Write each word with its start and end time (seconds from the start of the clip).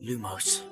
Lumos 0.00 0.64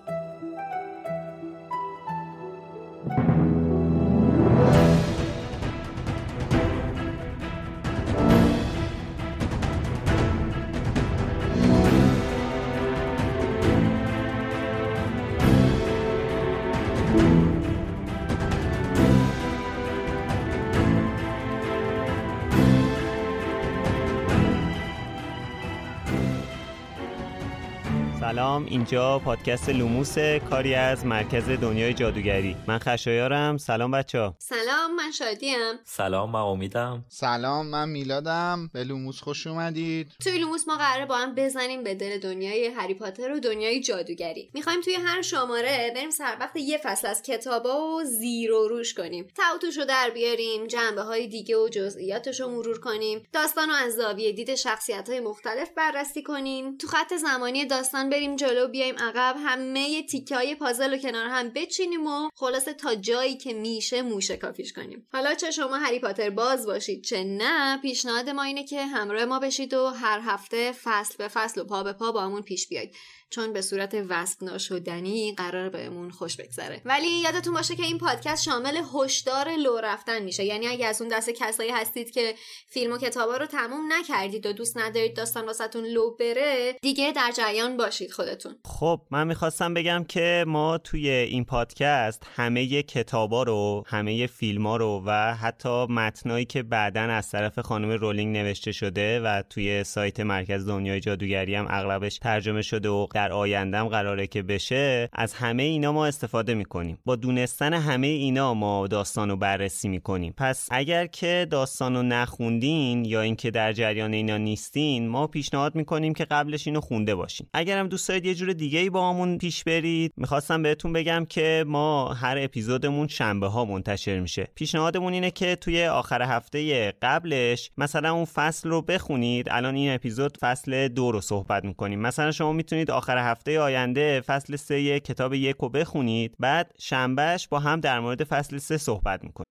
سلام 28.29 28.65
اینجا 28.65 29.19
پادکست 29.19 29.69
لوموس 29.69 30.19
کاری 30.51 30.75
از 30.75 31.07
مرکز 31.07 31.49
دنیای 31.49 31.95
جادوگری. 31.95 32.57
من 32.67 32.79
خشایارم. 32.79 33.57
سلام 33.57 33.91
بچه 33.91 34.19
ها 34.19 34.35
سلام 34.39 34.95
من 34.97 35.11
شادیم. 35.11 35.57
سلام 35.85 36.31
من 36.31 36.41
امیدم. 36.41 37.05
سلام 37.09 37.67
من 37.67 37.89
میلادم. 37.89 38.71
به 38.73 38.85
لوموس 38.85 39.21
خوش 39.21 39.47
اومدید. 39.47 40.13
توی 40.23 40.39
لوموس 40.39 40.69
ما 40.69 40.77
قراره 40.77 41.07
با 41.07 41.17
هم 41.17 41.35
بزنیم 41.35 41.85
به 41.85 41.95
دل 41.95 42.19
دنیای 42.19 42.67
هری 42.67 42.95
پاتر 42.95 43.33
و 43.33 43.41
دنیای 43.41 43.81
جادوگری. 43.81 44.51
می‌خوایم 44.55 44.81
توی 44.81 44.95
هر 44.95 45.23
شماره 45.23 45.93
بریم 45.95 46.11
سر 46.11 46.37
وقت 46.41 46.57
یه 46.57 46.79
فصل 46.79 47.07
از 47.07 47.23
کتابا 47.23 47.89
و 47.89 48.05
زیر 48.05 48.53
و 48.53 48.69
روش 48.69 48.95
کنیم. 48.95 49.27
ته 49.37 49.49
و 49.49 49.55
توش 49.55 49.79
رو 49.79 49.85
در 49.85 50.11
بیاریم 50.15 50.67
جنبه 50.67 51.03
های 51.03 51.27
دیگه 51.27 51.57
و 51.57 51.69
جزئیاتش 51.69 52.41
رو 52.41 52.49
مرور 52.49 52.81
کنیم. 52.81 53.23
داستان 53.33 53.69
رو 53.69 53.75
از 53.75 53.95
زاویه 53.95 54.33
دید 54.33 54.55
شخصیت 54.55 55.09
های 55.09 55.21
مختلف 55.21 55.71
بررسی 55.77 56.23
کنیم. 56.23 56.77
تو 56.77 56.87
خط 56.87 57.15
زمانی 57.15 57.67
داستان 57.67 58.11
بریم 58.19 58.37
جلو 58.37 58.69
بیایم 58.69 58.95
عقب. 58.99 59.37
همه 59.39 60.03
تیکه 60.03 60.37
های 60.37 60.55
پازل 60.55 60.91
رو 60.91 60.99
کنار 60.99 61.27
هم 61.27 61.51
بچینیم 61.51 62.07
و 62.07 62.29
خلاصه 62.35 62.73
تا 62.73 62.95
جایی 62.95 63.37
که 63.37 63.53
میشه 63.53 64.03
موشکافیش 64.03 64.73
کنیم. 64.73 65.07
حالا 65.13 65.35
چه 65.35 65.51
شما 65.51 65.77
هری 65.77 65.99
پاتر 65.99 66.31
باز 66.31 66.67
باشید 66.67 67.05
چه 67.05 67.25
نه 67.25 67.79
پیشنهاد 67.83 68.31
ما 68.31 68.43
اینه 68.43 68.65
که 68.65 68.87
همراه 68.87 69.25
ما 69.25 69.39
بشید 69.39 69.75
و 69.75 69.87
هر 69.87 70.21
هفته 70.21 70.73
فصل 70.73 71.15
به 71.19 71.29
فصل 71.29 71.61
و 71.61 71.65
پا 71.65 71.83
به 71.83 71.93
پا 71.93 72.13
با 72.13 72.21
همون 72.21 72.43
پیش 72.43 72.69
بیاید. 72.69 72.95
چون 73.31 73.53
به 73.53 73.61
صورت 73.61 73.95
وصف 74.09 74.43
ناشدنی 74.43 75.35
قرار 75.37 75.69
بهمون 75.69 76.11
خوش 76.11 76.37
بگذره. 76.37 76.81
ولی 76.85 77.07
یادتون 77.07 77.55
باشه 77.55 77.77
که 77.77 77.83
این 77.83 77.99
پادکست 77.99 78.43
شامل 78.43 78.83
هشدار 78.95 79.49
لو 79.57 79.77
رفتن 79.77 80.23
میشه. 80.23 80.45
یعنی 80.45 80.67
اگه 80.67 80.87
از 80.87 81.03
اون 81.03 81.11
دست 81.11 81.31
کسایی 81.31 81.71
هستید 81.71 82.11
که 82.11 82.35
فیلم 82.69 82.93
و 82.93 82.99
کتابا 82.99 83.37
رو 83.37 83.47
تموم 83.47 83.93
نکردید 83.93 84.47
و 84.47 84.53
دوست 84.53 84.77
ندارید 84.79 85.17
داستان 85.17 85.47
واسهتون 85.47 85.85
لو 85.85 86.17
بره 86.17 86.77
دیگه 86.83 87.13
در 87.17 87.33
جریان 87.37 87.77
باشید 87.77 88.13
خودتون. 88.13 88.57
خب 88.65 89.01
من 89.11 89.27
می‌خواستم 89.27 89.75
بگم 89.75 90.05
که 90.09 90.45
ما 90.47 90.79
توی 90.79 91.11
این 91.11 91.45
پادکست 91.45 92.23
همه 92.37 92.83
کتابا 92.83 93.43
رو 93.43 93.85
همه 93.87 94.27
فیلما 94.27 94.77
رو 94.77 95.03
و 95.07 95.35
حتی 95.35 95.87
متنایی 95.87 96.45
که 96.45 96.63
بعدا 96.63 97.01
از 97.01 97.31
طرف 97.31 97.59
خانم 97.59 97.91
رولینگ 97.91 98.37
نوشته 98.37 98.73
شده 98.73 99.21
و 99.21 99.43
توی 99.51 99.85
سایت 99.85 100.21
مرکز 100.21 100.67
دنیای 100.67 101.01
جادوگری 101.01 101.55
هم 101.55 101.67
اغلبش 101.71 102.19
ترجمه 102.19 102.63
شده 102.63 102.89
و 102.89 103.07
در 103.19 103.33
آیندهم 103.33 103.89
قراره 103.89 104.27
که 104.27 104.43
بشه 104.43 105.09
از 105.13 105.35
همه 105.35 105.63
اینا 105.63 105.93
ما 105.93 106.07
استفاده 106.07 106.55
می‌کنیم. 106.55 106.99
با 107.05 107.17
دونستن 107.17 107.75
همه 107.75 108.07
اینا 108.07 108.55
ما 108.55 108.87
داستان 108.87 109.29
رو 109.29 109.37
بررسی 109.37 109.89
می‌کنیم. 109.89 110.35
پس 110.37 110.69
اگر 110.71 111.07
که 111.07 111.47
داستان 111.51 111.97
رو 111.97 112.03
نخوندین 112.03 113.05
یا 113.05 113.21
اینکه 113.21 113.51
در 113.51 113.73
جریان 113.73 114.13
اینا 114.13 114.37
نیستین 114.37 115.09
ما 115.09 115.27
پیشنهاد 115.27 115.75
می‌کنیم 115.75 116.15
که 116.15 116.25
قبلش 116.25 116.67
اینو 116.67 116.81
خونده 116.81 117.15
باشین. 117.15 117.47
اگرم 117.55 117.89
دوست 117.89 118.09
دارید 118.09 118.27
یه 118.27 118.35
جور 118.35 118.53
دیگه 118.53 118.79
ای 118.79 118.91
با 118.91 119.11
همون 119.11 119.39
پیش 119.39 119.65
برید 119.65 120.13
می‌خواستم 120.17 120.63
بهتون 120.63 120.93
بگم 120.93 121.27
که 121.29 121.65
ما 121.67 122.15
هر 122.15 122.37
اپیزودمون 122.41 123.09
شنبه 123.09 123.47
ها 123.47 123.65
منتشر 123.65 124.21
میشه. 124.21 124.49
پیشنهادمون 124.55 125.13
اینه 125.13 125.31
که 125.31 125.57
توی 125.57 125.87
آخر 125.87 126.23
هفته 126.23 126.93
قبلش 127.03 127.71
مثلا 127.79 128.13
اون 128.13 128.25
فصل 128.25 128.69
رو 128.69 128.83
بخونید. 128.83 129.49
الان 129.51 129.75
این 129.75 129.95
اپیزود 129.95 130.39
فصل 130.41 130.89
دو 130.89 131.13
رو 131.13 131.21
صحبت 131.21 131.65
می‌کنیم. 131.65 132.01
مثلا 132.01 132.33
شما 132.33 132.53
می‌تونید 132.53 132.91
آخر 132.91 133.08
آخر 133.09 133.31
هفته 133.31 133.61
آینده 133.61 134.21
فصل 134.27 134.57
سه 134.57 135.01
کتاب 135.01 135.35
یک 135.35 135.57
رو 135.61 135.69
بخونید 135.69 136.35
بعد 136.39 136.73
شنبهش 136.79 137.49
با 137.49 137.59
هم 137.59 137.81
در 137.81 138.01
مورد 138.01 138.25
فصل 138.25 138.59
سه 138.59 138.77
صحبت 138.77 139.25
می‌کنیم 139.25 139.45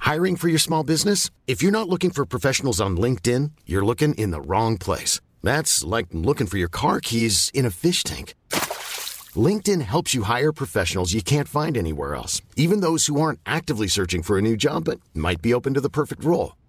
Hiring 0.00 0.36
for 0.36 0.48
your 0.48 0.64
small 0.68 0.84
business? 0.92 1.30
If 1.52 1.62
you're 1.62 1.78
not 1.80 1.88
looking 1.88 2.12
for 2.16 2.24
professionals 2.34 2.78
on 2.86 2.92
LinkedIn, 3.04 3.44
you're 3.70 3.86
looking 3.90 4.12
in 4.22 4.30
the 4.36 4.42
wrong 4.50 4.72
place. 4.86 5.14
That's 5.48 5.74
like 5.94 6.08
looking 6.28 6.48
for 6.50 6.58
your 6.62 6.72
car 6.80 6.98
keys 7.08 7.36
in 7.58 7.64
a 7.70 7.74
fish 7.84 8.00
tank. 8.10 8.26
LinkedIn 9.48 9.82
helps 9.94 10.10
you 10.14 10.22
hire 10.34 10.52
professionals 10.62 11.14
you 11.16 11.22
can't 11.32 11.54
find 11.58 11.74
anywhere 11.76 12.12
else, 12.20 12.34
even 12.64 12.78
those 12.80 13.02
who 13.06 13.16
aren't 13.22 13.40
actively 13.58 13.88
searching 13.96 14.22
for 14.26 14.34
a 14.36 14.46
new 14.48 14.56
job 14.66 14.80
but 14.88 14.98
might 15.26 15.40
be 15.46 15.54
open 15.58 15.72
to 15.74 15.84
the 15.86 15.94
perfect 16.00 16.22
role. 16.32 16.50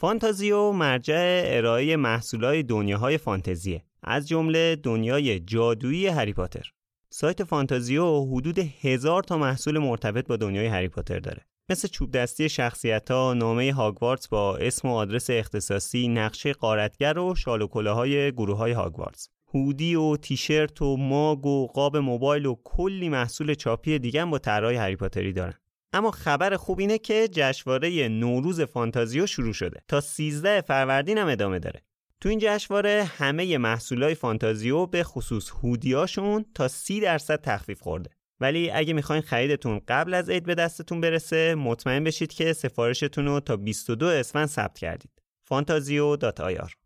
فانتازیو 0.00 0.72
مرجع 0.72 1.42
ارائه 1.44 1.96
محصولات 1.96 2.56
دنیاهای 2.56 3.18
فانتزیه 3.18 3.84
از 4.02 4.28
جمله 4.28 4.76
دنیای 4.76 5.40
جادویی 5.40 6.06
هری 6.06 6.32
پاتر 6.32 6.72
سایت 7.10 7.44
فانتازیو 7.44 8.24
حدود 8.24 8.58
هزار 8.58 9.22
تا 9.22 9.38
محصول 9.38 9.78
مرتبط 9.78 10.26
با 10.26 10.36
دنیای 10.36 10.66
هری 10.66 10.88
پاتر 10.88 11.18
داره 11.18 11.46
مثل 11.68 11.88
چوب 11.88 12.10
دستی 12.10 12.48
شخصیت 12.48 13.10
ها، 13.10 13.34
نامه 13.34 13.72
هاگوارتس 13.72 14.28
با 14.28 14.56
اسم 14.56 14.88
و 14.88 14.94
آدرس 14.94 15.30
اختصاصی، 15.30 16.08
نقشه 16.08 16.52
غارتگر 16.52 17.18
و 17.18 17.34
شال 17.34 17.62
و 17.62 17.66
کلاهای 17.66 18.32
گروه 18.32 18.56
های 18.56 18.72
هاگوارتس. 18.72 19.28
هودی 19.54 19.94
و 19.94 20.16
تیشرت 20.16 20.82
و 20.82 20.96
ماگ 20.96 21.46
و 21.46 21.66
قاب 21.66 21.96
موبایل 21.96 22.46
و 22.46 22.56
کلی 22.64 23.08
محصول 23.08 23.54
چاپی 23.54 23.98
دیگه 23.98 24.24
با 24.24 24.38
طرحهای 24.38 24.76
هری 24.76 24.96
پاتری 24.96 25.32
دارن. 25.32 25.54
اما 25.92 26.10
خبر 26.10 26.56
خوب 26.56 26.78
اینه 26.78 26.98
که 26.98 27.28
جشنواره 27.32 28.08
نوروز 28.08 28.60
فانتازیو 28.60 29.26
شروع 29.26 29.52
شده. 29.52 29.80
تا 29.88 30.00
13 30.00 30.60
فروردین 30.60 31.18
هم 31.18 31.28
ادامه 31.28 31.58
داره. 31.58 31.82
تو 32.20 32.28
این 32.28 32.38
جشنواره 32.42 33.10
همه 33.16 33.58
محصولای 33.58 34.14
فانتازیو 34.14 34.86
به 34.86 35.02
خصوص 35.02 35.50
هودیاشون 35.50 36.44
تا 36.54 36.68
30 36.68 37.00
درصد 37.00 37.40
تخفیف 37.40 37.80
خورده. 37.80 38.10
ولی 38.40 38.70
اگه 38.70 38.92
می‌خواین 38.92 39.22
خریدتون 39.22 39.80
قبل 39.88 40.14
از 40.14 40.30
عید 40.30 40.44
به 40.44 40.54
دستتون 40.54 41.00
برسه 41.00 41.54
مطمئن 41.54 42.04
بشید 42.04 42.32
که 42.32 42.52
سفارشتون 42.52 43.26
رو 43.26 43.40
تا 43.40 43.56
22 43.56 44.06
اسفند 44.06 44.48
ثبت 44.48 44.78
کردید. 44.78 45.10
فانتازیو.ir 45.44 46.79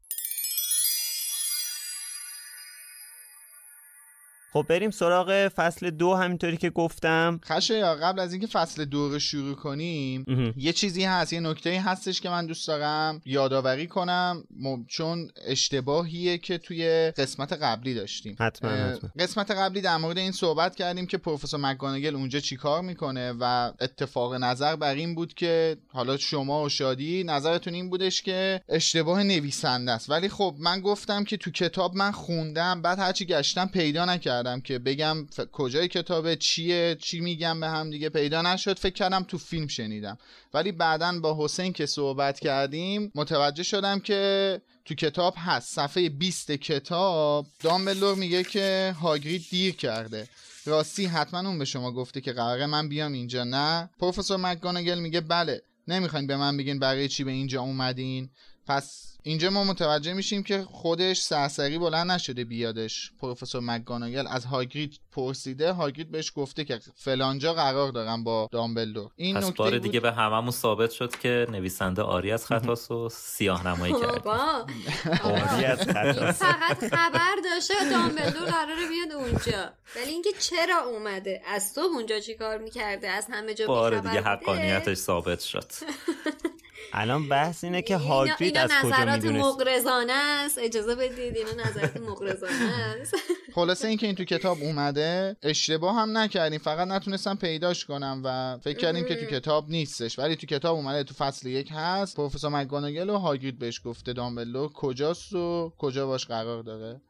خب 4.55 4.67
بریم 4.69 4.91
سراغ 4.91 5.49
فصل 5.49 5.91
دو 5.91 6.15
همینطوری 6.15 6.57
که 6.57 6.71
گفتم. 6.71 7.41
خشه 7.45 7.79
یا 7.79 7.95
قبل 7.95 8.21
از 8.21 8.33
اینکه 8.33 8.47
فصل 8.47 8.85
دو 8.85 9.09
رو 9.09 9.19
شروع 9.19 9.55
کنیم 9.55 10.55
یه 10.57 10.73
چیزی 10.73 11.05
هست 11.05 11.33
یه 11.33 11.41
نکته 11.41 11.81
هستش 11.81 12.21
که 12.21 12.31
من 12.31 12.47
دوست 12.47 12.69
دارم 12.69 13.21
یادآوری 13.27 13.87
کنم. 13.87 14.45
چون 14.89 15.31
اشتباهیه 15.47 16.39
که 16.39 16.59
توی 16.59 17.13
قسمت 17.17 17.53
قبلی 17.53 17.95
داشتیم. 17.95 18.37
حتما, 18.41 18.71
حتما. 18.71 19.11
قسمت 19.19 19.51
قبلی 19.51 19.81
در 19.81 19.97
مورد 19.97 20.19
این 20.19 20.33
صحبت 20.33 20.77
کردیم 20.77 21.07
که 21.07 21.19
پروفسور 21.19 21.61
مکگانگل 21.61 22.15
اونجا 22.17 22.41
چیکار 22.41 22.83
می‌کنه 22.83 23.33
و 23.41 23.73
اتفاق 23.81 24.35
نظر 24.35 24.77
بر 24.77 24.95
این 24.95 25.15
بود 25.15 25.35
که 25.35 25.77
حالا 25.89 26.17
شما 26.17 26.63
و 26.63 26.69
شادی 26.69 27.25
نظرتون 27.25 27.75
این 27.75 27.91
بودش 27.91 28.23
که 28.23 28.61
اشتباه 28.69 29.23
نویسنده 29.23 29.93
است. 29.93 30.11
ولی 30.11 30.29
خب 30.29 30.55
من 30.59 30.81
گفتم 30.81 31.25
که 31.25 31.37
تو 31.37 31.51
کتاب 31.51 31.95
من 31.95 32.11
خوندم 32.11 32.83
بعد 32.83 32.99
هرچی 32.99 33.25
گشتم 33.25 33.67
پیدا 33.67 34.05
نکردم. 34.05 34.44
که 34.61 34.79
بگم 34.79 35.27
کجای 35.53 35.89
کتابه 35.89 36.37
چیه 36.37 36.97
چی 37.01 37.21
میگم 37.21 37.61
به 37.61 37.69
هم 37.69 37.91
دیگه 37.91 38.09
پیدا 38.09 38.43
نشد. 38.43 38.79
فکر 38.79 38.93
کردم 38.95 39.23
تو 39.23 39.39
فیلم 39.39 39.67
شنیدم. 39.67 40.19
ولی 40.55 40.73
بعدا 40.73 41.21
با 41.23 41.45
حسین 41.45 41.73
که 41.73 41.87
صحبت 41.87 42.41
کردیم 42.41 43.13
متوجه 43.15 43.63
شدم 43.63 44.01
که 44.01 44.61
تو 44.85 44.95
کتاب 44.95 45.35
هست. 45.37 45.75
صفحه 45.75 46.09
20 46.09 46.51
کتاب 46.51 47.47
دامبلور 47.61 48.15
میگه 48.15 48.45
که 48.45 48.95
هاگرید 49.01 49.45
دیر 49.51 49.77
کرده. 49.77 50.29
راستی 50.67 51.07
حتما 51.07 51.49
اون 51.49 51.59
به 51.59 51.65
شما 51.65 51.93
گفته 51.93 52.21
که 52.21 52.33
قراره 52.33 52.67
من 52.67 52.89
بیام 52.89 53.13
اینجا. 53.13 53.45
نه. 53.45 53.91
پروفسور 53.99 54.37
مکگانگل 54.37 54.99
میگه 54.99 55.21
بله. 55.21 55.63
نمی‌خواین 55.89 56.27
به 56.27 56.37
من 56.37 56.57
بگین 56.57 56.79
برای 56.79 57.09
چی 57.09 57.25
به 57.25 57.31
اینجا 57.31 57.63
اومدین. 57.63 58.31
پس 58.67 59.15
اینجا 59.27 59.51
ما 59.51 59.65
متوجه 59.65 60.13
میشیم 60.13 60.43
که 60.43 60.63
خودش 60.63 61.21
سرسری 61.21 61.79
بلند 61.79 62.11
نشده 62.11 62.45
بیادش. 62.45 63.13
پروفسور 63.21 63.61
مکگاناگل 63.65 64.27
از 64.27 64.45
هاگرید 64.45 65.01
پرسیده 65.13 65.73
هاگرید 65.73 66.11
بهش 66.11 66.33
گفته 66.37 66.65
که 66.65 66.81
فلانجا 66.97 67.55
قرار 67.55 67.93
دارم 67.93 68.25
با 68.25 68.49
دامبلدور. 68.53 69.11
این 69.17 69.37
پس 69.37 69.51
بار 69.51 69.79
دیگه 69.79 70.01
به 70.01 70.13
هممون 70.13 70.51
ثابت 70.51 70.91
شد 70.91 71.17
که 71.17 71.47
نویسنده 71.51 72.03
آری 72.03 72.33
از 72.33 72.47
خطاست 72.47 72.91
و 72.91 73.09
سیاه 73.09 73.67
نمایی 73.67 73.95
کرد 74.01 74.29
آری 74.29 75.65
از 75.65 75.81
خطاست 75.81 76.45
فقط 76.45 76.95
خبر 76.95 77.35
داشته 77.45 77.75
دامبلدور 77.91 78.45
قراره 78.45 78.89
بیاد 78.89 79.13
اونجا. 79.13 79.73
ولی 79.97 80.11
اینکه 80.11 80.31
چرا 80.41 80.79
اومده؟ 80.85 81.43
از 81.47 81.63
صبح 81.63 81.93
اونجا 81.95 82.21
چیکار 82.21 82.59
می‌کرده؟ 82.59 83.09
از 83.09 83.27
همه 83.31 83.55
جا 83.55 83.67
بار 83.67 83.99
دیگه 84.01 84.21
حقانیتش 84.21 84.97
ثابت 84.97 85.41
شد. 85.41 85.73
الان 86.93 87.29
بحث 87.29 87.65
اینه 87.65 87.83
که 87.83 87.97
هاگرید 87.97 88.57
از 88.57 88.71
کجا 88.83 89.05
می‌دونست؟ 89.05 89.45
مغرضانه 89.45 90.13
است. 90.13 90.59
اجازه 90.59 90.95
بدید. 90.95 91.37
اینا 91.37 91.51
نظرات 91.67 91.97
مغرضانه 91.97 92.71
است. 93.01 93.15
خلاصه 93.55 93.89
اینکه 93.89 94.07
این 94.07 94.15
تو 94.15 94.25
کتاب 94.25 94.59
اومده 94.63 95.37
اشتباه 95.43 95.95
هم 95.95 96.19
نکردیم. 96.19 96.59
فقط 96.59 96.89
نتونستم 96.89 97.37
پیداش 97.37 97.85
کنم 97.85 98.23
و 98.25 98.59
فکر 98.59 98.79
کردیم 98.79 99.05
که 99.05 99.15
تو 99.15 99.27
کتاب 99.27 99.71
نیستش. 99.71 100.19
ولی 100.19 100.37
تو 100.37 100.47
کتاب 100.47 100.77
اومده 100.77 101.05
تو 101.05 101.15
فصل 101.15 101.49
یک 101.49 101.69
هست. 101.75 102.17
پروفسور 102.17 102.51
مکگوناگل 102.51 103.11
و 103.11 103.17
هاگرید 103.17 103.59
بهش 103.59 103.81
گفته 103.85 104.13
دامبلو 104.13 104.69
کجاست 104.69 105.33
و 105.33 105.73
کجا 105.79 106.07
باش 106.07 106.27
قرار 106.27 106.63
داره؟ 106.63 107.01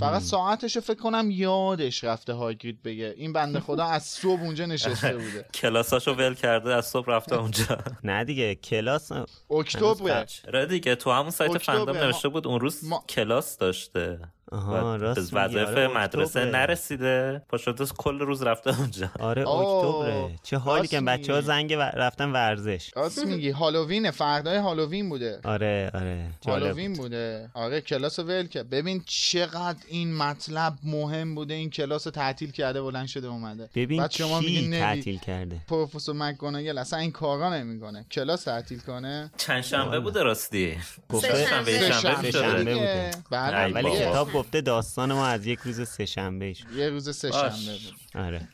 فقط 0.00 0.22
ساعتش 0.22 0.78
فکر 0.78 0.98
کنم 0.98 1.30
یادش 1.30 2.04
رفته 2.04 2.32
هاگرید 2.32 2.82
بگه. 2.82 3.14
این 3.16 3.32
بنده 3.32 3.60
خدا 3.60 3.84
از 3.84 4.02
صبح 4.02 4.40
اونجا 4.40 4.66
نشسته 4.66 5.16
بوده. 5.24 5.46
کلاساشو 5.54 6.12
ول 6.12 6.34
کرده 6.34 6.74
از 6.74 6.86
صبح 6.86 7.06
رفته 7.10 7.36
اونجا. 7.36 7.64
نه 8.04 8.24
دیگه 8.24 8.54
کلاس 8.54 9.12
اکتبر 9.50 10.26
را 10.48 10.64
دیگه 10.64 10.94
تو 10.94 11.10
همون 11.10 11.30
سایت 11.30 11.58
فندام 11.58 11.96
نوشته 11.96 12.28
بود 12.28 12.46
اون 12.46 12.60
روز 12.60 12.90
کلاس 13.08 13.58
داشته. 13.58 14.18
آها 14.52 14.96
راست 14.96 15.30
وظایف 15.34 15.68
آره 15.68 15.88
مدرسه. 15.88 16.44
نرسیده. 16.44 17.42
پاشده 17.48 17.84
کل 17.98 18.18
روز 18.20 18.42
رفته 18.42 18.78
اونجا. 18.80 19.10
آره 19.20 19.44
آه، 19.44 19.60
اکتبره. 19.60 20.38
چه 20.42 20.56
حالی 20.56 20.88
که 20.88 21.00
بچه 21.00 21.32
ها. 21.34 21.40
زنگ 21.40 21.76
و- 21.78 21.82
رفتن 21.82 22.32
ورزش. 22.32 22.90
راست 22.96 23.24
میگی. 23.26 23.50
هالووینه 23.50 24.10
فردای 24.10 24.56
هالووین 24.58 25.08
بوده. 25.08 25.40
آره 25.44 25.90
آره 25.94 26.26
هالووین 26.46 26.92
بود. 26.92 27.00
بوده. 27.02 27.50
آره 27.54 27.80
کلاس 27.80 28.18
ول 28.18 28.46
کرد. 28.46 28.70
ببین 28.70 29.02
چقدر 29.06 29.78
این 29.88 30.16
مطلب 30.16 30.74
مهم 30.84 31.34
بوده. 31.34 31.54
این 31.54 31.70
کلاس 31.70 32.02
تعطیل 32.04 32.50
کرده 32.50 32.82
بلند 32.82 33.06
شده 33.06 33.26
اومده. 33.28 33.70
ببین 33.74 34.00
بعد 34.00 34.10
شما 34.10 34.40
کی 34.40 34.70
تعطیل 34.70 35.18
کرده؟ 35.18 35.56
پروفسور 35.68 36.14
مکگوناگل. 36.16 36.78
اصلا 36.78 36.98
این 36.98 37.10
کارا 37.12 37.54
نمی‌کنه. 37.54 38.06
کلاس 38.12 38.44
تعطیل 38.44 38.78
کنه. 38.80 39.30
چند 39.36 39.62
شنبه 39.62 40.00
بوده 40.00 40.22
راستی؟ 40.22 40.76
گفته 41.08 41.46
شنبه. 41.46 41.90
شنبه. 42.32 42.74
بوده. 42.74 43.10
بله 43.30 43.72
ولی 43.74 43.82
بابا. 43.82 43.96
کتاب 44.10 44.30
گفته 44.40 44.60
داستان 44.60 45.12
ما 45.12 45.26
از 45.26 45.46
یک 45.46 45.58
روز 45.58 45.88
سه 45.88 46.06
شنبه 46.06 46.52
شد 46.52 46.72
یه 46.76 46.88
روز 46.88 47.16
سه. 47.16 47.30
شنبه 47.30 47.78
بود. 47.84 48.22
آره. 48.24 48.48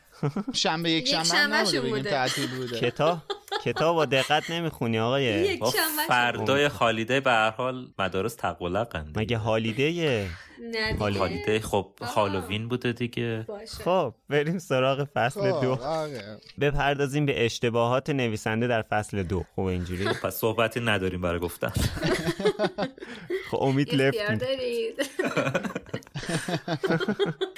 شنبه 0.53 0.91
یک 0.91 1.07
شنبه 1.07 1.81
بوده. 1.81 2.09
تعطیل 2.09 2.47
بوده. 2.47 2.79
کتاب 2.79 3.17
کتاب 3.63 3.95
با 3.95 4.05
دقت 4.05 4.51
نمی‌خونی 4.51 4.99
آقای 4.99 5.59
فردای 6.07 6.65
هالیده 6.65 7.19
به 7.19 7.31
هر 7.31 7.51
حال 7.51 7.87
مدارس 7.99 8.35
تقلقند 8.35 9.19
مگه 9.19 9.37
هالیدیه 9.37 10.29
نه 10.61 10.97
هالیده 10.99 11.59
خب 11.59 11.91
هالووین 12.01 12.67
بوده 12.67 12.91
دیگه. 12.91 13.45
باشه. 13.47 13.83
خب 13.83 14.13
بریم 14.29 14.57
سراغ 14.59 15.07
فصل 15.13 15.51
خب، 15.51 15.61
دو. 15.61 15.71
آره. 15.81 16.37
بپردازیم 16.59 17.25
به 17.25 17.45
اشتباهات 17.45 18.09
نویسنده 18.09 18.67
در 18.67 18.81
فصل 18.81 19.23
دو. 19.23 19.43
خب 19.55 19.61
اینجوری. 19.61 20.05
پس 20.05 20.35
صحبتی 20.35 20.79
نداریم 20.79 21.21
برای 21.21 21.39
گفتن. 21.39 21.71
خب 23.51 23.57
امید 23.61 23.97
دارید. 23.97 24.95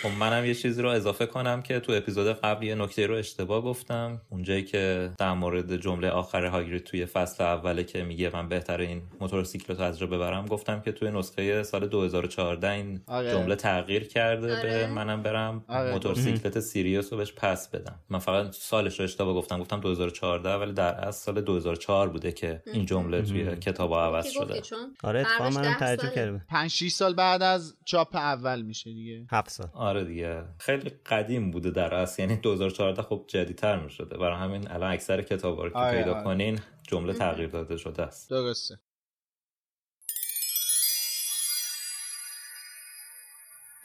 خب 0.01 0.09
منم 0.19 0.45
یه 0.45 0.53
چیزی 0.53 0.81
رو 0.81 0.89
اضافه 0.89 1.25
کنم 1.25 1.61
که 1.61 1.79
تو 1.79 1.91
اپیزود 1.91 2.27
قبل 2.27 2.65
یه 2.65 2.75
نکته 2.75 3.07
رو 3.07 3.15
اشتباه 3.15 3.61
گفتم. 3.61 4.21
اونجایی 4.29 4.63
که 4.63 5.11
در 5.17 5.33
مورد 5.33 5.75
جمله 5.75 6.09
آخر 6.09 6.45
هاگرید 6.45 6.83
توی 6.83 7.05
فصل 7.05 7.43
اوله 7.43 7.83
که 7.83 8.03
میگه 8.03 8.29
من 8.33 8.49
بهتره 8.49 8.85
این 8.85 9.01
موتورسیکلت 9.19 9.79
رو 9.79 9.85
از 9.85 9.99
جا 9.99 10.07
ببرم 10.07 10.45
گفتم 10.45 10.81
که 10.81 10.91
توی 10.91 11.11
نسخه 11.11 11.63
سال 11.63 11.87
2014 11.87 12.69
این 12.69 12.88
آره. 13.07 13.31
جمله 13.31 13.55
تغییر 13.55 14.07
کرده 14.07 14.57
آره. 14.57 14.69
به 14.69 14.87
منم 14.87 15.23
برم. 15.23 15.65
آره. 15.67 15.91
موتورسیکلت 15.91 16.59
سیریوس 16.59 17.11
رو 17.13 17.17
بهش 17.17 17.33
پس 17.33 17.69
بدم. 17.69 17.99
من 18.09 18.19
فقط 18.19 18.53
سالش 18.55 18.99
رو 18.99 19.03
اشتباه 19.03 19.33
گفتم. 19.33 19.59
گفتم 19.59 19.79
2014 19.79 20.53
ولی 20.53 20.73
در 20.73 20.93
اصل 20.95 21.19
سال 21.25 21.41
2004 21.41 22.09
بوده 22.09 22.31
که 22.31 22.61
این 22.73 22.85
جمله 22.85 23.21
توی 23.21 23.55
کتاب 23.55 23.93
عوض 23.93 24.29
شده. 24.31 24.61
آره 25.03 25.19
اتفاقا 25.19 25.49
منم 25.49 25.77
ساله. 25.79 26.15
کردم. 26.15 26.45
پنج 26.49 26.71
6 26.71 26.91
سال 26.91 27.13
بعد 27.13 27.41
از 27.43 27.75
چاپ 27.85 28.15
اول 28.15 28.61
میشه 28.61 28.89
دیگه. 28.93 29.25
هفت 29.31 29.49
سال. 29.49 29.67
آره 29.73 30.03
دیگه. 30.03 30.43
خیلی 30.57 30.91
قدیم 31.05 31.51
بوده 31.51 31.71
در 31.71 31.93
اصل. 31.93 32.21
یعنی 32.21 32.35
2014 32.35 33.01
خب 33.01 33.25
جدیتر 33.27 33.79
می 33.79 33.89
شده 33.89 34.17
برای 34.17 34.37
همین 34.37 34.71
الان 34.71 34.91
اکثر 34.91 35.21
کتابا 35.21 35.63
رو 35.63 35.69
که 35.69 35.77
آره، 35.77 35.97
پیدا 35.97 36.13
آره. 36.13 36.23
کنین 36.23 36.59
جمله 36.87 37.13
تغییر 37.13 37.49
داده 37.49 37.77
شده 37.77 38.03
است. 38.03 38.29
درسته. 38.29 38.79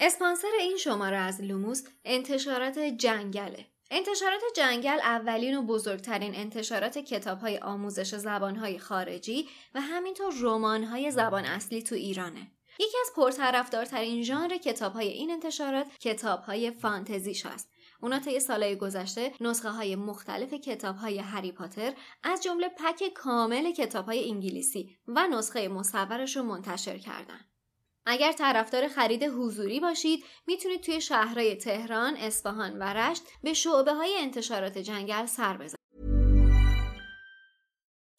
اسپانسر 0.00 0.48
این 0.60 0.76
شماره 0.76 1.16
از 1.16 1.40
لوموس 1.40 1.82
انتشارات 2.04 2.78
جنگله. 2.78 3.66
انتشارات 3.90 4.42
جنگل 4.56 4.98
اولین 5.02 5.56
و 5.56 5.62
بزرگترین 5.62 6.34
انتشارات 6.34 6.98
کتابهای 6.98 7.58
آموزش 7.58 8.14
زبانهای 8.14 8.78
خارجی 8.78 9.48
و 9.74 9.80
همینطور 9.80 10.34
رمانهای 10.40 11.10
زبان 11.10 11.44
اصلی 11.44 11.82
تو 11.82 11.94
ایرانه. 11.94 12.50
یکی 12.78 12.96
از 13.00 13.12
پرطرفدارترین 13.16 14.22
ژانر 14.22 14.56
کتابهای 14.56 15.08
این 15.08 15.30
انتشارات 15.30 15.86
کتابهای 16.00 16.70
فانتزیش 16.70 17.46
هست. 17.46 17.70
اونا 18.00 18.18
طی 18.18 18.40
سالهای 18.40 18.76
گذشته 18.76 19.32
نسخه 19.40 19.68
های 19.68 19.96
مختلف 19.96 20.54
کتاب 20.54 20.96
های 20.96 21.18
هری 21.18 21.52
پاتر 21.52 21.92
از 22.22 22.42
جمله 22.42 22.68
پک 22.68 23.08
کامل 23.14 23.72
کتاب 23.72 24.06
های 24.06 24.30
انگلیسی 24.30 24.96
و 25.08 25.26
نسخه 25.26 25.68
مصورش 25.68 26.36
رو 26.36 26.42
منتشر 26.42 26.98
کردن. 26.98 27.40
اگر 28.06 28.32
طرفدار 28.32 28.88
خرید 28.88 29.25
حضوری 29.25 29.80
باشید 29.80 30.25
می‌تونید 30.46 30.80
توی 30.80 31.00
شهرهای 31.00 31.56
تهران، 31.56 32.16
اصفهان 32.16 32.78
و 32.78 32.82
رشت 32.82 33.23
به 33.42 33.52
شعبه 33.52 33.92
های 33.92 34.16
انتشارات 34.18 34.78
جنگل 34.78 35.26
سر 35.26 35.56
بزنید. 35.56 35.78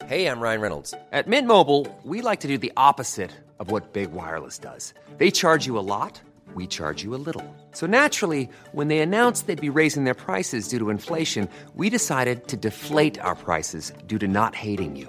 Hey, 0.08 0.28
I'm 0.30 0.40
Ryan 0.40 0.60
Reynolds. 0.60 0.94
At 1.12 1.26
Mint 1.26 1.48
Mobile, 1.48 1.82
we 2.04 2.18
like 2.30 2.40
to 2.40 2.48
do 2.48 2.58
the 2.58 2.72
opposite 2.88 3.32
of 3.60 3.70
what 3.72 3.92
Big 3.92 4.10
Wireless 4.12 4.58
does. 4.70 4.94
They 5.18 5.30
charge 5.32 5.66
you 5.66 5.76
a 5.78 5.88
lot, 5.96 6.14
we 6.54 6.64
charge 6.78 7.02
you 7.04 7.12
a 7.14 7.22
little. 7.28 7.46
So 7.72 7.86
naturally, 8.00 8.44
when 8.78 8.88
they 8.88 9.00
announced 9.00 9.40
they'd 9.46 9.68
be 9.70 9.80
raising 9.82 10.04
their 10.04 10.20
prices 10.28 10.68
due 10.70 10.80
to 10.82 10.90
inflation, 10.96 11.48
we 11.80 11.90
decided 11.98 12.36
to 12.50 12.56
deflate 12.68 13.16
our 13.26 13.36
prices 13.48 13.84
due 14.10 14.20
to 14.24 14.28
not 14.28 14.52
hating 14.54 14.94
you. 15.02 15.08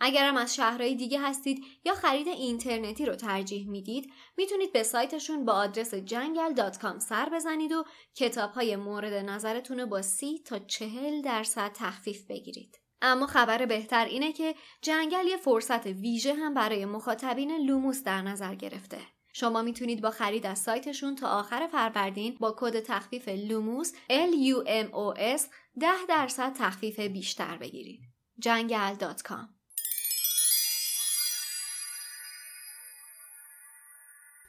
اگرم 0.00 0.36
از 0.36 0.54
شهرهای 0.54 0.94
دیگه 0.94 1.20
هستید 1.20 1.64
یا 1.84 1.94
خرید 1.94 2.28
اینترنتی 2.28 3.06
رو 3.06 3.14
ترجیح 3.14 3.68
می‌دید 3.68 4.12
می‌تونید 4.36 4.72
به 4.72 4.82
سایتشون 4.82 5.44
با 5.44 5.52
آدرس 5.52 5.94
جنگل.com 5.94 6.98
سر 6.98 7.28
بزنید 7.28 7.72
و 7.72 7.84
کتاب 8.14 8.50
های 8.50 8.76
مورد 8.76 9.12
نظرتون 9.12 9.80
رو 9.80 9.86
با 9.86 10.02
30 10.02 10.38
تا 10.38 10.58
40 10.58 11.22
درصد 11.22 11.72
تخفیف 11.74 12.26
بگیرید. 12.26 12.78
اما 13.02 13.26
خبر 13.26 13.66
بهتر 13.66 14.04
اینه 14.04 14.32
که 14.32 14.54
جنگل 14.82 15.26
یه 15.26 15.36
فرصت 15.36 15.86
ویژه 15.86 16.34
هم 16.34 16.54
برای 16.54 16.84
مخاطبین 16.84 17.56
لوموس 17.66 18.02
در 18.02 18.22
نظر 18.22 18.54
گرفته. 18.54 18.98
شما 19.34 19.62
می‌تونید 19.62 20.02
با 20.02 20.10
خرید 20.10 20.46
از 20.46 20.58
سایتشون 20.58 21.14
تا 21.14 21.28
آخر 21.28 21.66
فروردین 21.66 22.36
با 22.40 22.54
کد 22.58 22.80
تخفیف 22.80 23.28
لوموس 23.28 23.92
L 24.10 24.32
U 24.32 24.66
M 24.66 24.90
O 24.92 25.18
S 25.38 25.42
10 25.80 25.88
درصد 26.08 26.52
تخفیف 26.52 27.00
بیشتر 27.00 27.56
بگیرید. 27.56 28.00
جنگل.com 28.38 29.57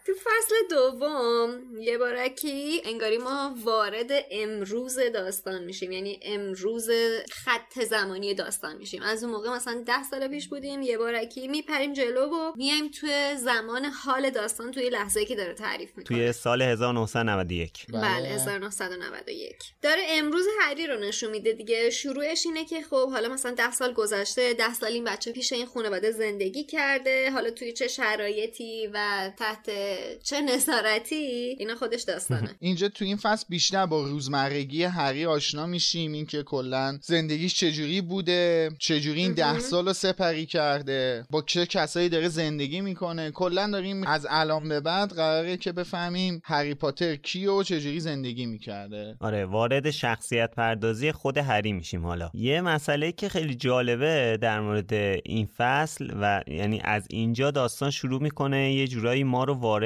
تو 0.06 0.12
فصل 0.14 0.56
دوم 0.70 1.80
یه 1.80 1.98
بارکی 1.98 2.82
انگاری 2.86 3.18
ما 3.18 3.56
وارد 3.64 4.12
امروز 4.32 5.00
داستان 5.14 5.64
میشیم. 5.64 5.92
یعنی 5.92 6.20
امروز 6.24 6.90
خط 7.32 7.84
زمانی 7.90 8.34
داستان 8.34 8.78
میشیم. 8.78 9.02
از 9.04 9.24
اون 9.24 9.34
موقع 9.34 9.50
مثلا 9.50 9.84
ده 9.88 10.04
سال 10.04 10.28
پیش 10.28 10.48
بودیم 10.48 10.82
یه 10.82 10.98
بارکی 10.98 11.48
میپریم 11.48 11.94
جلو 11.94 12.30
و 12.30 12.52
میایم 12.56 12.92
توی 13.00 13.36
زمان 13.38 13.86
حال 13.86 14.30
داستان 14.30 14.72
توی 14.72 14.90
لحظه 14.90 15.26
که 15.26 15.36
داره 15.36 15.54
تعریف 15.54 15.90
می‌کنه. 15.98 16.18
توی 16.18 16.32
سال 16.32 16.62
1991 16.62 17.86
بله. 17.94 18.28
1991 18.28 19.56
داره 19.82 20.02
امروز 20.10 20.46
هری 20.62 20.88
رو 20.88 21.00
نشون 21.00 21.32
میده 21.32 21.54
دیگه. 21.54 21.90
شروعش 21.90 22.46
اینه 22.46 22.66
که 22.66 22.82
خب 22.82 23.10
حالا 23.10 23.30
مثلا 23.30 23.52
ده 23.52 23.72
سال 23.72 23.94
گذشته 23.94 24.54
ده 24.54 24.74
سال 24.74 24.92
این 24.92 25.04
بچه 25.04 25.32
پیش 25.32 25.54
این 25.54 25.66
خانواده 25.66 26.12
زندگی 26.12 26.64
کرده. 26.64 27.32
حالا 27.32 27.52
توی 27.52 27.74
چه 27.74 27.88
شرایطی 27.88 28.88
و 28.94 29.30
تحت 29.38 29.70
چه 30.24 30.42
نظارتی؟ 30.42 31.16
اینا 31.60 31.76
خودش 31.76 32.02
داستانه. 32.02 32.56
اینجا 32.60 32.90
تو 32.90 33.06
این 33.06 33.18
فصل 33.18 33.46
بیشتر 33.50 33.86
با 33.86 34.04
روزمرگی 34.04 34.84
هری 34.84 35.26
آشنا 35.26 35.66
میشیم. 35.66 36.14
اینکه 36.14 36.44
کلا 36.44 37.00
زندگیش 37.02 37.56
چجوری 37.56 38.02
بوده 38.02 38.72
چجوری 38.80 39.22
این 39.22 39.34
ده 39.34 39.60
سال 39.60 39.88
رو 39.88 39.94
سپری 39.94 40.46
کرده 40.46 41.26
با 41.30 41.42
چه 41.42 41.66
کسایی 41.66 42.10
داره 42.10 42.30
زندگی 42.30 42.82
می‌کنه. 42.82 43.32
کلا 43.32 43.70
داریم 43.72 44.04
از 44.08 44.28
الان 44.30 44.70
به 44.70 44.80
بعد 44.80 45.10
قراره 45.12 45.58
که 45.58 45.72
بفهمیم 45.72 46.42
هری 46.44 46.74
پاتر 46.74 47.16
کی 47.16 47.48
و 47.48 47.64
چجوری 47.64 48.00
زندگی 48.00 48.46
می‌کرده. 48.46 49.16
آره 49.20 49.46
وارد 49.46 49.92
شخصیت 49.92 50.56
پردازی 50.56 51.12
خود 51.12 51.38
هری 51.38 51.74
میشیم 51.74 52.06
حالا. 52.06 52.30
یه 52.34 52.62
مسئله 52.62 53.12
که 53.12 53.30
خیلی 53.30 53.56
جالبه 53.56 54.38
در 54.42 54.60
مورد 54.60 54.94
این 55.26 55.50
فصل 55.58 56.12
و 56.22 56.44
یعنی 56.48 56.82
از 56.84 57.08
اینجا 57.10 57.52
داستان 57.52 57.92
شروع 57.92 58.22
می‌کنه 58.22 58.74
یه 58.74 58.88
جورایی 58.88 59.24
ما 59.24 59.44
رو 59.44 59.54
وارد 59.54 59.79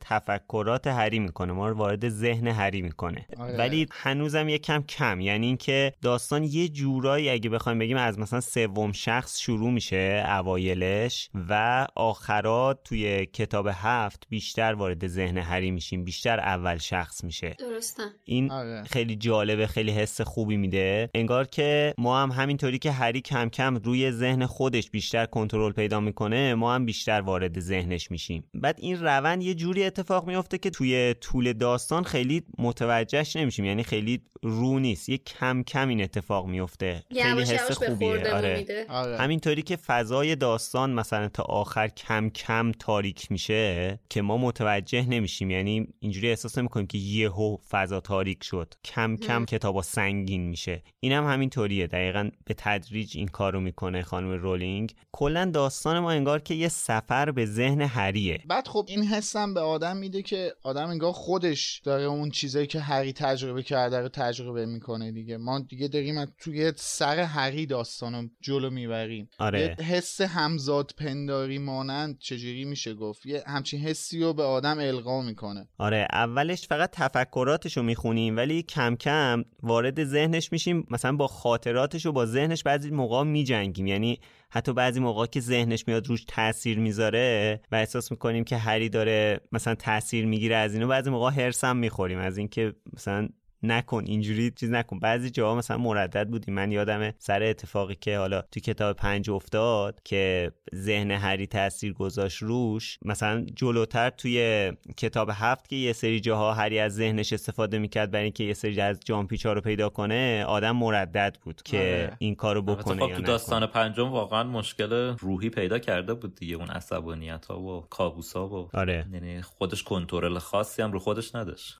تفکرات 0.00 0.86
هری 0.86 1.18
می‌کنه 1.18 1.52
ما 1.52 1.68
رو 1.68 1.76
وارد 1.76 2.08
ذهن 2.08 2.46
هری 2.46 2.82
می‌کنه. 2.82 3.26
آره. 3.38 3.56
ولی 3.56 3.86
هنوزم 3.90 4.48
یه 4.48 4.58
کم 4.58 4.82
کم 4.82 5.20
یعنی 5.20 5.46
اینکه 5.46 5.92
داستان 6.02 6.44
یه 6.44 6.68
جورایی 6.68 7.28
اگه 7.28 7.50
بخوایم 7.50 7.78
بگیم 7.78 7.96
از 7.96 8.18
مثلا 8.18 8.40
سوم 8.40 8.92
شخص 8.92 9.38
شروع 9.38 9.70
میشه 9.70 10.24
اوایلش 10.28 11.30
و 11.48 11.86
آخرات 11.96 12.78
توی 12.84 13.26
کتاب 13.26 13.68
هفت 13.72 14.26
بیشتر 14.28 14.72
وارد 14.74 15.06
ذهن 15.06 15.38
هری 15.38 15.70
میشیم 15.70 16.04
بیشتر 16.04 16.40
اول 16.40 16.78
شخص 16.78 17.24
میشه. 17.24 17.56
درسته. 17.58 18.02
این 18.24 18.50
آره. 18.50 18.82
خیلی 18.82 19.16
جالبه 19.16 19.66
خیلی 19.66 19.90
حس 19.90 20.20
خوبی 20.20 20.56
میده. 20.56 21.10
انگار 21.14 21.46
که 21.46 21.94
ما 21.98 22.22
هم 22.22 22.30
همینطوری 22.30 22.78
که 22.78 22.92
هری 22.92 23.20
کم 23.20 23.48
کم 23.48 23.76
روی 23.76 24.10
ذهن 24.10 24.46
خودش 24.46 24.90
بیشتر 24.90 25.26
کنترل 25.26 25.72
پیدا 25.72 26.00
می‌کنه 26.00 26.54
ما 26.54 26.74
هم 26.74 26.86
بیشتر 26.86 27.20
وارد 27.20 27.60
ذهنش 27.60 28.10
میشیم. 28.10 28.44
بعد 28.54 28.76
این 28.78 29.00
روند 29.00 29.31
یه 29.40 29.54
جوری 29.54 29.84
اتفاق 29.84 30.26
میفته 30.26 30.58
که 30.58 30.70
توی 30.70 31.14
طول 31.20 31.52
داستان 31.52 32.04
خیلی 32.04 32.42
متوجهش 32.58 33.36
نمیشیم. 33.36 33.64
یعنی 33.64 33.82
خیلی 33.82 34.20
رو 34.42 34.78
نیست. 34.78 35.08
یه 35.08 35.18
کم 35.18 35.62
کم 35.62 35.88
این 35.88 36.02
اتفاق 36.02 36.46
میفته. 36.46 37.02
خیلی 37.12 37.42
حس 37.42 37.72
خوبیه. 37.72 38.34
آره. 38.34 38.58
میده. 38.58 38.86
آره. 38.88 39.18
همینطوری 39.18 39.62
که 39.62 39.76
فضای 39.76 40.36
داستان 40.36 40.92
مثلا 40.92 41.28
تا 41.28 41.42
آخر 41.42 41.88
کم 41.88 42.28
کم 42.28 42.72
تاریک 42.72 43.32
میشه 43.32 43.98
که 44.10 44.22
ما 44.22 44.36
متوجه 44.36 45.08
نمیشیم. 45.08 45.50
یعنی 45.50 45.88
اینجوری 46.00 46.28
احساس 46.28 46.58
نمی‌کنیم 46.58 46.86
که 46.86 46.98
یهو 46.98 47.56
فضا 47.70 48.00
تاریک 48.00 48.44
شد. 48.44 48.74
کم 48.84 49.16
کم 49.16 49.44
کتابا 49.44 49.82
سنگین 49.82 50.48
میشه. 50.48 50.82
اینم 51.00 51.24
هم 51.24 51.32
همینطوریه. 51.32 51.86
دقیقا 51.86 52.30
به 52.44 52.54
تدریج 52.58 53.16
این 53.16 53.28
کارو 53.28 53.60
می‌کنه 53.60 54.02
خانم 54.02 54.30
رولینگ. 54.30 54.94
کلا 55.12 55.50
داستان 55.54 55.98
ما 55.98 56.10
انگار 56.10 56.38
که 56.40 56.54
یه 56.54 56.68
سفر 56.68 57.30
به 57.30 57.46
ذهن 57.46 57.80
هریه 57.80 58.40
بعد 58.46 58.68
خب 58.68 58.84
این 58.88 59.02
حسم 59.02 59.54
به 59.54 59.60
آدم 59.60 59.96
میده 59.96 60.22
که 60.22 60.54
آدم 60.62 60.88
انگار 60.88 61.12
خودش 61.12 61.80
داره 61.84 62.02
اون 62.02 62.30
چیزایی 62.30 62.66
که 62.66 62.80
هری 62.80 63.12
تجربه 63.12 63.62
کرده 63.62 64.00
رو 64.00 64.08
تجربه 64.08 64.31
می‌کنه 64.40 65.12
دیگه. 65.12 65.36
ما 65.36 65.60
دیگه 65.60 65.88
داریم 65.88 66.24
توی 66.38 66.72
سر 66.76 67.18
هری 67.18 67.66
داستانو 67.66 68.28
جلو 68.40 68.70
می‌بریم. 68.70 69.28
آره. 69.38 69.60
یه 69.60 69.86
حس 69.86 70.20
همزاد 70.20 70.90
پنداری 70.98 71.58
مانند 71.58 72.18
چجوری 72.18 72.64
میشه 72.64 72.94
گفت؟ 72.94 73.26
یه 73.26 73.42
همچین 73.46 73.80
حسی 73.80 74.20
رو 74.20 74.32
به 74.32 74.42
آدم 74.42 74.78
القا 74.78 75.22
می‌کنه. 75.22 75.68
آره 75.78 76.06
اولش 76.12 76.66
فقط 76.66 76.90
تفکراتشو 76.92 77.82
می‌خونیم 77.82 78.36
ولی 78.36 78.62
کم 78.62 78.96
کم 78.96 79.44
وارد 79.62 80.04
ذهنش 80.04 80.52
میشیم 80.52 80.86
مثلا 80.90 81.16
با 81.16 81.26
خاطراتش 81.26 82.06
و 82.06 82.12
با 82.12 82.26
ذهنش 82.26 82.62
بعضی 82.62 82.90
موقع 82.90 83.22
میجنگیم. 83.22 83.86
یعنی 83.86 84.20
حتی 84.50 84.72
بعضی 84.72 85.00
موقع 85.00 85.26
که 85.26 85.40
ذهنش 85.40 85.88
میاد 85.88 86.06
روش 86.06 86.24
تاثیر 86.28 86.78
می‌ذاره 86.78 87.60
و 87.72 87.76
احساس 87.76 88.10
می‌کنیم 88.10 88.44
که 88.44 88.56
هری 88.56 88.88
داره 88.88 89.40
مثلا 89.52 89.74
تاثیر 89.74 90.26
می‌گیره 90.26 90.56
از 90.56 90.74
اینو 90.74 90.88
بعضی 90.88 91.10
موقع 91.10 91.30
هرسم 91.30 91.76
می‌خوریم. 91.76 92.18
از 92.18 92.38
اینکه 92.38 92.74
مثلا 92.92 93.28
نکن 93.62 94.04
اینجوری 94.06 94.50
چیز 94.50 94.70
نکن. 94.70 94.98
بعضی 94.98 95.30
جاها 95.30 95.54
مثلا 95.54 95.78
مردد 95.78 96.28
بودیم 96.28 96.54
من 96.54 96.72
یادمه 96.72 97.14
سر 97.18 97.42
اتفاقی 97.42 97.94
که 97.94 98.18
حالا 98.18 98.42
تو 98.42 98.60
کتاب 98.60 98.96
پنج 98.96 99.30
افتاد 99.30 100.00
که 100.04 100.52
ذهن 100.74 101.10
هری 101.10 101.46
تاثیر 101.46 101.92
گذاشت 101.92 102.42
روش 102.42 102.98
مثلا 103.02 103.46
جلوتر 103.56 104.10
توی 104.10 104.72
کتاب 104.96 105.30
هفت 105.32 105.68
که 105.68 105.76
یه 105.76 105.92
سری 105.92 106.20
جاها 106.20 106.54
هری 106.54 106.78
از 106.78 106.94
ذهنش 106.94 107.32
استفاده 107.32 107.78
می‌کرد 107.78 108.10
برای 108.10 108.24
اینکه 108.24 108.44
یه 108.44 108.54
سری 108.54 108.80
از 108.80 109.00
جامپیچا 109.04 109.52
رو 109.52 109.60
پیدا 109.60 109.88
کنه 109.88 110.44
آدم 110.44 110.76
مردد 110.76 111.36
بود 111.42 111.62
که 111.62 111.78
آره. 111.78 112.16
این 112.18 112.34
کارو 112.34 112.62
بکنه 112.62 113.02
خب 113.02 113.08
یا 113.10 113.16
تو. 113.16 113.22
داستان 113.22 113.66
پنجم 113.66 114.08
واقعا 114.08 114.44
مشکل 114.44 114.92
روحی 115.18 115.50
پیدا 115.50 115.78
کرده 115.78 116.14
بود 116.14 116.34
دیگه. 116.34 116.56
اون 116.56 116.68
عصبانیت 116.68 117.46
ها 117.46 117.60
و 117.60 117.86
کابوس 117.90 118.32
ها 118.32 118.48
و 118.48 118.68
آره. 118.72 119.06
یعنی 119.12 119.42
خودش 119.42 119.82
کنترل 119.82 120.38
خاصی 120.38 120.82
هم 120.82 120.92
رو 120.92 120.98
خودش 120.98 121.34
نداشت. 121.34 121.78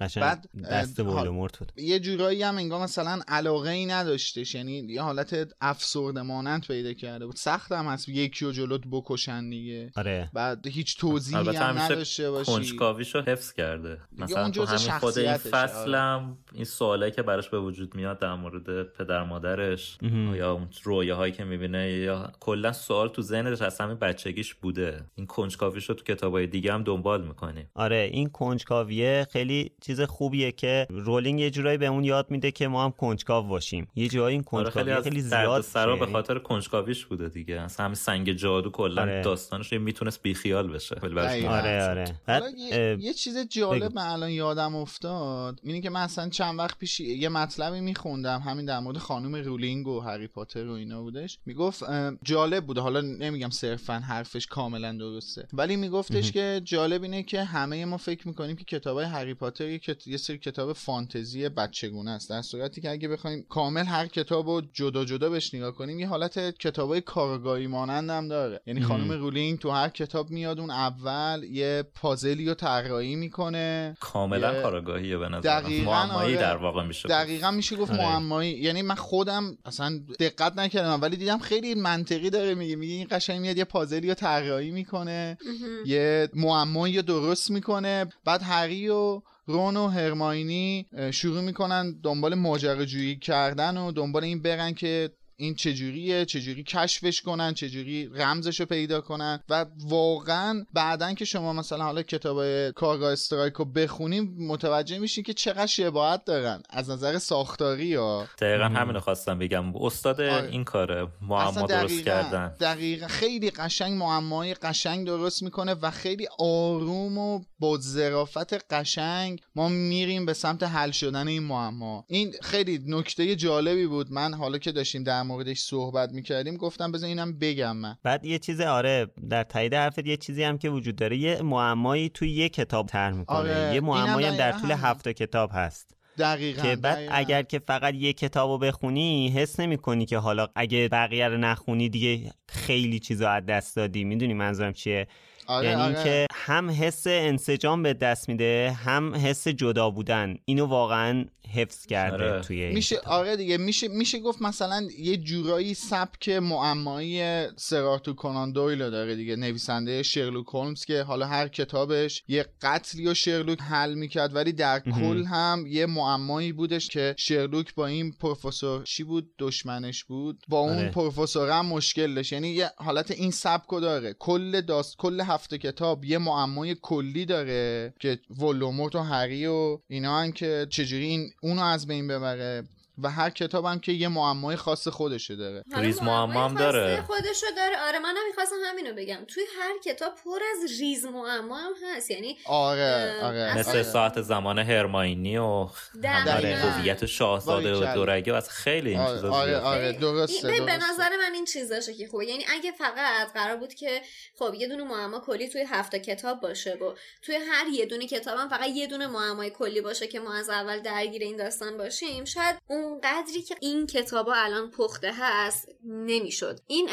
قشنگ. 0.00 0.24
بعد، 0.24 0.48
دست 0.70 1.00
ولدمورت 1.24 1.58
بود 1.58 1.72
یه 1.76 2.00
جورایی 2.00 2.42
هم 2.42 2.56
انگار 2.56 2.82
مثلا 2.82 3.20
علاقه 3.28 3.70
ای 3.70 3.86
نداشتش. 3.86 4.54
یعنی 4.54 4.72
یه 4.72 5.02
حالت 5.02 5.54
افسرده 5.60 6.22
مانند 6.22 6.66
پیدا 6.66 6.92
کرده 6.92 7.26
بود. 7.26 7.36
سخت 7.36 7.72
هم 7.72 7.86
هست 7.86 8.08
یکی 8.08 8.44
و 8.44 8.52
جلوت 8.52 8.82
بکشن 8.90 9.50
دیگه. 9.50 9.92
آره. 9.96 10.30
بعد 10.32 10.66
هیچ 10.66 10.98
توضیحی 10.98 11.56
هم 11.56 11.78
نداشته 11.78 12.30
باشی. 12.30 12.52
کنجکاویشو 12.52 13.20
حفظ 13.20 13.52
کرده. 13.52 13.98
مثلا 14.18 14.42
اون 14.42 14.52
تو 14.52 14.64
جزء 14.64 14.76
همین 14.76 14.98
خود 14.98 15.18
این 15.18 15.32
شخصیتشه، 15.32 15.56
فصلم 15.56 16.38
این 16.52 16.64
سوالایی 16.64 17.12
که 17.12 17.22
براش 17.22 17.48
به 17.48 17.60
وجود 17.60 17.94
میاد 17.94 18.18
در 18.18 18.34
مورد 18.34 18.82
پدر 18.82 19.24
مادرش. 19.24 19.98
یا 20.34 20.52
اون 20.52 20.68
رویاهایی 20.82 21.32
که 21.32 21.44
می‌بینه 21.44 21.90
یا 21.92 22.32
کلا 22.40 22.72
سوال 22.72 23.08
تو 23.08 23.22
ذهنش 23.22 23.62
از 23.62 23.80
همین 23.80 23.96
بچگیش 23.96 24.54
بوده. 24.54 25.04
این 25.14 25.26
کنجکاویش 25.26 25.84
رو 25.84 25.94
تو 25.94 26.04
کتابای 26.04 26.46
دیگه 26.46 26.72
هم 26.72 26.82
دنبال 26.82 27.26
می‌کنیم 27.26 27.70
آره 27.74 28.10
این 28.12 28.28
کنجکاویه 28.28 29.26
خیلی 29.30 29.70
چیز 29.80 30.00
خوبیه 30.00 30.52
که 30.52 30.86
رولینگ 31.14 31.40
یه 31.40 31.50
جورایی 31.50 31.78
به 31.78 31.86
اون 31.86 32.04
یاد 32.04 32.30
میده 32.30 32.50
که 32.50 32.68
ما 32.68 32.84
هم 32.84 32.90
کنجکاو 32.90 33.46
باشیم. 33.46 33.88
یه 33.94 34.08
جایی 34.08 34.36
این 34.36 34.44
آره 34.52 34.64
کنجکاوی 34.64 34.94
خیلی, 34.94 35.02
خیلی, 35.02 35.20
از 35.20 35.28
زیاد 35.28 35.62
سرا 35.62 35.96
به 35.96 36.06
خاطر 36.06 36.38
کنجکاویش 36.38 37.04
بوده 37.04 37.28
دیگه. 37.28 37.60
اصلا 37.60 37.84
همین 37.84 37.94
سنگ 37.94 38.32
جادو 38.32 38.70
کلا 38.70 39.02
آره. 39.02 39.22
داستانش 39.22 39.72
می‌تونست 39.72 40.22
بیخیال 40.22 40.68
بشه. 40.68 40.96
آره. 41.02 41.88
آره. 41.88 42.04
بعد 42.26 42.42
حالا 42.42 42.54
یه, 42.56 42.96
یه 43.00 43.12
چیز 43.14 43.38
جالب. 43.48 43.94
من 43.94 44.06
الان 44.06 44.30
یادم 44.30 44.76
افتاد. 44.76 45.60
اینه 45.62 45.80
که 45.80 45.90
من 45.90 46.00
اصلا 46.00 46.28
چند 46.28 46.58
وقت 46.58 46.78
پیش 46.78 47.00
یه 47.00 47.28
مطلبی 47.28 47.80
میخوندم 47.80 48.40
همین 48.40 48.64
در 48.64 48.80
مورد 48.80 48.98
خانم 48.98 49.34
رولینگ 49.34 49.86
و 49.86 50.00
هری 50.00 50.26
پاتر 50.26 50.66
و 50.66 50.72
اینا 50.72 51.02
بودش. 51.02 51.38
می‌گفت 51.46 51.84
جالب 52.22 52.66
بوده. 52.66 52.80
حالا 52.80 53.00
نمیگم 53.00 53.50
صرفا 53.50 53.94
حرفش 53.94 54.46
کاملا 54.46 54.92
درسته. 54.92 55.48
ولی 55.52 55.76
میگفتش 55.76 56.32
که 56.32 56.60
جالب 56.64 57.02
اینه 57.02 57.22
که 57.22 57.44
همه 57.44 57.84
ما 57.84 57.96
فکر 57.96 58.28
می‌کنیم 58.28 58.56
که 58.56 58.64
کتاب 58.64 58.98
هری 58.98 59.34
پاتر 59.34 59.68
یه, 59.68 59.78
کت- 59.78 60.06
یه 60.06 60.16
سری 60.16 60.38
کتاب 60.38 60.72
فانتزی 61.04 61.48
بچگونه 61.48 62.10
است. 62.10 62.30
در 62.30 62.42
صورتی 62.42 62.80
که 62.80 62.90
اگه 62.90 63.08
بخوایم 63.08 63.46
کامل 63.48 63.84
هر 63.84 64.06
کتاب 64.06 64.48
رو 64.48 64.62
جدا 64.72 65.04
جدا 65.04 65.28
بهش 65.30 65.54
نگاه 65.54 65.72
کنیم 65.72 65.98
یه 65.98 66.08
حالت 66.08 66.58
کتابای 66.58 67.00
کارگاهی 67.00 67.66
مانند 67.66 68.10
هم 68.10 68.28
داره. 68.28 68.60
یعنی 68.66 68.80
خانم 68.82 69.12
رولینگ 69.12 69.58
تو 69.58 69.70
هر 69.70 69.88
کتاب 69.88 70.30
میاد 70.30 70.60
اون 70.60 70.70
اول 70.70 71.44
یه 71.50 71.84
پازلی 71.94 72.48
رو 72.48 72.54
طراحی 72.54 73.16
می‌کنه. 73.16 73.96
کاملا 74.00 74.54
یه- 74.54 74.62
کاراگاهیه 74.62 75.16
به 75.18 75.28
نظر 75.28 75.60
دقیقاً 75.60 75.90
معمایی 75.92 76.36
آره. 76.36 76.46
در 76.46 76.56
واقع 76.56 76.86
میشه 76.86 77.08
دقیقا 77.08 77.50
میشه 77.50 77.76
گفت 77.76 77.92
آره. 77.92 78.02
معمایی. 78.02 78.50
یعنی 78.52 78.82
من 78.82 78.94
خودم 78.94 79.58
اصلا 79.64 80.00
دقت 80.20 80.58
نکردم 80.58 81.02
ولی 81.02 81.16
دیدم 81.16 81.38
خیلی 81.38 81.74
منطقی 81.74 82.30
داره 82.30 82.54
میگه. 82.54 82.76
میگه 82.76 82.94
این 82.94 83.06
قشنگ 83.10 83.40
میاد 83.40 83.56
یه 83.58 83.64
پازلی 83.64 84.08
رو 84.08 84.14
طراحی 84.14 84.70
می‌کنه. 84.70 85.38
یه 85.86 86.28
معمایی 86.34 86.96
رو 86.96 87.02
درست 87.02 87.50
می‌کنه. 87.50 88.06
بعد 88.24 88.42
هری 88.42 88.88
و 88.88 89.22
رون 89.46 89.76
و 89.76 89.88
هرماینی 89.88 90.86
شروع 91.10 91.40
می‌کنن 91.40 92.00
دنبال 92.02 92.34
ماجراجویی 92.34 93.16
کردن 93.16 93.76
و 93.76 93.92
دنبال 93.92 94.24
این 94.24 94.42
برن 94.42 94.74
که 94.74 95.10
این 95.36 95.54
چجوریه 95.54 96.24
چجوری 96.24 96.62
کشفش 96.62 97.22
کنن 97.22 97.54
چجوری 97.54 98.10
رمزش 98.14 98.60
رو 98.60 98.66
پیدا 98.66 99.00
کنن 99.00 99.40
و 99.48 99.66
واقعا 99.88 100.64
بعدا 100.72 101.14
که 101.14 101.24
شما 101.24 101.52
مثلا 101.52 101.84
حالا 101.84 102.02
کتاب 102.02 102.70
کارگاه 102.70 103.12
استرایک 103.12 103.54
رو 103.54 103.64
بخونیم 103.64 104.36
متوجه 104.38 104.98
میشین 104.98 105.24
که 105.24 105.32
چقدر 105.32 105.66
شباهت 105.66 106.24
دارن. 106.24 106.62
از 106.70 106.90
نظر 106.90 107.18
ساختاری 107.18 107.94
ها. 107.94 108.26
دقیقا 108.38 108.64
همینو 108.64 109.00
خواستم 109.00 109.38
بگم. 109.38 109.76
استاد 109.76 110.20
آره. 110.20 110.48
این 110.50 110.64
کاره 110.64 111.06
معما 111.22 111.66
درست 111.66 112.04
کردن. 112.04 112.54
دقیقا. 112.60 113.06
خیلی 113.06 113.50
قشنگ 113.50 113.92
معمای 113.92 114.54
قشنگ 114.54 115.06
درست 115.06 115.42
می‌کنه 115.42 115.74
و 115.74 115.90
خیلی 115.90 116.28
آروم 116.38 117.18
و 117.18 117.40
با 117.58 117.78
ظرافت 117.78 118.72
قشنگ 118.72 119.40
ما 119.54 119.68
میریم 119.68 120.26
به 120.26 120.32
سمت 120.32 120.62
حل 120.62 120.90
شدن 120.90 121.28
این 121.28 121.42
معما. 121.42 122.04
این 122.08 122.34
خیلی 122.42 122.80
نکته 122.86 123.36
جالبی 123.36 123.86
بود. 123.86 124.12
من 124.12 124.34
حالا 124.34 124.58
که 124.58 124.72
داشتیم 124.72 125.02
در 125.02 125.23
موردش 125.24 125.58
صحبت 125.60 126.12
می‌کردیم 126.12 126.56
گفتم 126.56 126.92
بذار 126.92 127.08
اینم 127.08 127.38
بگم 127.38 127.76
من. 127.76 127.96
بعد 128.02 128.24
یه 128.24 128.38
چیز 128.38 128.60
آره 128.60 129.06
در 129.30 129.42
تایید 129.42 129.74
حرفت 129.74 130.06
یه 130.06 130.16
چیزی 130.16 130.42
هم 130.42 130.58
که 130.58 130.70
وجود 130.70 130.96
داره. 130.96 131.16
یه 131.16 131.42
معمایی 131.42 132.08
توی 132.08 132.30
یه 132.30 132.48
کتاب 132.48 132.86
طرح 132.86 133.14
می‌کنه. 133.14 133.36
آره، 133.36 133.74
یه 133.74 133.80
معمایی 133.80 134.26
هم 134.26 134.36
در 134.36 134.52
طول. 134.52 134.70
هفت 134.70 135.08
کتاب 135.08 135.50
هست. 135.54 135.96
دقیقا 136.18 136.62
که 136.62 136.76
بعد 136.76 136.96
دقیقاً. 136.96 137.14
اگر 137.14 137.42
که 137.42 137.58
فقط 137.58 137.94
یه 137.94 138.12
کتاب 138.12 138.50
رو 138.50 138.58
بخونی 138.58 139.28
حس 139.28 139.60
نمی 139.60 139.76
کنی 139.76 140.06
که 140.06 140.18
حالا 140.18 140.48
اگه 140.54 140.88
بقیه 140.88 141.28
رو 141.28 141.36
نخونی 141.36 141.88
دیگه 141.88 142.32
خیلی 142.48 142.98
چیزا 142.98 143.30
از 143.30 143.46
دست 143.46 143.76
دادی. 143.76 144.04
می‌دونی 144.04 144.34
منظورم 144.34 144.72
چیه؟ 144.72 145.06
آره، 145.46 145.68
یعنی 145.68 145.82
آره. 145.82 145.94
اینکه 145.96 146.26
هم 146.32 146.70
حس 146.70 147.06
انسجام 147.06 147.82
به 147.82 147.94
دست 147.94 148.28
میده 148.28 148.76
هم 148.84 149.14
حس 149.14 149.48
جدا 149.48 149.90
بودن 149.90 150.36
اینو 150.44 150.66
واقعا 150.66 151.24
حفظ 151.54 151.86
کرده 151.86 152.30
آره. 152.30 152.40
توی 152.40 152.62
این 152.62 152.74
میشه 152.74 152.96
کتاب. 152.96 153.12
آره 153.12 153.36
دیگه 153.36 153.56
میشه 153.56 153.88
میشه 153.88 154.18
گفت 154.18 154.42
مثلا 154.42 154.88
یه 154.98 155.16
جورایی 155.16 155.74
سبک 155.74 156.28
معمایی 156.28 157.46
سرارتو 157.56 158.14
کنان 158.14 158.52
دویل 158.52 158.82
رو 158.82 158.90
داره 158.90 159.16
دیگه 159.16 159.36
نویسنده 159.36 160.02
شرلوک 160.02 160.46
هولمز 160.46 160.84
که 160.84 161.02
حالا 161.02 161.26
هر 161.26 161.48
کتابش 161.48 162.22
یه 162.28 162.46
قتلی 162.62 163.06
و 163.08 163.14
شرلوک 163.14 163.60
حل 163.60 163.94
می‌کرد 163.94 164.34
ولی 164.34 164.52
در 164.52 164.80
کل 164.80 165.24
هم 165.24 165.64
یه 165.68 165.86
معمایی 165.86 166.52
بودش 166.52 166.88
که 166.88 167.14
شرلوک 167.18 167.74
با 167.74 167.86
این 167.86 168.12
پروفسور 168.12 168.84
چی 168.84 169.04
بود 169.04 169.30
دشمنش 169.38 170.04
بود 170.04 170.44
با 170.48 170.58
اون 170.58 170.78
آره. 170.78 170.90
پروفسور 170.90 171.50
هم 171.50 171.66
مشکل 171.66 172.14
داشت 172.14 172.32
یعنی 172.32 172.48
یه 172.48 172.70
حالت 172.76 173.10
این 173.10 173.30
سبک 173.30 173.66
رو 173.68 173.80
داره 173.80 174.14
کل 174.18 174.60
داست 174.60 174.96
کل 174.96 175.20
هفته 175.34 175.58
کتاب 175.58 176.04
یه 176.04 176.18
معمای 176.18 176.76
کلی 176.82 177.24
داره 177.24 177.94
که 178.00 178.18
ولوموت 178.40 178.94
و 178.94 178.98
هری 178.98 179.46
و 179.46 179.78
اینا 179.88 180.20
هن 180.20 180.32
که 180.32 180.66
چجوری 180.70 181.04
این 181.04 181.30
اونو 181.42 181.62
از 181.62 181.86
بین 181.86 182.08
ببره. 182.08 182.62
و 183.02 183.10
هر 183.10 183.30
کتاب 183.30 183.64
هم 183.64 183.80
که 183.80 183.92
یه 183.92 184.08
معمای 184.08 184.56
خاص 184.56 184.88
خودشه 184.88 185.36
داره 185.36 185.64
ریز 185.76 186.02
معما 186.02 186.44
هم 186.44 186.54
داره. 186.54 187.02
خودشو 187.06 187.46
داره 187.56 187.76
آره 187.88 187.98
منم 187.98 188.26
می‌خواستم 188.28 188.56
همینو 188.64 188.94
بگم 188.94 189.24
توی 189.28 189.42
هر 189.60 189.78
کتاب 189.84 190.14
پر 190.24 190.38
از 190.52 190.80
ریز 190.80 191.04
معما 191.04 191.56
هم 191.58 191.72
هست 191.96 192.10
یعنی 192.10 192.38
آره 192.44 193.14
آره 193.22 193.38
اصلا- 193.38 193.60
مثل 193.60 193.70
آره. 193.70 193.82
ساعت 193.82 194.22
زمان 194.22 194.58
هرماینی 194.58 195.38
و. 195.38 195.68
همه 196.04 196.56
هویت 196.56 197.06
شاهزاده 197.06 197.74
و. 197.74 197.94
دورگه 197.94 198.32
و 198.32 198.36
از 198.36 198.50
خیلی 198.50 198.90
این 198.90 198.98
آره 199.00 199.14
چیزا 199.16 199.32
آره. 199.32 199.56
آره 199.58 199.92
درسته, 199.92 200.48
ببین، 200.48 200.64
به 200.66 200.72
درسته. 200.72 200.92
نظر 200.92 201.10
من 201.16 201.34
این 201.34 201.44
چیزاشه 201.44 201.94
که 201.94 202.08
خوبه 202.08 202.26
یعنی 202.26 202.44
اگه 202.48 202.72
فقط 202.72 203.32
قرار 203.32 203.56
بود 203.56 203.74
که 203.74 204.02
خب 204.38 204.54
یه 204.54 204.68
دونه 204.68 204.84
معما 204.84 205.20
کلی 205.20 205.48
توی 205.48 205.64
هفته 205.70 205.98
کتاب 205.98 206.40
باشه 206.40 206.74
و 206.74 206.92
توی 207.22 207.34
هر 207.34 207.66
یه 207.72 207.86
دونه 207.86 208.06
کتاب 208.06 208.38
هم 208.38 208.48
فقط 208.48 208.68
یه 208.68 208.86
دونه 208.86 209.06
معمای 209.06 209.50
کلی 209.50 209.80
باشه 209.80 210.06
که 210.06 210.20
ما 210.20 210.34
از 210.34 210.50
اول 210.50 210.80
درگیر 210.80 211.22
این 211.22 211.36
داستان 211.36 211.76
باشیم 211.78 212.24
شاید 212.24 212.56
اون 212.66 212.83
قدری 213.02 213.42
که 213.42 213.56
این 213.60 213.86
کتابا 213.86 214.34
الان 214.34 214.70
پخته 214.70 215.12
هست 215.14 215.68
نمی‌شد 215.84 216.60
این. 216.66 216.88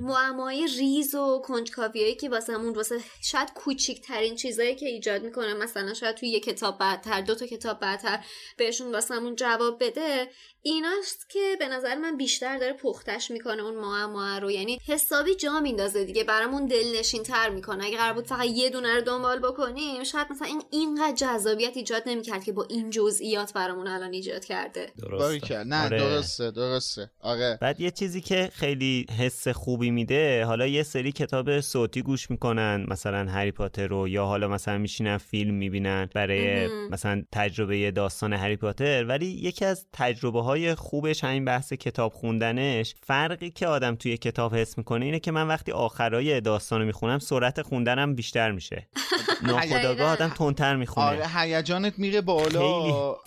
معمای 0.00 0.66
ریز 0.78 1.14
و 1.14 1.42
کنجکاویایی 1.44 2.14
که 2.14 2.28
واسمون 2.28 2.74
واسه 2.74 3.00
شاید 3.22 3.52
کوچیکترین 3.54 4.36
چیزایی 4.36 4.74
که 4.74 4.86
ایجاد 4.86 5.22
می‌کنه 5.22 5.54
مثلا 5.54 5.94
شاید 5.94 6.16
توی 6.16 6.28
یه 6.28 6.40
کتاب 6.40 6.78
بعدتر 6.78 7.20
دو 7.20 7.34
تا 7.34 7.46
کتاب 7.46 7.80
بعدتر 7.80 8.24
بهشون 8.56 8.92
واسمون 8.92 9.36
جواب 9.36 9.84
بده 9.84 10.30
ایناست 10.62 11.30
که 11.30 11.56
به 11.58 11.68
نظر 11.68 11.94
من 11.94 12.16
بیشتر 12.16 12.58
داره 12.58 12.72
پختش 12.72 13.30
می‌کنه 13.30 13.62
اون 13.62 13.74
معما 13.74 14.38
رو 14.38 14.50
یعنی 14.50 14.80
حسابی 14.86 15.34
جا 15.34 15.60
میندازه 15.60 16.04
دیگه 16.04 16.24
برامون 16.24 16.66
دلنشین 16.66 17.22
تر 17.22 17.48
می‌کنه 17.48 17.84
اگه 17.84 17.96
قرار 17.96 18.12
بود 18.12 18.26
فقط 18.26 18.46
یه 18.46 18.70
دونه 18.70 18.94
رو 18.94 19.00
دنبال 19.00 19.38
بکنیم 19.38 20.04
شاید 20.04 20.26
مثلا 20.30 20.48
این 20.48 20.62
اینقدر 20.70 21.14
جذابیت 21.14 21.76
ایجاد 21.76 22.02
نمی‌کرد 22.06 22.44
که 22.44 22.52
با 22.52 22.66
این 22.70 22.90
جزئیات 22.90 23.52
برامون 23.52 23.86
الان 23.86 24.12
ایجاد 24.12 24.44
کرده 24.44 24.92
درسته. 25.02 25.64
نه 25.64 25.84
آره. 25.84 25.98
درسته 25.98 26.50
درسته 26.50 27.10
آره 27.20 27.58
بعد 27.60 27.80
یه 27.80 27.90
چیزی 27.90 28.20
که 28.20 28.50
خیلی 28.52 29.06
حس 29.18 29.48
خوبی 29.48 29.90
میده 29.90 30.44
حالا 30.44 30.66
یه 30.66 30.82
سری 30.82 31.12
کتاب 31.12 31.60
صوتی 31.60 32.02
گوش 32.02 32.30
می‌کنن 32.30 32.86
مثلا 32.88 33.30
هری 33.30 33.52
پاتر 33.52 33.86
رو 33.86 34.08
یا 34.08 34.24
حالا 34.26 34.48
مثلا 34.48 34.78
میشینن 34.78 35.18
فیلم 35.18 35.54
می‌بینن 35.54 36.08
برای 36.14 36.66
مهم. 36.66 36.88
مثلا 36.88 37.22
تجربه 37.32 37.90
داستان 37.90 38.32
هری 38.32 38.56
پاتر 38.56 39.04
ولی 39.04 39.26
یکی 39.26 39.64
از 39.64 39.86
تجربه 39.92 40.49
های 40.50 40.74
خوبش 40.74 41.24
همین 41.24 41.44
بحث 41.44 41.72
کتاب 41.72 42.12
خوندنش 42.12 42.94
فرقی 43.02 43.50
که 43.50 43.66
آدم 43.66 43.94
توی 43.94 44.16
کتاب 44.16 44.54
حس 44.54 44.78
می‌کنه 44.78 45.04
اینه 45.04 45.18
که 45.18 45.30
من 45.32 45.48
وقتی 45.48 45.72
آخرای 45.72 46.40
داستان 46.40 46.80
رو 46.80 46.86
می‌خونم 46.86 47.18
سرعت 47.18 47.62
خوندنم 47.62 48.14
بیشتر 48.14 48.50
میشه 48.50 48.88
ناخداگاه 49.46 50.12
آدم 50.12 50.28
تندتر 50.28 50.76
می‌خونه 50.76 51.06
آره 51.06 51.26
هیجانت 51.36 51.98
میره 51.98 52.20
بالا. 52.20 52.60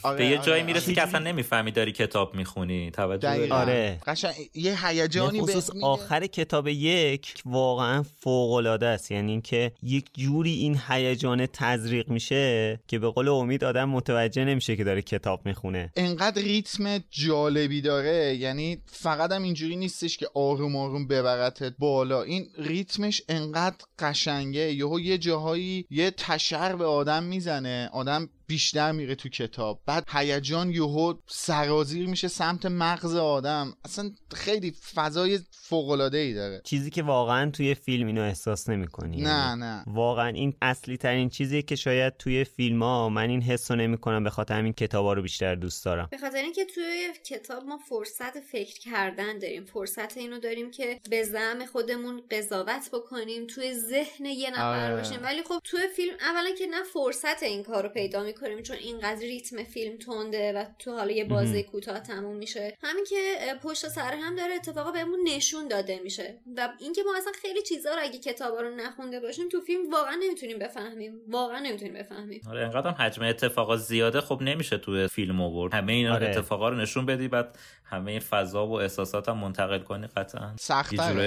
آره 0.04 0.18
به 0.18 0.26
یه 0.26 0.38
جایی 0.38 0.62
آره. 0.62 0.64
می‌رسی 0.64 0.96
که 0.96 1.02
اصلا 1.02 1.20
نمی‌فهمی 1.20 1.72
داری 1.72 1.92
کتاب 1.92 2.36
می‌خونی 2.36 2.92
توجه؟ 2.92 3.54
آره. 3.54 4.00
قشنگ 4.08 4.34
یه 4.54 4.88
هیجانی 4.88 5.42
خصوص. 5.42 5.70
آخر 5.84 6.28
کتاب 6.28 6.68
یک 6.68 7.34
واقعا 7.46 8.04
فوق 8.20 8.52
العاده 8.52 8.86
است 8.86 9.12
یعنی 9.12 9.32
اینکه 9.32 9.72
یک 9.84 10.06
جوری 10.14 10.54
این 10.54 10.80
هیجان 10.88 11.46
تزریق 11.46 12.10
میشه 12.10 12.80
که 12.88 13.00
به 13.00 13.10
قول 13.10 13.28
امید 13.28 13.64
آدم 13.64 13.90
متوجه 13.90 14.46
نمیشه 14.46 14.76
که 14.76 14.84
داره 14.84 15.02
کتاب 15.02 15.46
می‌خونه 15.46 15.92
انقدر 15.96 16.42
ریتم 16.42 17.00
جالبی 17.16 17.82
داره 17.82 18.36
یعنی 18.36 18.82
فقط 18.86 19.32
هم 19.32 19.44
اینجوری 19.44 19.76
نیستش 19.76 20.18
که 20.18 20.28
آروم 20.34 20.76
آروم 20.76 21.08
ببرتت 21.08 21.74
بالا. 21.80 22.24
این 22.24 22.48
ریتمش 22.58 23.22
انقدر 23.30 23.76
قشنگه. 24.00 24.74
یهو 24.74 25.00
یه 25.00 25.18
جاهایی 25.18 25.86
یه 25.90 26.12
تشر 26.12 26.76
به 26.76 26.86
آدم 26.86 27.24
می‌زنه. 27.24 27.90
آدم 27.94 28.30
بیشتر 28.54 28.92
میره 28.92 29.16
تو 29.16 29.30
کتاب. 29.30 29.82
بعد 29.86 30.06
هیجان 30.10 30.72
یهو 30.72 31.14
سرازیر 31.28 32.08
میشه 32.08 32.28
سمت 32.28 32.66
مغز 32.66 33.16
آدم. 33.16 33.74
اصلا 33.86 34.12
خیلی 34.34 34.74
فضای 34.96 35.40
فوق 35.52 35.90
العاده 35.90 36.18
ای 36.18 36.34
داره. 36.34 36.62
چیزی 36.66 36.90
که 36.90 37.04
واقعا 37.04 37.52
توی 37.52 37.76
فیلم 37.76 38.08
اینو 38.08 38.22
احساس 38.22 38.70
نمی‌کنی. 38.70 39.22
نه 39.22 39.56
نه. 39.56 39.84
واقعا 39.88 40.28
این 40.28 40.54
اصلی 40.62 40.98
ترین 40.98 41.30
چیزیه 41.30 41.62
که 41.62 41.76
شاید 41.76 42.18
توی 42.18 42.44
فیلم 42.44 42.84
ها 42.84 43.10
من 43.10 43.30
این 43.30 43.42
حس 43.42 43.72
رو 43.72 43.78
نمی 43.78 43.98
کنم 43.98 44.24
به 44.24 44.30
خاطر 44.30 44.54
همین 44.54 44.74
کتابا 44.74 45.14
رو 45.14 45.22
بیشتر 45.22 45.56
دوست 45.56 45.86
دارم. 45.86 46.08
به 46.12 46.18
خاطر 46.18 46.38
اینکه 46.38 46.66
توی 46.66 47.10
کتاب 47.26 47.64
ما 47.64 47.78
فرصت 47.78 48.40
فکر 48.40 48.80
کردن 48.80 49.40
داریم. 49.40 49.66
فرصت 49.66 50.18
اینو 50.18 50.40
داریم 50.40 50.72
که 50.72 51.00
به 51.10 51.24
زعم 51.24 51.66
خودمون 51.66 52.22
قضاوت 52.32 52.90
بکنیم 52.94 53.48
توی 53.48 53.74
ذهن 53.74 54.26
یه 54.26 54.52
نفر 54.52 54.86
آره. 54.86 54.96
باشیم. 54.96 55.24
ولی 55.24 55.44
خب 55.44 55.60
توی 55.64 55.82
فیلم 55.96 56.14
اولا 56.20 56.50
که 56.58 56.66
نه 56.66 56.84
فرصت 56.94 57.44
این 57.44 57.64
کار 57.64 57.84
رو 57.84 57.90
پیدا 57.90 58.24
می‌کنیم 58.24 58.43
می‌کنیم 58.50 58.64
چون 58.64 58.78
اینقدر 58.78 59.20
ریتم 59.20 59.64
فیلم 59.64 59.98
تنده 59.98 60.54
و 60.54 60.66
تو 60.80 60.92
حالا 60.92 61.12
یه 61.12 61.26
بازی 61.26 61.64
کوتاه 61.64 62.00
تموم 62.00 62.36
میشه. 62.36 62.78
همین 62.84 63.04
که 63.04 63.36
پشت 63.64 63.88
سر 63.88 64.14
هم 64.14 64.36
داره 64.36 64.54
اتفاقا 64.54 64.92
بهمون 64.92 65.20
نشون 65.28 65.68
داده 65.68 66.00
میشه. 66.04 66.40
و 66.58 66.70
اینکه 66.80 67.04
ما 67.04 67.18
اصلا 67.18 67.32
خیلی 67.42 67.62
چیزا 67.62 67.90
رو 67.96 68.02
اگه 68.02 68.20
کتابا 68.20 68.62
رو 68.62 68.76
نخونده 68.76 69.20
باشیم 69.20 69.50
تو 69.50 69.62
فیلم 69.62 69.90
واقعا 69.90 70.16
نمی‌تونیم 70.24 70.60
بفهمیم. 70.60 71.22
واقعا 71.28 71.60
نمی‌تونیم 71.60 71.94
بفهمیم. 71.94 72.42
آره 72.50 72.62
انقدر 72.62 72.92
حجم 72.92 73.24
اتفاقات 73.24 73.80
زیاده 73.80 74.22
خب 74.22 74.42
نمیشه 74.42 74.78
تو 74.78 75.08
فیلم 75.08 75.42
آورد. 75.42 75.74
همه 75.74 75.94
این 75.94 76.08
آره. 76.08 76.28
اتفاقا 76.28 76.70
رو 76.70 76.76
نشون 76.76 77.06
بدی 77.06 77.28
بعد 77.28 77.58
همه 77.94 78.12
این 78.12 78.20
فضا 78.20 78.68
و 78.68 78.80
احساسات 78.80 79.30
هم 79.30 79.38
منتقل 79.38 79.80
کنی 79.80 80.08
قطعا. 80.08 80.52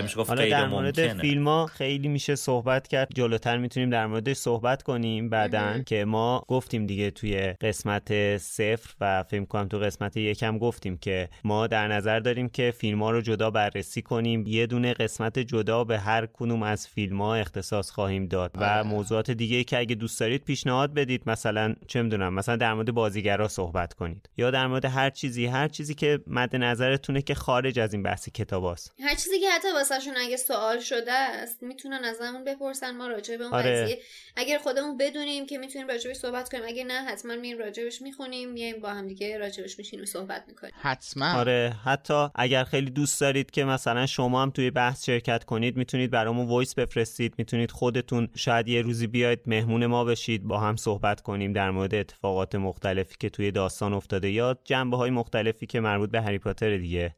میشه 0.02 0.16
گفت 0.16 0.29
حالا 0.31 0.48
در 0.48 0.66
مورد 0.66 1.20
فیلم 1.20 1.48
ها 1.48 1.66
خیلی 1.66 2.09
میشه 2.09 2.35
صحبت 2.35 2.88
کرد. 2.88 3.09
جلوتر 3.14 3.59
می‌تونیم 3.59 3.90
در 3.90 4.07
موردش 4.07 4.37
صحبت 4.37 4.83
کنیم 4.83 5.29
بعدا 5.29 5.83
که 5.83 6.05
ما 6.05 6.44
گفتیم 6.48 6.87
دیگه 6.87 7.11
توی 7.11 7.55
قسمت 7.61 8.37
صفر 8.37 8.94
و 9.00 9.22
فیلم 9.22 9.46
کنم 9.46 9.68
تو 9.68 9.79
قسمت 9.79 10.16
یکم 10.16 10.59
گفتیم 10.59 10.96
که 10.98 11.29
ما 11.44 11.66
در 11.66 11.88
نظر 11.88 12.20
داریم 12.20 12.48
که 12.48 12.74
فیلم 12.79 13.02
ها 13.02 13.11
رو 13.11 13.20
جدا 13.20 13.50
بررسی 13.50 14.02
کنیم. 14.02 14.44
یه 14.46 14.66
دونه 14.66 14.94
قسمت 14.94 15.38
جدا 15.38 15.85
به 15.85 15.98
هر 15.98 16.26
کدوم 16.33 16.62
از 16.62 16.88
فیلم 16.88 17.22
ها 17.22 17.35
اختصاص 17.35 17.90
خواهیم 17.90 18.26
داد 18.26 18.50
و 18.55 18.85
موضوعات 18.85 19.31
دیگه 19.31 19.64
که 19.64 19.79
اگه 19.79 19.94
دوست 19.94 20.20
دارید 20.20 20.44
پیشنهاد 20.44 20.94
بدید. 20.94 21.22
مثلا 21.26 21.74
چه 21.87 22.02
می‌دونم 22.02 22.35
مثلا 22.35 22.57
در 22.57 22.74
مورد 22.74 22.92
بازیگرا 22.92 23.48
صحبت 23.48 23.94
کنید 23.94 24.31
یا 24.37 24.50
در 24.50 24.66
مورد 24.66 24.85
هر 24.85 25.11
چیزی 25.11 25.46
هر 25.46 25.68
چیزی 25.68 25.94
که 25.94 26.20
مد 26.26 26.56
نظرتونه 26.59 27.23
که 27.23 27.35
خارج 27.35 27.79
از 27.79 27.92
این 27.92 28.03
بحث 28.03 28.29
کتاباست 28.29 28.95
هر 29.03 29.14
چیزی 29.14 29.40
که 29.40 29.51
حتی 29.51 29.69
واسهشون 29.75 30.14
اگه 30.16 30.37
سوال 30.37 30.79
شده 30.79 31.12
است 31.12 31.62
می‌تونن 31.62 32.05
ازمون 32.05 32.45
بپرسن 32.45 32.97
ما 32.97 33.07
راجع 33.07 33.37
به 33.37 33.45
اون 33.45 33.53
آره. 33.53 33.85
قضیه. 33.85 33.99
اگر 34.37 34.59
خودمون 34.59 34.97
بدونیم 34.97 35.47
که 35.47 35.59
می‌تونیم 35.59 35.88
راجبش 35.88 36.16
صحبت 36.16 36.49
کنیم. 36.49 36.64
اگه 36.66 36.85
نه 36.85 37.05
حتما 37.05 37.37
میریم 37.37 37.59
راجبش 37.59 38.03
می‌خونیم 38.03 38.51
میایم 38.51 38.81
با 38.81 38.88
هم 38.88 39.09
دیگه 39.09 39.38
راجبش 39.38 39.79
میشینیم 39.79 40.05
صحبت 40.05 40.45
می‌کنیم. 40.49 40.73
حتما. 40.81 41.33
آره. 41.33 41.75
حتی 41.85 42.29
اگر 42.35 42.64
خیلی 42.64 42.90
دوست 42.90 43.21
دارید 43.21 43.51
که 43.51 43.64
مثلا 43.64 44.07
شما 44.07 44.42
هم 44.42 44.51
توی 44.51 44.71
بحث 44.71 45.05
شرکت 45.05 45.45
کنید 45.45 45.77
می‌تونید 45.77 46.11
برامون 46.11 46.47
وایس 46.47 46.75
بفرستید. 46.75 47.35
می‌تونید 47.38 47.71
خودتون 47.71 48.29
شاید 48.35 48.69
یه 48.69 48.83
روزی 48.83 49.07
بیاید 49.07 49.40
مهمون 49.47 49.87
ما 49.87 50.05
بشید 50.05 50.45
با 50.45 50.59
هم 50.59 50.77
صحبت 50.77 51.21
کنیم 51.21 51.53
در 51.53 51.71
مورد 51.71 51.95
اتفاقات 51.95 52.55
مختلفی 52.55 53.16
که 53.21 53.31
توی 53.31 53.51
داستان 53.51 53.92
افتاده 53.92 54.31
یا 54.31 54.59
جنبه 54.64 54.97
های 54.97 55.11
مختلفی 55.11 55.66
که 55.66 55.81
مربوط 55.81 56.11
به 56.11 56.21
هری 56.21 56.38
پاتر 56.47 56.77
دیگه. 56.77 57.15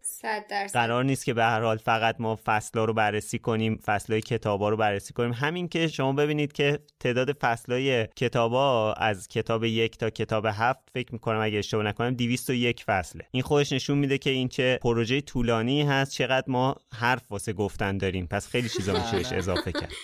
قرار 0.72 1.04
نیست 1.04 1.24
که 1.24 1.34
به 1.34 1.44
هر 1.44 1.60
حال 1.60 1.76
فقط 1.76 2.16
ما 2.18 2.38
فصلها 2.44 2.84
رو 2.84 2.92
بررسی 2.92 3.38
کنیم 3.38 3.80
فصلهای 3.86 4.20
کتابا 4.20 4.68
رو 4.68 4.76
بررسی 4.76 5.12
کنیم. 5.12 5.32
همین 5.32 5.68
که 5.68 5.88
شما 5.88 6.12
ببینید 6.12 6.52
که 6.52 6.78
تعداد 7.00 7.32
فصلهای 7.32 8.06
کتابا 8.06 8.92
از 8.92 9.28
کتاب 9.28 9.64
یک 9.64 9.98
تا 9.98 10.10
کتاب 10.10 10.46
هفت 10.46 10.88
فکر 10.94 11.12
می‌کنم 11.12 11.40
اگه 11.40 11.58
اشتباه 11.58 11.84
نکنم 11.84 12.14
201 12.14 12.84
فصله. 12.84 13.24
این 13.30 13.42
خودش 13.42 13.72
نشون 13.72 13.98
میده 13.98 14.18
که 14.18 14.30
این 14.30 14.48
چه 14.48 14.78
پروژه 14.82 15.20
طولانی 15.20 15.82
هست 15.82 16.12
چقدر 16.12 16.46
ما 16.48 16.76
حرف 16.94 17.32
واسه 17.32 17.52
گفتن 17.52 17.98
داریم. 17.98 18.26
پس 18.26 18.48
خیلی 18.48 18.68
چیزا 18.68 18.92
میشه 18.92 19.16
بهش 19.16 19.32
اضافه 19.32 19.72
کرد. 19.72 19.92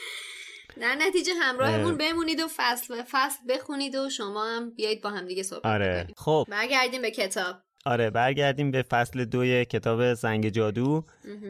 در 0.81 0.95
نتیجه 0.95 1.33
همراهمون 1.35 1.91
اه. 1.91 1.99
بمونید 1.99 2.41
و 2.41 2.49
فصل 2.57 2.97
به 2.97 3.05
فصل 3.11 3.39
بخونید 3.49 3.95
و 3.95 4.11
شما 4.11 4.45
هم 4.45 4.71
بیایید 4.71 5.03
با 5.03 5.11
هم 5.11 5.27
دیگه 5.27 5.43
صحبت 5.43 5.67
آره. 5.67 6.03
کنیم. 6.03 6.15
خب. 6.17 6.47
برگردیم 6.51 7.03
به 7.03 7.11
کتاب. 7.11 7.57
آره 7.87 8.11
برگردیم 8.11 8.71
به 8.71 8.83
فصل 8.83 9.25
دوی 9.25 9.65
کتاب 9.65 10.15
زنگ 10.15 10.49
جادو 10.49 11.05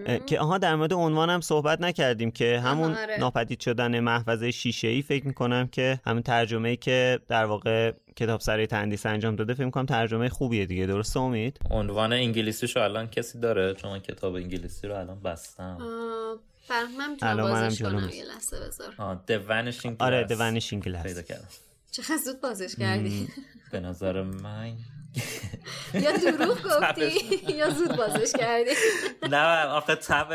اه، 0.07 0.18
که 0.18 0.40
آها 0.40 0.59
در 0.59 0.75
مورد 0.77 0.92
عنوانم 0.92 1.40
صحبت 1.40 1.81
نکردیم 1.81 2.31
که 2.31 2.61
همون 2.61 2.94
آره. 2.94 3.16
ناپدید 3.20 3.61
شدن 3.61 4.01
محفظه 4.01 4.51
شیشه 4.51 4.88
ای 4.88 5.03
فکر 5.03 5.27
می‌کنم 5.27 5.66
که 5.66 6.01
همون 6.07 6.23
ترجمه 6.23 6.68
ای 6.68 6.77
که 6.77 7.20
در 7.29 7.44
واقع 7.44 7.92
کتاب 8.16 8.40
سرای 8.40 8.66
تندیس 8.66 9.07
انجام 9.07 9.37
داده 9.37 9.55
فکر 9.55 9.70
کنم 9.70 9.87
ترجمه 9.87 10.29
خوبیه 10.29 10.66
دیگه 10.66 10.87
درسته 10.87 11.20
امید؟ 11.20 11.59
عنوان 11.70 12.12
انگلیسیشو 12.12 12.81
الان 12.81 13.07
کسی 13.07 13.40
داره؟ 13.40 13.75
چون 13.75 13.90
من 13.90 13.99
کتاب 13.99 14.35
انگلیسی 14.35 14.87
رو 14.87 14.94
الان 14.94 15.20
بستم. 15.20 15.79
آه، 15.81 16.38
من 16.99 17.16
الان 17.23 17.53
منم 17.53 17.77
کنم. 17.77 18.11
یه 18.12 18.25
لحظه 18.25 18.61
بذار. 18.66 18.94
آه 18.99 19.20
The 19.29 19.33
Vanishing 19.49 19.97
آره 19.99 20.27
The 20.27 20.33
Vanishing 20.33 20.87
Glass. 20.87 21.03
پیدا 21.03 21.23
کردم. 21.23 21.49
چقدر 21.90 22.16
زود 22.25 22.40
بازش 22.40 22.77
کردی. 22.77 23.29
به 23.73 23.81
نظر 23.81 24.23
من 24.23 24.73
یا 26.05 26.12
دروغ 26.12 26.59
گفتی 26.81 27.11
یا 27.55 27.70
زود 27.70 27.96
بازش 27.96 28.33
کردی. 28.33 28.70
نه 29.35 29.64
آخه 29.64 29.94
تب 29.94 30.29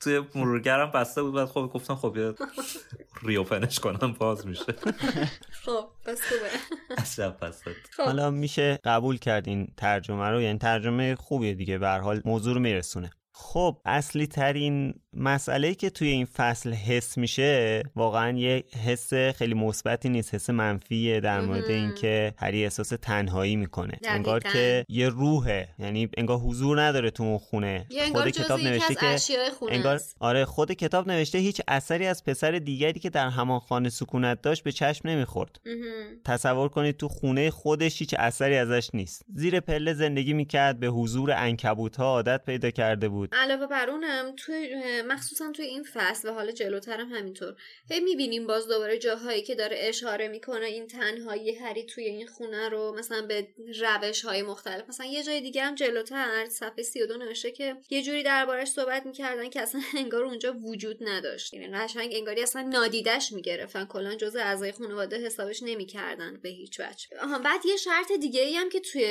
توی 0.00 0.22
مرورگرم 0.34 0.90
بسته 0.90 1.22
بود 1.22 1.34
بعد 1.34 1.48
خب 1.48 1.70
گفتم 1.74 1.94
خب 1.94 2.16
ریوپنش 3.22 3.80
کنم 3.80 4.12
باز 4.12 4.46
میشه. 4.46 4.72
خب 5.64 5.88
بس 6.06 6.20
خوبه. 6.22 6.50
خب. 7.96 8.02
حالا 8.02 8.30
میشه 8.30 8.78
قبول 8.84 9.18
کرد 9.18 9.48
این 9.48 9.68
ترجمه 9.76 10.28
رو؟ 10.28 10.40
یعنی 10.40 10.58
ترجمه 10.58 11.14
خوبیه 11.14 11.54
دیگه 11.54 11.78
به 11.78 11.86
هر 11.86 11.98
حال 11.98 12.22
موضوع 12.24 12.54
رو 12.54 12.60
میرسونه. 12.60 13.10
خب 13.38 13.76
اصلی 13.84 14.26
ترین 14.26 14.94
مسئله 15.12 15.74
که 15.74 15.90
توی 15.90 16.08
این 16.08 16.26
فصل 16.26 16.72
حس 16.72 17.18
میشه 17.18 17.82
واقعا 17.96 18.38
یه 18.38 18.64
حس 18.86 19.14
خیلی 19.14 19.54
مثبتی 19.54 20.08
نیست 20.08 20.34
حس 20.34 20.50
منفیه 20.50 21.20
در 21.20 21.40
مورد. 21.40 21.64
اینکه 21.64 22.34
هری 22.38 22.64
احساس 22.64 22.88
تنهایی 22.88 23.56
می‌کنه 23.56 23.92
دقیقاً. 23.92 24.14
انگار 24.14 24.40
که 24.40 24.84
یه 24.88 25.08
روحه 25.08 25.68
یعنی 25.78 26.08
انگار 26.16 26.38
حضور 26.38 26.82
نداره 26.82 27.10
تو 27.10 27.22
اون 27.22 27.38
خونه 27.38 27.86
خود 28.12 28.28
کتاب 28.28 28.60
نوشته 28.60 28.94
که 28.94 29.16
انگار. 29.70 30.00
آره 30.20 30.44
خود 30.44 30.72
کتاب 30.72 31.08
نوشته 31.08 31.38
هیچ 31.38 31.60
اثری 31.68 32.06
از 32.06 32.24
پسر 32.24 32.52
دیگری 32.52 33.00
که 33.00 33.10
در 33.10 33.28
همان 33.28 33.60
خانه 33.60 33.88
سکونت 33.88 34.42
داشت 34.42 34.64
به 34.64 34.72
چشم 34.72 35.08
نمی‌خورد. 35.08 35.60
تصور 36.24 36.68
کنید 36.68 36.96
تو 36.96 37.08
خونه 37.08 37.50
خودش 37.50 38.00
هیچ 38.00 38.14
اثری 38.18 38.56
ازش 38.56 38.90
نیست 38.94 39.22
زیر 39.34 39.60
پله 39.60 39.94
زندگی 39.94 40.32
می‌کرد 40.32 40.80
به 40.80 40.86
حضور 40.86 41.32
انکبوت 41.32 41.96
ها 41.96 42.04
عادت 42.04 42.44
پیدا 42.46 42.70
کرده 42.70 43.08
بود. 43.26 43.38
علاوه 43.38 43.66
بر 43.66 43.90
اونم 43.90 44.34
توی 44.36 44.74
مخصوصا 45.02 45.52
توی 45.52 45.64
این 45.64 45.82
فصل 45.94 46.28
و 46.28 46.32
حالا 46.32 46.52
جلوترم 46.52 47.12
همینطور. 47.12 47.54
هی 47.90 48.00
می‌بینیم 48.00 48.46
باز 48.46 48.68
دوباره 48.68 48.98
جاهایی 48.98 49.42
که 49.42 49.54
داره 49.54 49.76
اشاره 49.80 50.28
می‌کنه 50.28 50.66
این 50.66 50.86
تنهایی 50.86 51.54
هری 51.54 51.84
توی 51.84 52.04
این 52.04 52.26
خونه 52.26 52.68
رو 52.68 52.94
مثلا 52.98 53.26
به 53.26 53.48
روش 53.80 54.24
های 54.24 54.42
مختلف. 54.42 54.88
مثلا 54.88 55.06
یه 55.06 55.22
جای 55.22 55.40
دیگه 55.40 55.62
هم 55.62 55.74
جلوتر 55.74 56.46
صفحه 56.50 56.82
32 56.82 57.16
نوشته 57.16 57.50
که 57.50 57.76
یه 57.90 58.02
جوری 58.02 58.22
دربارش 58.22 58.68
صحبت 58.68 59.06
می‌کردن 59.06 59.50
که 59.50 59.60
اصلا 59.60 59.80
انگار 59.96 60.24
اونجا 60.24 60.52
وجود 60.52 60.98
نداشت. 61.00 61.54
یعنی 61.54 61.68
قشنگ 61.68 62.12
انگاری 62.14 62.42
اصلا 62.42 62.62
نادیدش 62.62 63.32
می‌گرفتن. 63.32 63.84
کلا 63.84 64.14
جزء 64.14 64.40
اعضای 64.40 64.72
خانواده 64.72 65.18
حسابش 65.18 65.62
نمی‌کردن 65.62 66.40
به 66.42 66.48
هیچ 66.48 66.80
وجه. 66.80 67.08
آها 67.22 67.38
بعد 67.38 67.66
یه 67.66 67.76
شرط 67.76 68.12
دیگه 68.12 68.40
ای 68.40 68.56
هم 68.56 68.68
که 68.68 68.80
توی 68.80 69.04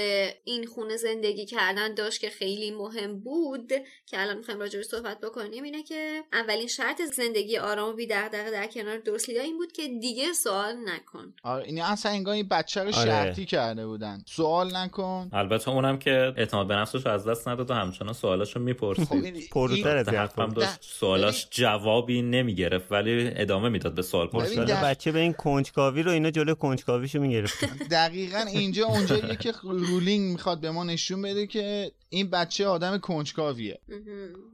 این 0.43 0.65
خونه 0.65 0.97
زندگی 0.97 1.45
کردن 1.45 1.93
داشت 1.93 2.21
که 2.21 2.29
خیلی 2.29 2.71
مهم 2.71 3.19
بود 3.19 3.73
که 4.07 4.21
الان 4.21 4.37
می‌خوایم 4.37 4.59
راجعش 4.59 4.85
صحبت 4.85 5.19
بکنیم 5.21 5.63
اینه 5.63 5.83
که 5.83 6.23
اولین 6.33 6.67
شرط 6.67 7.01
زندگی 7.01 7.57
آرام 7.57 7.89
و 7.89 7.93
بی 7.93 8.07
دغدغه 8.07 8.51
در 8.51 8.67
کنار 8.67 8.97
درسلیا 8.97 9.41
این 9.41 9.57
بود 9.57 9.71
که 9.71 9.87
دیگه 9.87 10.33
سوال 10.33 10.75
نکن. 10.85 11.33
آره 11.43 11.65
این 11.65 11.81
اصلا 11.81 12.11
انگار 12.11 12.33
این 12.33 12.47
بچه 12.47 12.81
رو 12.83 12.95
آره. 12.95 13.05
شرطی 13.05 13.45
کرده 13.45 13.87
بودن. 13.87 14.23
سوال 14.25 14.75
نکن. 14.75 15.29
البته 15.33 15.69
اونم 15.69 15.99
که 15.99 16.33
اعتماد 16.37 16.67
به 16.67 16.75
نفسش 16.75 17.05
رو 17.05 17.11
از 17.11 17.27
دست 17.27 17.47
نداد 17.47 17.71
و 17.71 17.73
همچنان 17.73 18.13
سوالاشو 18.13 18.59
خب 18.59 18.65
می‌پرسید 18.65 19.25
این- 19.35 19.43
پرتر 19.51 19.97
از 19.97 20.09
حرفم 20.09 20.49
داشت 20.49 20.77
سوالاش 20.81 21.47
جوابی 21.51 22.21
نمی‌گرفت 22.21 22.91
ولی 22.91 23.31
ادامه 23.35 23.69
می‌داد 23.69 23.95
به 23.95 24.01
سوال 24.01 24.27
پرسیدن. 24.27 24.81
بچه 24.81 25.11
به 25.11 25.19
این 25.19 25.33
کنجکاوی 25.33 26.03
رو 26.03 26.11
اینا 26.11 26.31
جلو 26.31 26.55
کنجکاویشو 26.55 27.19
می‌گرفتن. 27.19 27.77
دقیقا 27.91 28.39
اینجا 28.39 28.85
اونجاییه 28.85 29.35
که 29.35 29.53
رولینگ 29.63 30.31
می‌خواد 30.31 30.59
به 30.61 30.71
ما 30.71 30.83
نشون 30.83 31.21
بده 31.21 31.47
که 31.47 31.91
این 32.09 32.29
بچه 32.29 32.67
آدم 32.67 32.97
کنجکاویه. 32.97 33.79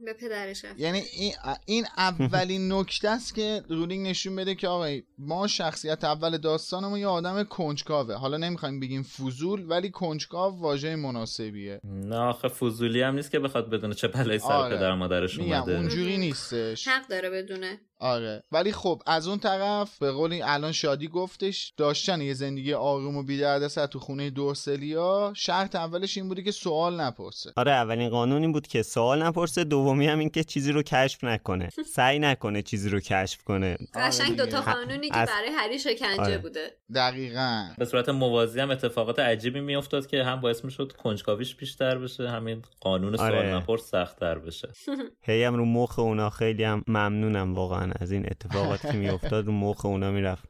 به 0.04 0.12
پدرش 0.20 0.64
رفت. 0.64 0.80
یعنی 0.80 1.02
این, 1.12 1.32
این 1.66 1.84
اولین 1.96 2.72
نکته 2.72 3.08
است 3.08 3.34
که 3.34 3.62
رولینگ 3.68 4.08
نشون 4.08 4.36
بده 4.36 4.54
که 4.54 4.68
آقا 4.68 4.96
ما 5.18 5.46
شخصیت 5.46 6.04
اول 6.04 6.38
داستانمون 6.38 6.98
یه 6.98 7.06
آدم 7.06 7.44
کنجکاوه. 7.44 8.14
حالا 8.14 8.36
نمی‌خوایم 8.36 8.80
بگیم 8.80 9.02
فضول 9.02 9.64
ولی 9.68 9.90
کنجکاو 9.90 10.60
واژه 10.60 10.96
مناسبیه. 10.96 11.80
نه 11.84 12.16
آخه 12.16 12.48
فضولی 12.48 13.02
هم 13.02 13.14
نیست 13.14 13.30
که 13.30 13.38
بخواد 13.38 13.70
بدونه 13.70 13.94
چه 13.94 14.08
بلایی 14.08 14.38
سر 14.38 14.52
آره. 14.52 14.76
پدر 14.76 14.94
مادرش 14.94 15.38
اومده. 15.38 15.76
اونجوری 15.76 16.16
نیستش. 16.18 16.88
حق 16.88 17.08
داره 17.08 17.30
بدونه. 17.30 17.80
آره. 18.02 18.42
ولی 18.52 18.72
خب 18.72 19.02
از 19.06 19.28
اون 19.28 19.38
طرف 19.38 19.98
به 19.98 20.12
قول 20.12 20.40
الان 20.44 20.72
شادی 20.72 21.08
گفتش 21.08 21.72
داشتن 21.76 22.20
یه 22.20 22.34
زندگی 22.34 22.74
آروم 22.74 23.16
و 23.16 23.22
بی‌دردسر 23.22 23.86
تو 23.86 23.98
خونه 23.98 24.30
دورسلیا 24.30 25.32
شرط 25.36 25.74
اولش 25.74 26.16
این 26.16 26.28
بوده 26.28 26.42
که 26.42 26.50
سوال 26.50 27.00
نپرسه. 27.00 27.52
آره 27.56 27.72
اولین 27.72 28.08
قانون 28.08 28.42
این 28.42 28.52
بود 28.52 28.66
که 28.66 28.82
سوال 28.82 29.22
نپرسه 29.22 29.64
دومی 29.64 30.06
هم 30.06 30.18
این 30.18 30.30
که 30.30 30.44
چیزی 30.44 30.72
رو 30.72 30.82
کشف 30.82 31.24
نکنه. 31.24 31.68
سعی 31.96 32.18
نکنه 32.18 32.62
چیزی 32.62 32.88
رو 32.88 33.00
کشف 33.00 33.42
کنه. 33.44 33.76
قشنگ 33.94 34.28
دیگه. 34.30 34.44
دوتا 34.44 34.60
قانونی 34.60 35.08
که 35.08 35.16
از- 35.16 35.28
برای 35.28 35.50
هری 35.58 35.78
شکنجه 35.78 36.22
آره. 36.22 36.38
بوده. 36.38 36.70
دقیقا. 36.94 37.68
به 37.78 37.84
صورت 37.84 38.08
موازی 38.08 38.60
هم 38.60 38.70
اتفاقات 38.70 39.18
عجیبی 39.18 39.60
میافتاد 39.60 40.06
که 40.06 40.24
هم 40.24 40.40
باعث 40.40 40.64
می‌شد 40.64 40.92
کنجکاویش 40.92 41.54
بیشتر 41.54 41.98
بشه 41.98 42.28
همین 42.30 42.62
قانون 42.80 43.16
سوال 43.16 43.32
آره. 43.34 43.54
نپرس 43.56 43.90
سختتر 43.90 44.38
بشه. 44.38 44.68
هی 45.28 45.44
هم 45.44 45.54
رو 45.54 45.64
مخ 45.64 45.98
اونا 45.98 46.30
خیلی 46.30 46.64
هم 46.64 46.82
ممنونم 46.88 47.54
واقعا. 47.54 47.91
از 48.00 48.12
این 48.12 48.26
اتفاقاتی 48.30 48.88
که 48.88 48.94
میافتاد 48.94 49.46
رو 49.46 49.52
مخ 49.52 49.84
اونا 49.84 50.10
می‌رفت. 50.10 50.44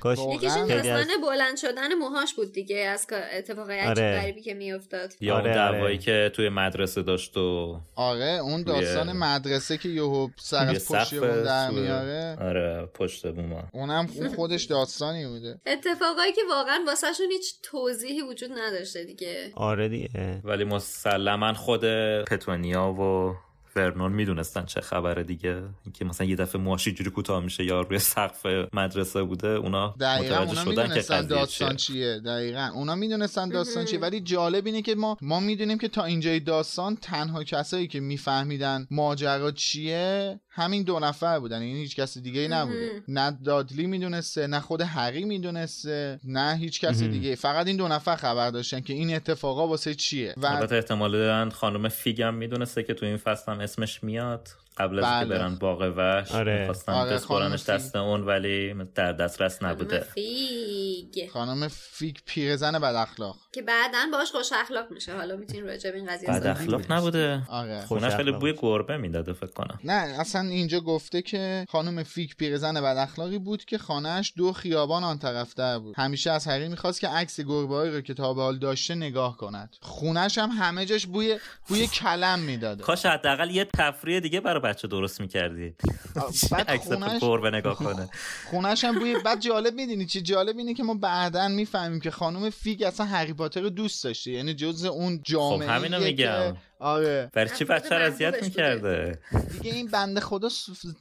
کاش 0.00 0.18
یکیش 0.34 0.52
این 0.52 0.66
داستان 0.66 1.06
بلند 1.22 1.56
شدن 1.56 1.94
موهاش 1.94 2.34
بود 2.34 2.52
دیگه 2.52 2.76
از 2.76 3.06
اتفاقای 3.38 3.78
عجیب 3.78 4.04
آره. 4.04 4.20
غریبی 4.20 4.42
که 4.42 4.54
میافتاد. 4.54 5.14
یا 5.20 5.34
آره 5.34 5.44
اون 5.44 5.54
دعوایی 5.54 5.82
آره. 5.82 5.98
که 5.98 6.30
توی 6.34 6.48
مدرسه 6.48 7.02
داشت 7.02 7.36
و 7.36 7.80
آره 7.94 8.38
اون 8.42 8.62
داستان 8.62 9.12
مدرسه 9.12 9.78
که 9.78 9.88
یهو 9.88 10.28
سر 10.36 10.68
از 10.68 10.88
پشت 10.92 11.14
بوم 11.14 11.42
در 11.44 11.70
میاره. 11.70 12.36
آره 12.40 12.88
پشت 12.94 13.26
بوم 13.26 13.68
اونم 13.72 14.06
خودش 14.36 14.64
داستانی 14.64 15.26
بوده. 15.26 15.60
اتفاقایی 15.66 16.32
که 16.32 16.40
واقعا 16.50 16.80
واسهشون 16.86 17.26
هیچ 17.30 17.54
توضیحی 17.62 18.22
وجود 18.22 18.50
نداشته 18.58 19.04
دیگه. 19.04 19.52
آره 19.54 19.88
دیگه. 19.88 20.40
ولی 20.44 20.64
مسلما 20.64 21.54
خود 21.54 21.84
پتونیا 22.24 22.92
و 22.92 23.34
ورنون 23.76 24.12
می‌دونستن 24.12 24.64
چه 24.64 24.80
خبره 24.80 25.22
دیگه. 25.22 25.62
اینکه 25.84 26.04
مثلا 26.04 26.26
یه 26.26 26.36
دفعه 26.36 26.60
مواشی 26.60 26.92
جوری 26.92 27.10
کوتاه 27.10 27.44
میشه 27.44 27.64
یا 27.64 27.80
روی 27.80 27.98
سقف 27.98 28.46
مدرسه 28.72 29.22
بوده 29.22 29.48
اونا 29.48 29.94
متوجه 30.00 30.54
شدن 30.64 30.94
که 30.94 31.22
داستان 31.22 31.76
چیه. 31.76 32.20
دقیقا. 32.20 32.70
اونا 32.74 32.94
می‌دونستن 32.94 33.48
داستان 33.48 33.84
چیه. 33.84 33.98
ولی 33.98 34.20
جالب 34.20 34.66
اینه 34.66 34.82
که 34.82 34.94
ما 34.94 35.16
ما 35.22 35.40
می‌دونیم 35.40 35.78
که 35.78 35.88
تا 35.88 36.04
اینجای 36.04 36.40
داستان 36.40 36.96
تنها 36.96 37.44
کسایی 37.44 37.86
که 37.86 38.00
میفهمیدن 38.00 38.86
ماجرا 38.90 39.50
چیه 39.50 40.40
همین 40.50 40.82
دو 40.82 40.98
نفر 40.98 41.38
بودن. 41.38 41.60
این 41.60 41.68
یعنی 41.68 41.80
هیچ 41.80 41.96
کس 41.96 42.18
دیگه 42.18 42.40
ای 42.40 42.48
نبوده. 42.48 43.02
نه 43.08 43.38
دادلی 43.44 43.86
می‌دونسته 43.86 44.46
نه 44.46 44.60
خود 44.60 44.80
هری 44.80 45.24
می‌دونسته 45.24 46.20
نه 46.24 46.56
هیچ 46.56 46.80
کس 46.80 47.02
دیگه 47.02 47.34
فقط 47.34 47.66
این 47.66 47.76
دو 47.76 47.88
نفر 47.88 48.16
خبر 48.16 48.50
داشتن 48.50 48.80
که 48.80 48.92
این 48.92 49.16
اتفاقا 49.16 49.68
واسه 49.68 49.94
چیه. 49.94 50.34
و 50.36 50.46
البته 50.46 50.74
احتمال 50.74 51.12
دادن 51.12 51.50
خانم 51.50 51.88
فیگم 51.88 52.34
می‌دونسته 52.34 52.82
که 52.82 52.94
تو 52.94 53.06
این 53.06 53.16
فصل 53.16 53.52
هم 53.52 53.60
اسمش 53.66 54.04
میاد. 54.04 54.48
قبل 54.76 54.98
از 54.98 55.04
بله. 55.04 55.28
که 55.28 55.34
برن 55.34 55.54
باغ 55.54 55.94
وحش 55.96 56.32
آره. 56.32 56.58
می‌خواستن 56.58 56.92
آره 56.92 57.14
بسپارنش 57.14 57.64
دست 57.64 57.96
اون 57.96 58.20
ولی 58.20 58.74
در 58.94 59.12
دسترس 59.12 59.62
نبوده. 59.62 60.00
فیگ. 60.00 61.30
خانم 61.32 61.68
فیگ 61.68 62.16
پیرزن 62.26 62.78
بد 62.78 62.94
اخلاق. 62.94 63.36
که 63.52 63.62
بعدا 63.62 63.98
باش 64.12 64.30
خوش 64.30 64.52
اخلاق 64.52 64.90
میشه. 64.90 65.16
حالا 65.16 65.36
می‌تونین 65.36 65.66
راجع 65.66 65.90
به 65.90 65.96
این 65.96 66.06
قضیه 66.06 66.30
بد 66.30 66.46
اخلاق 66.46 66.92
نبوده. 66.92 67.42
آره. 67.48 67.80
خونش 67.80 68.14
خیلی 68.14 68.32
بوی 68.32 68.54
گربه 68.58 68.96
می‌داده 68.96 69.32
فکر 69.32 69.52
کنم. 69.52 69.78
نه 69.84 70.20
اصلا 70.20 70.48
اینجا 70.48 70.80
گفته 70.80 71.22
که 71.22 71.66
خانم 71.68 72.02
فیگ 72.02 72.30
پیرزن 72.38 72.74
بد 72.74 72.96
اخلاقی 72.96 73.38
بود 73.38 73.64
که 73.64 73.78
خانهش 73.78 74.32
دو 74.36 74.52
خیابان 74.52 75.04
آن 75.04 75.18
طرف 75.18 75.54
در 75.54 75.78
بود. 75.78 75.94
همیشه 75.98 76.30
از 76.30 76.46
هری 76.46 76.68
می‌خواست 76.68 77.00
که 77.00 77.08
عکس 77.08 77.40
گربه 77.40 77.90
رو 77.90 78.00
که 78.00 78.14
تا 78.14 78.34
به 78.34 78.42
حال 78.42 78.58
داشته 78.58 78.94
نگاه 78.94 79.36
کند. 79.36 79.76
خونش 79.80 80.38
هم 80.38 80.48
همه 80.48 80.86
جاش 80.86 81.06
بوی 81.06 81.38
بوی 81.68 81.86
کلم 81.86 82.38
می‌داده. 82.38 82.82
کاش 82.82 83.06
حداقل 83.06 83.50
یه 83.50 83.64
تفریح 83.64 84.20
دیگه 84.20 84.40
برای 84.40 84.60
بچه 84.66 84.88
درست 84.88 85.20
می‌کردی. 85.20 85.74
بعد 86.50 86.76
خونش 86.76 87.20
گربه 87.20 87.50
نگاه 87.50 87.76
کنه. 87.76 88.08
خونش 88.50 88.84
هم 88.84 88.98
بوی 88.98 89.16
بعد 89.24 89.40
جالب 89.40 89.74
می‌دونی 89.74 90.06
چی؟ 90.06 90.20
جالب 90.20 90.58
اینه 90.58 90.74
که 90.74 90.82
ما 90.82 90.94
بعدا 90.94 91.48
می‌فهمیم 91.48 92.00
که 92.00 92.10
خانم 92.10 92.50
فیگ 92.50 92.82
اصلا 92.82 93.06
هری 93.06 93.32
پاتر 93.32 93.60
رو 93.60 93.70
دوست 93.70 94.04
داشته. 94.04 94.30
یعنی 94.30 94.54
جز 94.54 94.84
اون 94.84 95.20
جامعه 95.24 95.68
خب 95.68 95.74
همینو 95.74 96.00
میگم. 96.00 96.56
آره. 96.80 97.30
برای 97.32 97.50
چی 97.58 97.64
بچه 97.64 97.98
رو 97.98 98.04
اذیت 98.04 98.42
می‌کرده؟ 98.42 99.18
دیگه 99.52 99.74
این 99.74 99.86
بنده 99.86 100.20
خدا 100.20 100.48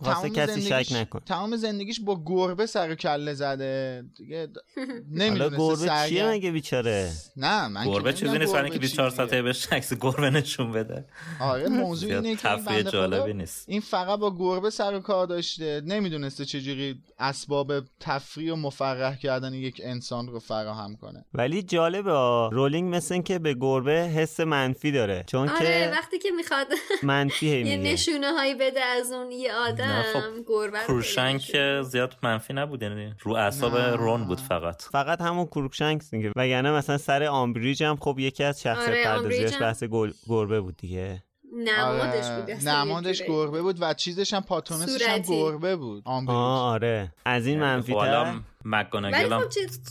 تمام 0.03 0.29
کسی 0.29 0.61
شک 0.61 0.88
نکن. 0.91 1.19
تمام 1.19 1.55
زندگیش 1.55 1.99
با 1.99 2.21
گربه 2.25 2.65
سر 2.65 2.95
کله 2.95 3.33
زده. 3.33 4.03
دیگه 4.17 4.47
نمی‌دونه 5.11 5.57
گربه 5.57 5.89
چیه 6.07 6.29
مگه 6.29 6.51
بیچاره؟ 6.51 7.11
نه 7.38 7.67
من 7.67 7.85
گربه 7.85 8.13
چیزی 8.13 8.38
نیست 8.38 8.53
برای 8.53 8.65
اینکه 8.65 8.79
24 8.79 9.09
ساعته 9.09 9.41
بهش 9.41 9.67
عکس 9.73 9.93
گربه 9.93 10.29
نشون 10.29 10.71
بده. 10.71 11.05
آره 11.41 11.67
موضوع 11.67 12.11
اینه 12.15 12.35
که 12.35 12.71
این 12.71 12.83
جالبی 12.83 13.33
نیست. 13.33 13.69
این 13.69 13.81
فقط 13.81 14.19
با 14.19 14.35
گربه 14.38 14.69
سر 14.69 14.99
کار 14.99 15.27
داشته. 15.27 15.81
نمی‌دونسته 15.85 16.45
چجوری 16.45 17.01
اسباب 17.19 17.73
تفریح 17.99 18.53
و 18.53 18.55
مفرح 18.55 19.15
کردن 19.15 19.53
یک 19.53 19.81
انسان 19.83 20.27
رو 20.27 20.39
فراهم 20.39 20.95
کنه. 20.95 21.25
ولی 21.33 21.63
جالبه 21.63 22.11
رولینگ 22.51 22.95
مثل 22.95 23.21
که 23.21 23.39
به 23.39 23.53
گربه 23.53 23.91
حس 23.91 24.39
منفی 24.39 24.91
داره. 24.91 25.23
چون. 25.27 25.49
آره 25.67 25.91
وقتی 25.91 26.19
که 26.19 26.32
می‌خواد 26.32 26.67
منفی 27.04 27.45
یه 27.47 27.78
نشونه 27.78 28.32
هایی 28.32 28.56
بده 28.56 28.82
از 28.82 29.12
اون 29.12 29.32
یه 29.32 29.54
آدم 29.54 30.04
خب 30.13 30.19
گربه 30.47 30.80
کروشنگ 30.88 31.39
که 31.39 31.82
زیاد 31.86 32.15
منفی 32.23 32.54
نبود 32.54 32.84
یعنی 32.84 33.13
رو 33.19 33.34
اعصاب 33.34 33.78
رون 33.78 34.25
بود 34.25 34.39
فقط. 34.39 34.82
فقط 34.82 35.21
همون 35.21 35.45
کروشنگ 35.45 36.01
دیگه. 36.12 36.32
وگرنه 36.36 36.71
مثلا 36.71 36.97
سر 36.97 37.23
آمبریج 37.23 37.84
هم 37.84 37.95
خب 37.95 38.19
یکی 38.19 38.43
از 38.43 38.62
شخص 38.62 38.88
آره 38.88 39.04
پردازیش 39.04 39.58
بحث 39.58 39.84
گربه 40.28 40.62
بود 40.62 40.78
دیگه. 40.78 41.23
نمادش 41.56 42.30
بود 42.30 42.52
آره. 42.52 42.63
نمادش 42.63 43.24
گربه 43.28 43.62
بود 43.62 43.78
و 43.82 43.94
چیزش 43.94 44.34
هم 44.34 44.41
پاتونسش 44.41 45.02
هم 45.02 45.18
گربه 45.18 45.76
بود. 45.76 46.04
آره. 46.30 47.13
از 47.26 47.46
این 47.46 47.60
یعنی 47.60 47.65
منفی 47.65 47.94
خب 47.94 48.00
تر؟ 48.00 48.34
مکگوناگل 48.65 49.34
هم 49.34 49.41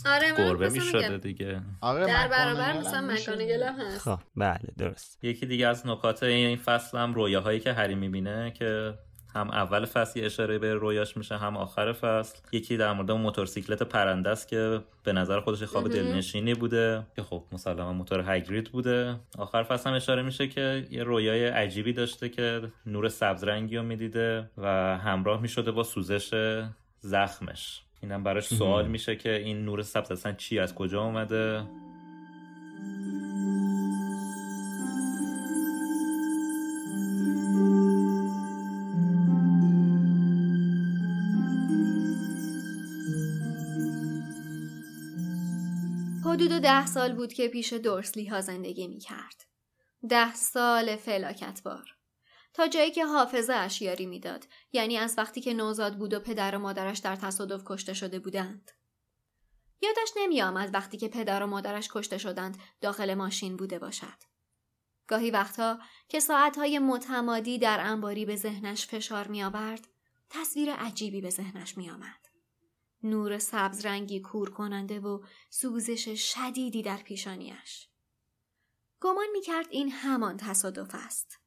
آره 0.05 0.31
گربه 0.37 0.69
می‌شده 0.69 1.17
دیگه. 1.17 1.61
آره 1.81 2.05
در 2.05 2.27
برابر 2.27 2.77
مثلا 2.77 2.97
هم 2.97 3.09
هست. 3.79 3.97
خب 3.97 4.19
بله 4.35 4.69
درست. 4.77 5.23
یکی 5.23 5.45
دیگه 5.45 5.67
از 5.67 5.87
نکات 5.87 6.23
این 6.23 6.57
فصل 6.57 6.97
هم 6.97 7.13
رویاهایی 7.13 7.59
که 7.59 7.73
هری 7.73 7.95
می‌بینه 7.95 8.51
که 8.51 8.93
هم 9.35 9.51
اول 9.51 9.85
فصل 9.85 10.19
اشاره 10.23 10.59
به 10.59 10.73
رویاش 10.73 11.17
میشه 11.17 11.37
هم 11.37 11.57
آخر 11.57 11.93
فصل. 11.93 12.37
یکی 12.51 12.77
در 12.77 12.93
مورد 12.93 13.11
موتورسیکلت 13.11 13.83
پرنده 13.83 14.29
است 14.29 14.47
که 14.47 14.81
به 15.03 15.13
نظر 15.13 15.39
خودش 15.39 15.63
خواب 15.63 15.87
دلنشینی 15.87 16.53
بوده 16.53 17.03
که 17.15 17.23
خب 17.23 17.43
مسلما 17.51 17.93
موتور 17.93 18.23
هگرید 18.35 18.71
بوده. 18.71 19.15
آخر 19.37 19.63
فصل 19.63 19.89
هم 19.89 19.95
اشاره 19.95 20.21
میشه 20.21 20.47
که 20.47 20.87
یه 20.91 21.03
رویای 21.03 21.45
عجیبی 21.45 21.93
داشته 21.93 22.29
که 22.29 22.61
نور 22.85 23.09
سبز 23.09 23.43
رنگی 23.43 23.77
رو 23.77 23.83
می‌دیده 23.83 24.49
و 24.57 24.67
همراه 24.97 25.41
می‌شده 25.41 25.71
با 25.71 25.83
سوزش 25.83 26.29
زخمش. 26.99 27.81
اینم 28.01 28.23
براش 28.23 28.45
سوال 28.45 28.87
میشه 28.87 29.15
که 29.15 29.35
این 29.35 29.65
نور 29.65 29.81
سبز 29.81 30.11
اصلا 30.11 30.31
چی 30.31 30.59
از 30.59 30.75
کجا 30.75 31.01
اومده؟ 31.01 31.63
حدود 46.35 46.61
ده 46.61 46.85
سال 46.85 47.13
بود 47.13 47.33
که 47.33 47.47
پیش 47.47 47.73
دورسلی 47.73 48.25
ها 48.25 48.41
زندگی 48.41 48.87
می 48.87 48.99
کرد. 48.99 49.45
ده 50.09 50.35
سال 50.35 50.95
فلاکتبار. 50.95 51.95
تا 52.53 52.67
جایی 52.67 52.91
که 52.91 53.05
حافظه 53.05 53.53
اشیاری 53.53 54.05
می‌داد 54.05 54.47
یعنی 54.71 54.97
از 54.97 55.15
وقتی 55.17 55.41
که 55.41 55.53
نوزاد 55.53 55.97
بود 55.97 56.13
و 56.13 56.19
پدر 56.19 56.55
و 56.55 56.59
مادرش 56.59 56.97
در 56.97 57.15
تصادف 57.15 57.63
کشته 57.65 57.93
شده 57.93 58.19
بودند 58.19 58.71
یادش 59.81 60.09
نمی 60.17 60.41
آمد 60.41 60.73
وقتی 60.73 60.97
که 60.97 61.07
پدر 61.07 61.43
و 61.43 61.47
مادرش 61.47 61.89
کشته 61.91 62.17
شدند 62.17 62.57
داخل 62.81 63.13
ماشین 63.13 63.57
بوده 63.57 63.79
باشد 63.79 64.17
گاهی 65.07 65.31
وقتها 65.31 65.79
که 66.09 66.19
ساعتهای 66.19 66.79
متمادی 66.79 67.57
در 67.57 67.79
انباری 67.79 68.25
به 68.25 68.35
ذهنش 68.35 68.87
فشار 68.87 69.27
می 69.27 69.43
آورد 69.43 69.87
تصویر 70.29 70.73
عجیبی 70.73 71.21
به 71.21 71.29
ذهنش 71.29 71.77
می 71.77 71.89
آمد. 71.89 72.24
نور 73.05 73.37
سبز 73.37 73.85
رنگی 73.85 74.19
کور 74.19 74.49
کننده 74.49 74.99
و 74.99 75.23
سوزش 75.49 76.33
شدیدی 76.33 76.83
در 76.83 76.97
پیشانیش. 76.97 77.89
گمان 79.01 79.27
می 79.31 79.41
کرد 79.41 79.67
این 79.69 79.91
همان 79.91 80.37
تصادف 80.37 80.91
است. 80.93 81.39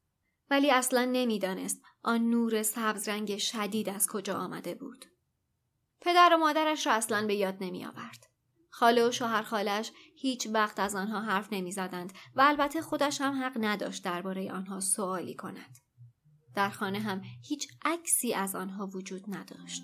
ولی 0.49 0.71
اصلا 0.71 1.05
نمی‌دانست 1.05 1.81
آن 2.03 2.29
نور 2.29 2.63
سبز 2.63 3.09
رنگ 3.09 3.37
شدید 3.37 3.89
از 3.89 4.07
کجا 4.07 4.37
آمده 4.37 4.75
بود. 4.75 5.05
پدر 6.01 6.29
و 6.33 6.37
مادرش 6.37 6.87
را 6.87 6.93
اصلا 6.93 7.27
به 7.27 7.35
یاد 7.35 7.57
نمی 7.61 7.85
آورد. 7.85 8.25
خاله 8.69 9.07
و 9.07 9.11
شوهر 9.11 9.41
خالش 9.41 9.91
هیچ 10.15 10.47
وقت 10.53 10.79
از 10.79 10.95
آنها 10.95 11.21
حرف 11.21 11.47
نمی 11.51 11.71
زدند 11.71 12.13
و 12.35 12.41
البته 12.41 12.81
خودش 12.81 13.21
هم 13.21 13.43
حق 13.43 13.57
نداشت 13.61 14.03
درباره 14.03 14.51
آنها 14.51 14.79
سوالی 14.79 15.35
کند. 15.35 15.77
در 16.55 16.69
خانه 16.69 16.99
هم 16.99 17.21
هیچ 17.47 17.67
عکسی 17.85 18.33
از 18.33 18.55
آنها 18.55 18.87
وجود 18.87 19.23
نداشت. 19.27 19.83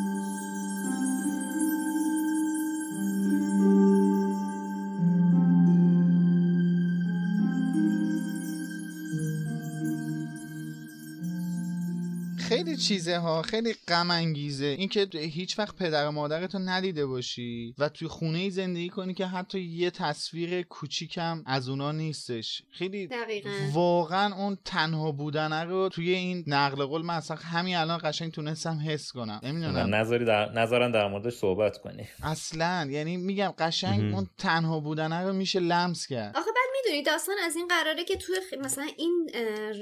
چیزه 12.81 13.17
ها 13.17 13.41
خیلی 13.41 13.75
غم 13.87 14.11
انگیزه 14.11 14.65
اینکه 14.65 15.07
هیچ 15.13 15.59
وقت 15.59 15.75
پدر 15.75 16.07
و 16.07 16.11
مادرتو 16.11 16.59
ندیده 16.59 17.05
باشی 17.05 17.75
و 17.77 17.89
توی 17.89 18.07
خونه 18.07 18.39
ای 18.39 18.49
زندگی 18.49 18.89
کنی 18.89 19.13
که 19.13 19.25
حتی 19.25 19.59
یه 19.59 19.91
تصویر 19.91 20.61
کوچیکم 20.61 21.43
از 21.45 21.69
اونا 21.69 21.91
نیستش. 21.91 22.63
خیلی 22.71 23.07
دقیقا. 23.07 23.49
واقعا 23.71 24.35
اون 24.35 24.57
تنها 24.65 25.11
بودن 25.11 25.67
رو 25.67 25.89
توی 25.89 26.13
این 26.13 26.43
نقل 26.47 26.85
قول 26.85 27.01
من 27.01 27.15
اصلا 27.15 27.37
همین 27.37 27.75
الان 27.75 27.99
قشنگ 28.03 28.31
تونستم 28.31 28.79
حس 28.85 29.11
کنم. 29.11 29.39
نمی‌دونم. 29.43 29.95
نظری 29.95 30.25
در 30.25 30.51
نظرن 30.51 30.91
در 30.91 31.07
موردش 31.07 31.33
صحبت 31.33 31.77
کنی. 31.77 32.07
اصلا. 32.23 32.87
یعنی 32.89 33.17
میگم 33.17 33.53
قشنگ 33.57 34.13
اون 34.13 34.27
تنها 34.37 34.79
بودن 34.79 35.23
رو 35.23 35.33
میشه 35.33 35.59
لمس 35.59 36.07
کرد. 36.07 36.37
آخه 36.37 36.51
بعد 36.55 36.70
می‌دونی 36.85 37.03
داستان 37.03 37.35
از 37.43 37.55
این 37.55 37.67
قراره 37.67 38.03
که 38.03 38.17
توی 38.17 38.35
مثلا 38.59 38.87
این 38.97 39.29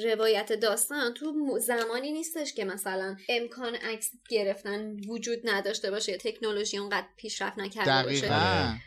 روایت 0.04 0.54
داستان 0.54 1.14
تو 1.14 1.60
زمانی 1.60 2.12
نیستش 2.12 2.54
که 2.54 2.66
مثلا 2.66 3.18
امکان 3.30 3.76
عکس 3.76 4.12
گرفتن 4.30 4.98
وجود 5.08 5.40
نداشته 5.44 5.92
باشه 5.92 6.18
تکنولوژی 6.18 6.78
اونقدر 6.78 7.08
پیشرفت 7.18 7.60
نکرده 7.60 8.10
باشه. 8.10 8.26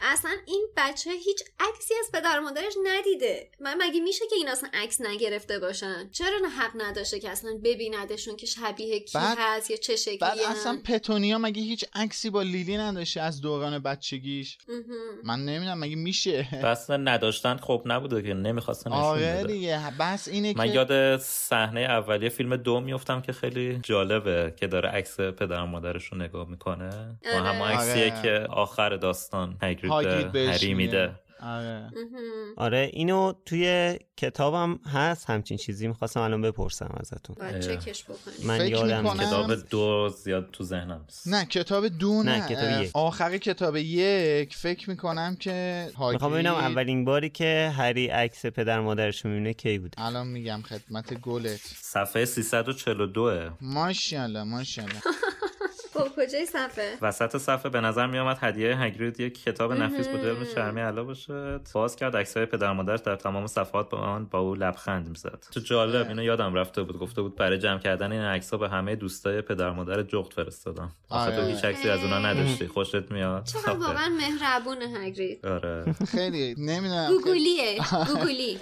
اصلا 0.01 0.31
این 0.47 0.69
بچه 0.77 1.11
هیچ 1.11 1.43
عکسی 1.61 1.95
از 2.01 2.13
پدر 2.13 2.41
مادرش 2.41 2.73
ندیده. 2.85 3.51
مگه 3.61 4.01
میشه 4.01 4.25
که 4.31 4.37
این 4.37 4.49
اصلا 4.49 4.69
عکس 4.73 5.01
نگرفته 5.01 5.59
باشن؟ 5.59 6.11
چرا 6.11 6.39
نه 6.39 6.49
حق 6.49 6.73
نداشته 6.75 7.21
که 7.21 7.31
اصلا 7.31 7.61
ببیندشون 7.65 8.37
که 8.37 8.47
شبیه 8.47 9.01
کی 9.01 9.19
هست 9.19 9.71
یا 9.71 9.77
چه 9.77 9.97
شکلی 9.97 10.19
بعد 10.19 10.39
اصلا 10.39 10.81
پتونیا 10.85 11.39
مگه 11.39 11.63
هیچ 11.63 11.85
عکسی 11.95 12.31
با 12.31 12.43
لیلی 12.43 12.77
نداشته 12.77 13.21
از 13.21 13.41
دوران 13.41 13.79
بچگیش؟ 13.79 14.59
من 15.25 15.45
نمی‌دونم 15.45 15.79
مگه 15.79 15.97
میشه؟ 15.97 16.49
اصلا 16.65 16.97
نداشتن 16.97 17.57
خب 17.57 17.83
نبوده 18.03 18.23
که 18.23 18.35
نمی‌خواستن 18.35 18.93
آره 18.93 19.45
دیگه. 19.45 19.81
بس 20.01 20.29
اینه 20.29 20.55
من 20.57 20.67
که 20.67 20.73
یاد 20.73 21.17
صحنه 21.17 21.81
اولیه 21.81 22.29
فیلم 22.29 22.57
دو 22.57 22.81
میفتم 22.81 23.21
که 23.21 23.33
خیلی 23.33 23.79
جالبه 23.83 24.55
که 24.57 24.67
داره 24.67 24.89
عکس 24.89 25.21
پدر 25.21 25.65
مادرش 25.65 26.05
رو 26.05 26.19
نگاه 26.19 26.49
می‌کنه. 26.49 26.91
و 27.25 27.43
هم 27.43 27.63
عکسیه 27.63 28.13
آره. 28.13 28.23
که 28.23 28.47
آخر 28.51 28.97
داستان 28.97 29.57
بهش 30.33 30.63
هری 30.63 30.75
میده. 30.75 31.15
آره. 31.43 31.91
آره 32.57 32.91
اینو 32.93 33.33
توی 33.47 33.99
کتابم 34.17 34.77
هست 34.93 35.31
همچین 35.31 35.57
چیزی 35.57 35.89
می‌خواستم 35.89 36.21
الان 36.21 36.43
بپرسم 36.43 36.95
ازتون. 37.01 37.37
باید 37.41 37.61
چکش 37.61 38.05
من 38.45 38.59
فکر 38.59 38.67
یادم 38.71 39.03
می‌کنم- 39.03 39.27
کتاب 39.27 39.55
دو 39.71 40.09
زیاد 40.09 40.51
تو 40.53 40.65
ذهنم 40.65 41.01
نیست. 41.09 41.29
نه 41.29 41.45
کتاب 41.45 41.89
دو 41.89 42.23
نه, 42.23 42.39
نه، 42.39 42.49
کتاب 42.49 42.83
یک. 42.83 42.91
آخر 42.95 43.39
کتاب 43.39 43.77
یک 43.77 44.55
فکر 44.57 44.91
می‌کنم 44.91 45.37
که 45.41 45.89
هاگرید 45.97 46.13
می‌خوام 46.15 46.33
ببینم 46.33 46.55
اولین 46.55 47.05
باری 47.05 47.31
که 47.31 47.73
هری 47.77 48.07
عکس 48.07 48.47
پدر 48.47 48.81
مادرش 48.81 49.25
می‌بینه 49.25 49.55
کی 49.55 49.79
بود 49.79 49.95
الان 49.99 50.27
میگم 50.27 50.63
خدمت 50.63 51.15
گلت. 51.15 51.61
صفحه 51.81 52.25
342 52.25 53.51
ماشاءالله 53.61 54.43
ماشاءالله. 54.43 55.01
کجای 56.17 56.47
صفحه 56.47 56.99
وسط 57.03 57.37
صفحه 57.37 57.71
به 57.71 57.81
نظر 57.81 58.07
می 58.07 58.19
آمد 58.19 58.39
هدیه 58.41 58.77
هگرید 58.79 59.21
یک 59.21 59.43
کتاب 59.43 59.73
نفیس 59.73 60.09
بود 60.09 60.21
علم 60.21 60.45
چرمی 60.55 60.81
علا 60.81 61.05
باشد. 61.05 61.61
باز 61.75 61.97
کرد 61.97 62.17
عکسای 62.17 62.47
پدر 62.47 62.73
مادرش 62.73 63.01
در 63.01 63.17
تمام 63.17 63.47
صفحات 63.47 63.91
با 63.91 63.99
آن 63.99 64.25
با 64.25 64.39
او 64.39 64.55
لبخند 64.55 65.09
می‌زد. 65.09 65.45
چه 65.51 65.61
جالب 65.61 66.09
اینو 66.09 66.23
یادم 66.23 66.55
رفته 66.55 66.83
بود. 66.83 66.99
گفته 66.99 67.23
بود 67.23 67.37
برای 67.37 67.59
جمع 67.59 67.79
کردن 67.79 68.13
این 68.13 68.21
عکس‌ها 68.21 68.59
به 68.59 68.69
همه 68.69 68.97
دوستای 68.97 69.41
پدر 69.43 69.71
مادر 69.71 70.03
جغد 70.03 70.33
فرستادم. 70.33 70.93
آخه 71.09 71.31
تو 71.31 71.43
آره. 71.43 71.53
هیچ 71.53 71.65
عکسی 71.65 71.89
از 71.89 72.01
اونا 72.01 72.19
نداشتی. 72.19 72.67
خوشت 72.67 73.11
میاد. 73.13 73.45
چقدر. 73.45 73.73
واقعا 73.73 74.09
مهربون 74.09 74.83
هگرید 74.97 75.47
آره. 75.47 75.93
خیلی. 76.11 76.55
نمی‌دونم. 76.59 77.09
گوگلیه 77.09 77.79
گوگلی 78.09 78.59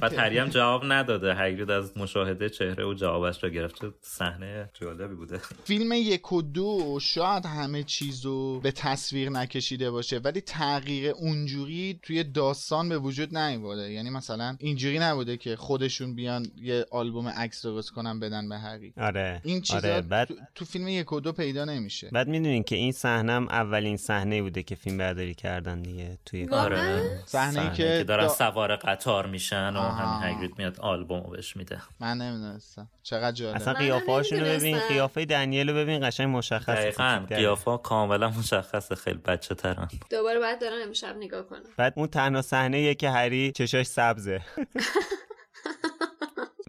بعد 0.00 0.14
هری 0.18 0.38
هم 0.38 0.48
جواب 0.48 0.82
نداده. 0.84 1.34
هگرید 1.34 1.70
از 1.70 1.98
مشاهده 1.98 2.48
چهره 2.48 2.84
و 2.84 2.94
جوابش 2.94 3.44
را 3.44 3.50
گرفت. 3.50 3.82
صحنه 4.00 4.70
جالبی 4.74 5.14
بوده. 5.14 5.40
فیلم 5.64 5.92
یک 5.92 6.32
و 6.32 6.42
دو. 6.42 6.62
شاید 7.00 7.46
همه 7.46 7.82
چیزو 7.82 8.60
به 8.60 8.72
تصویر 8.72 9.30
نکشیده 9.30 9.90
باشه 9.90 10.18
ولی 10.18 10.40
تغییر 10.40 11.10
اونجوری 11.10 12.00
توی 12.02 12.24
داستان 12.24 12.88
به 12.88 12.98
وجود 12.98 13.36
نیومده. 13.36 13.92
یعنی 13.92 14.10
مثلا 14.10 14.56
اینجوری 14.60 14.98
نبوده 14.98 15.36
که 15.36 15.56
خودشون 15.56 16.14
بیان 16.14 16.46
یه 16.56 16.86
آلبوم 16.90 17.28
عکس 17.28 17.62
درست 17.62 17.90
کنن 17.90 18.20
بدن 18.20 18.48
به 18.48 18.58
هری. 18.58 18.94
آره 18.96 19.40
این 19.44 19.60
چیزا 19.60 19.78
آره 19.78 20.00
بعد 20.00 20.28
تو, 20.28 20.34
تو 20.54 20.64
فیلم 20.64 20.88
یک 20.88 21.12
و 21.12 21.20
دو 21.20 21.32
پیدا 21.32 21.64
نمیشه. 21.64 22.08
بعد 22.12 22.28
می‌دونین 22.28 22.62
که 22.62 22.76
این 22.76 22.92
صحنه 22.92 23.32
هم 23.32 23.48
اولین 23.48 23.96
صحنه 23.96 24.42
بوده 24.42 24.62
که 24.62 24.74
فیلم 24.74 24.98
برداری 24.98 25.34
کردن 25.34 25.82
دیگه 25.82 26.18
توی 26.26 26.48
آره. 26.48 27.18
صحنه 27.26 27.70
که 27.76 27.98
که 27.98 28.04
دارن 28.04 28.28
دا- 28.28 28.32
سوار 28.32 28.76
قطار 28.76 29.26
میشن 29.26 29.76
و. 29.76 29.80
همین 29.80 30.36
هگرید 30.36 30.58
میاد 30.58 30.80
آلبومو 30.80 31.30
بهش 31.30 31.56
میده. 31.56 31.82
من 32.00 32.18
نمی‌دونستم. 32.18 32.88
چقدر 33.02 33.32
جالب. 33.32 33.56
اصلا 33.56 33.74
قیافه‌هاشون 33.74 34.40
رو 34.40 34.46
ببین. 34.46 34.78
قیافه 34.88 35.24
دنیل 35.24 35.68
رو 35.68 35.76
ببین 35.76 36.08
قشنگ 36.08 36.36
مشخص 36.36 36.71
دقیقا 36.74 37.26
قیافا 37.28 37.76
کاملا 37.76 38.28
مشخصه 38.30 38.94
خیلی 38.94 39.18
بچه 39.18 39.54
ترن. 39.54 39.88
دوباره 40.10 40.38
باید 40.38 40.60
دارم 40.60 40.82
امشب 40.82 41.16
نگاه 41.16 41.42
کنم. 41.42 41.62
بعد 41.76 41.92
اون 41.96 42.06
تنها 42.06 42.42
صحنه 42.42 42.94
که 42.94 43.10
هری 43.10 43.52
چشاش 43.52 43.86
سبزه. 43.86 44.40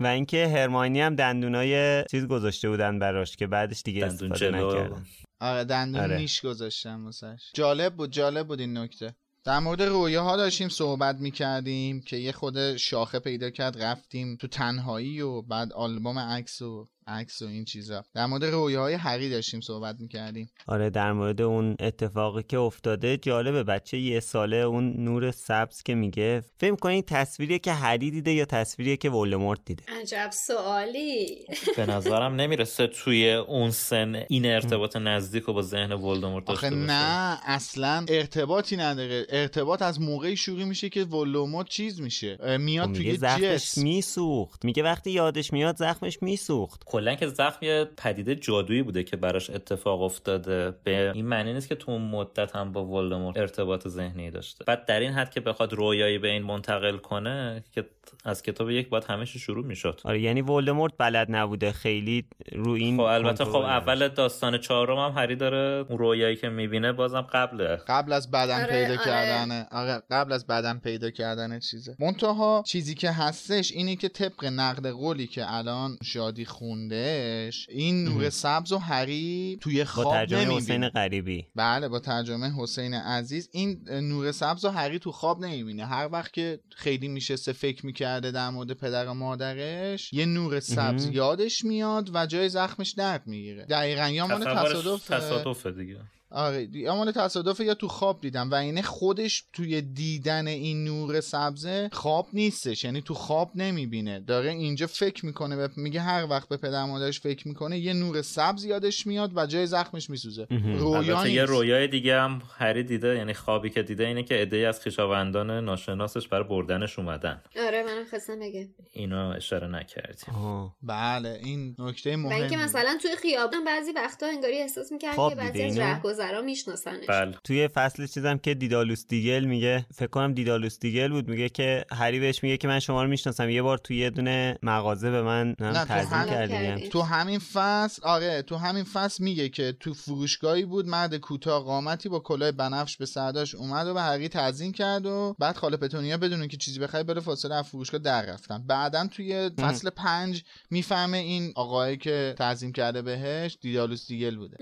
و 0.01 0.07
اینکه 0.07 0.47
هرماینی 0.47 1.01
هم 1.01 1.15
دندونای 1.15 2.03
چیز 2.11 2.27
گذاشته 2.27 2.69
بودن 2.69 2.99
براش 2.99 3.35
که 3.35 3.47
بعدش 3.47 3.81
دیگه 3.81 4.07
دندون 4.07 4.31
استفاده 4.31 4.57
جلو. 4.57 4.71
نکردن. 4.71 5.05
آره 5.39 5.63
دندون 5.63 6.01
آره. 6.01 6.17
نیش 6.17 6.45
گذاشتم 6.45 7.05
واسش. 7.05 7.51
جالب 7.53 7.95
بود 7.95 8.11
جالب 8.11 8.47
بود 8.47 8.59
این 8.59 8.77
نکته. 8.77 9.15
در 9.43 9.59
مورد 9.59 9.81
رویاها 9.81 10.37
داشتیم 10.37 10.69
صحبت 10.69 11.15
می‌کردیم 11.15 12.01
که 12.01 12.17
یه 12.17 12.31
خود 12.31 12.77
شاخه 12.77 13.19
پیدا 13.19 13.49
کرد 13.49 13.83
رفتیم 13.83 14.35
تو 14.35 14.47
تنهایی 14.47 15.21
و 15.21 15.41
بعد 15.41 15.73
آلبوم 15.73 16.19
عکس 16.19 16.61
و 16.61 16.87
عکس 17.07 17.41
و 17.41 17.45
این 17.45 17.65
چیزا. 17.65 18.03
در 18.13 18.25
مورد 18.25 18.45
رویاهای 18.45 18.93
هری 18.93 19.29
داشتیم 19.29 19.61
صحبت 19.61 19.95
می‌کردیم. 19.99 20.49
آره 20.67 20.89
در 20.89 21.13
مورد 21.13 21.41
اون 21.41 21.75
اتفاقی 21.79 22.43
که 22.43 22.57
افتاده 22.57 23.17
جالبه. 23.17 23.63
بچه 23.63 23.97
یه 23.97 24.19
ساله 24.19 24.57
اون 24.57 24.93
نور 25.03 25.31
سبز 25.31 25.83
که 25.83 25.95
میگه 25.95 26.43
فکر 26.57 26.75
کنین 26.75 27.01
تصویریه 27.01 27.59
که 27.59 27.73
هری 27.73 28.11
دیده 28.11 28.31
یا 28.31 28.45
تصویریه 28.45 28.97
که 28.97 29.09
ولدمورت 29.09 29.59
دیده؟ 29.65 29.83
عجب 30.01 30.29
سوالی. 30.47 31.45
به 31.77 31.85
نظرم 31.85 32.35
نمی‌رسه 32.35 32.87
توی 32.87 33.33
اون 33.33 33.71
سن 33.71 34.23
این 34.29 34.45
ارتباط 34.45 34.95
نزدیک 34.95 35.43
رو 35.43 35.53
با 35.53 35.61
ذهن 35.61 35.91
ولدمورت 35.91 36.45
داشته 36.45 36.67
آخه 36.67 36.75
نه 36.75 37.39
اصلا 37.45 38.05
ارتباطی 38.09 38.77
نداره. 38.77 39.25
ارتباط 39.29 39.81
از 39.81 40.01
موقعی 40.01 40.37
شروع 40.37 40.63
میشه 40.63 40.89
که 40.89 41.03
ولوموت 41.03 41.69
چیز 41.69 42.01
میشه. 42.01 42.37
خب 42.37 42.47
میاد 42.47 42.89
میگه 42.89 43.03
توی 43.03 43.17
زخمش 43.17 43.77
میسوخت. 43.77 44.65
میگه 44.65 44.83
وقتی 44.83 45.11
یادش 45.11 45.53
میاد 45.53 45.77
زخمش 45.77 46.17
میسوخت. 46.21 46.83
کلا 46.93 47.15
که 47.15 47.27
زخم 47.27 47.65
یه 47.65 47.87
پدیده 47.97 48.35
جادویی 48.35 48.83
بوده 48.83 49.03
که 49.03 49.17
براش 49.17 49.49
اتفاق 49.49 50.01
افتاده. 50.01 50.73
به 50.83 51.11
این 51.15 51.25
معنی 51.25 51.53
نیست 51.53 51.69
که 51.69 51.75
تو 51.75 51.91
اون 51.91 52.01
مدت 52.01 52.55
هم 52.55 52.71
با 52.71 52.85
ولدمورت 52.85 53.37
ارتباط 53.37 53.87
ذهنی 53.87 54.31
داشته. 54.31 54.63
بعد 54.63 54.85
در 54.85 54.99
این 54.99 55.11
حد 55.11 55.31
که 55.31 55.39
بخواد 55.39 55.73
رویایی 55.73 56.17
به 56.17 56.27
این 56.27 56.43
منتقل 56.43 56.97
کنه 56.97 57.63
که 57.71 57.85
از 58.25 58.43
کتاب 58.43 58.69
یک 58.69 58.89
باید 58.89 59.03
همش 59.03 59.37
شروع 59.37 59.65
می‌شد. 59.65 60.01
آره 60.03 60.21
یعنی 60.21 60.41
ولدمورت 60.41 60.93
بلد 60.97 61.27
نبوده 61.29 61.71
خیلی 61.71 62.25
رو 62.51 62.71
این 62.71 62.97
خب 62.97 63.03
البته 63.03 63.45
خب 63.45 63.55
اول 63.55 64.07
داستان 64.07 64.57
چهارم 64.57 64.97
هم 64.97 65.21
هری 65.21 65.35
داره 65.35 65.85
اون 65.89 65.97
رویایی 65.97 66.35
که 66.35 66.49
می‌بینه 66.49 66.91
بازم 66.91 67.21
قبله. 67.21 67.75
قبل 67.87 68.13
از 68.13 68.31
بدن 68.31 68.63
آره، 68.63 68.71
پیدا 68.71 68.93
آره. 68.93 69.05
کردن 69.05 69.67
آره 69.71 70.03
قبل 70.11 70.31
از 70.31 70.47
بدن 70.47 70.79
پیدا 70.79 71.09
کردن 71.09 71.59
چیزه. 71.59 71.95
منتها 71.99 72.63
چیزی 72.67 72.95
که 72.95 73.11
هستش 73.11 73.71
اینه 73.71 73.95
که 73.95 74.09
طبق 74.09 74.45
نقد 74.45 74.87
قولی 74.87 75.27
که 75.27 75.53
الان 75.53 75.97
شادی 76.03 76.45
خوندهش 76.83 77.67
این 77.69 78.03
نور 78.03 78.29
سبز 78.29 78.71
و 78.71 78.77
هری 78.77 79.57
توی 79.61 79.79
با 79.79 79.85
خواب 79.85 80.13
ترجمه 80.13 80.39
نمی‌بینه. 80.39 80.57
حسین 80.57 80.89
غریبی. 80.89 81.47
بله 81.55 81.87
با 81.87 81.99
ترجمه 81.99 82.51
حسین 82.57 82.93
عزیز. 82.93 83.49
این 83.51 83.89
نور 83.89 84.31
سبز 84.31 84.65
و 84.65 84.69
هری 84.69 84.99
تو 84.99 85.11
خواب 85.11 85.45
نمی‌بینه. 85.45 85.85
هر 85.85 86.09
وقت 86.11 86.33
که 86.33 86.59
خیلی 86.75 87.07
میشسته 87.07 87.53
فکر 87.53 87.85
می‌کرده 87.85 88.31
در 88.31 88.49
مورد 88.49 88.73
پدر 88.73 89.07
و 89.07 89.13
مادرش 89.13 90.13
یه 90.13 90.25
نور 90.25 90.59
سبز. 90.59 91.09
یادش 91.09 91.65
میاد 91.65 92.09
و 92.13 92.25
جای 92.25 92.49
زخمش 92.49 92.91
درد 92.91 93.27
می‌گیره. 93.27 93.65
دقیقا 93.65 94.07
یا 94.09 94.27
مال 94.27 94.43
تصادف 94.43 95.07
تصادفه 95.07 95.71
دیگه. 95.71 95.97
آره 96.33 96.67
یا 96.71 96.95
مال 96.95 97.11
تصادف 97.11 97.59
یا 97.59 97.73
تو 97.73 97.87
خواب 97.87 98.21
دیدم 98.21 98.51
و 98.51 98.55
اینه 98.55 98.81
خودش 98.81 99.43
توی 99.53 99.81
دیدن 99.81 100.47
این 100.47 100.83
نور 100.83 101.21
سبزه 101.21 101.89
خواب 101.91 102.27
نیستش 102.33 102.83
یعنی 102.83 103.01
تو 103.01 103.13
خواب 103.13 103.51
نمی‌بینه. 103.55 104.19
داره 104.19 104.49
اینجا 104.49 104.87
فکر 104.87 105.25
می‌کنه 105.25 105.55
و 105.55 105.67
میگه 105.77 106.01
هر 106.01 106.27
وقت 106.29 106.49
به 106.49 106.57
پدر 106.57 106.85
مادرش 106.85 107.19
فکر 107.19 107.47
می‌کنه 107.47 107.79
یه 107.79 107.93
نور 107.93 108.21
سبز 108.21 108.65
یادش 108.65 109.07
میاد 109.07 109.31
و 109.35 109.45
جای 109.45 109.67
زخمش 109.67 110.09
میسوزه. 110.09 110.47
رویا 110.77 111.27
یه 111.27 111.45
رویای 111.45 111.87
دیگه 111.87 112.19
هم 112.19 112.41
هری 112.57 112.83
دیده 112.83 113.15
یعنی 113.15 113.33
خوابی 113.33 113.69
که 113.69 113.83
دیده 113.83 114.07
اینه 114.07 114.23
که 114.23 114.35
عده‌ای 114.35 114.65
از 114.65 114.81
خویشاوندان 114.81 115.51
ناشناسش 115.51 116.27
برای 116.27 116.43
بردنش 116.43 116.99
اومدن. 116.99 117.41
آره 117.73 117.83
منم 117.83 118.05
خواستم 118.09 118.39
بگم. 118.39 118.67
اینو 118.91 119.33
اشاره 119.35 119.67
نکردیم. 119.67 120.35
آها. 120.35 120.75
بله 120.81 121.39
این 121.43 121.75
نکته 121.79 122.17
و 122.17 122.27
اینکه 122.27 122.57
مثلا 122.57 122.97
توی 123.01 123.15
خیابان 123.15 123.63
بعضی 123.63 123.91
وقتا 123.91 124.25
انگاری 124.25 124.57
احساس 124.57 124.91
می‌کرد 124.91 125.15
که 125.29 125.35
بعضی 125.35 125.63
از؟ 125.63 125.77
رهگذرا 125.77 126.41
میشناسنش. 126.41 127.05
بله. 127.07 127.37
توی 127.43 127.67
فصل 127.67 128.07
چیزم 128.07 128.37
که 128.37 128.53
دیدالوس 128.53 129.07
دیگل 129.07 129.45
میگه 129.45 129.85
فکر 129.95 130.07
کنم 130.07 130.33
دیدالوس 130.33 130.79
دیگل 130.79 131.11
بود 131.11 131.27
میگه 131.27 131.49
که 131.49 131.85
هری 131.91 132.19
بهش 132.19 132.43
میگه 132.43 132.57
که 132.57 132.67
من 132.67 132.79
شما 132.79 133.03
رو 133.03 133.09
می‌شناسم. 133.09 133.49
یه 133.49 133.61
بار 133.61 133.77
توی 133.77 133.97
یه 133.97 134.09
دونه 134.09 134.57
مغازه 134.63 135.11
به 135.11 135.21
من 135.21 135.55
تعظیم 135.87 136.25
کردیم 136.25 136.57
کردی. 136.57 136.89
تو 136.89 137.01
همین 137.01 137.39
فصل 137.39 138.01
آره 138.03 138.41
تو 138.41 138.55
همین 138.55 138.83
فصل 138.83 139.23
میگه 139.23 139.49
که 139.49 139.75
تو 139.79 139.93
فروشگاهی 139.93 140.65
بود 140.65 140.87
مرد 140.87 141.17
کوتاه 141.17 141.63
قامتی 141.63 142.09
با 142.09 142.19
کلاه 142.19 142.51
بنفش 142.51 142.97
به 142.97 143.05
سرداش 143.05 143.55
اومد 143.55 143.87
و 143.87 143.93
به 143.93 144.01
هری 144.01 144.29
تعظیم 144.29 144.71
کرد 144.71 145.05
و 145.05 145.35
بعد 145.39 145.55
خاله 145.55 145.77
پتونیا 145.77 146.17
بدون 146.17 146.47
که 146.47 146.57
چیزی 146.57 146.79
بخره 146.79 147.03
بره 147.03 147.21
فاصله 147.21 147.55
فروشگاه 147.63 148.01
در 148.01 148.25
رفتن 148.25 148.63
بعدا 148.67 149.07
توی 149.07 149.49
فصل 149.49 149.89
پنج 149.89 150.43
می‌فهمه 150.69 151.17
این 151.17 151.53
آقایی 151.55 151.97
که 151.97 152.35
تعظیم 152.37 152.71
کرده 152.71 153.01
بهش 153.01 153.57
دیدالوس 153.61 154.07
دیگل 154.07 154.35
بوده. 154.35 154.57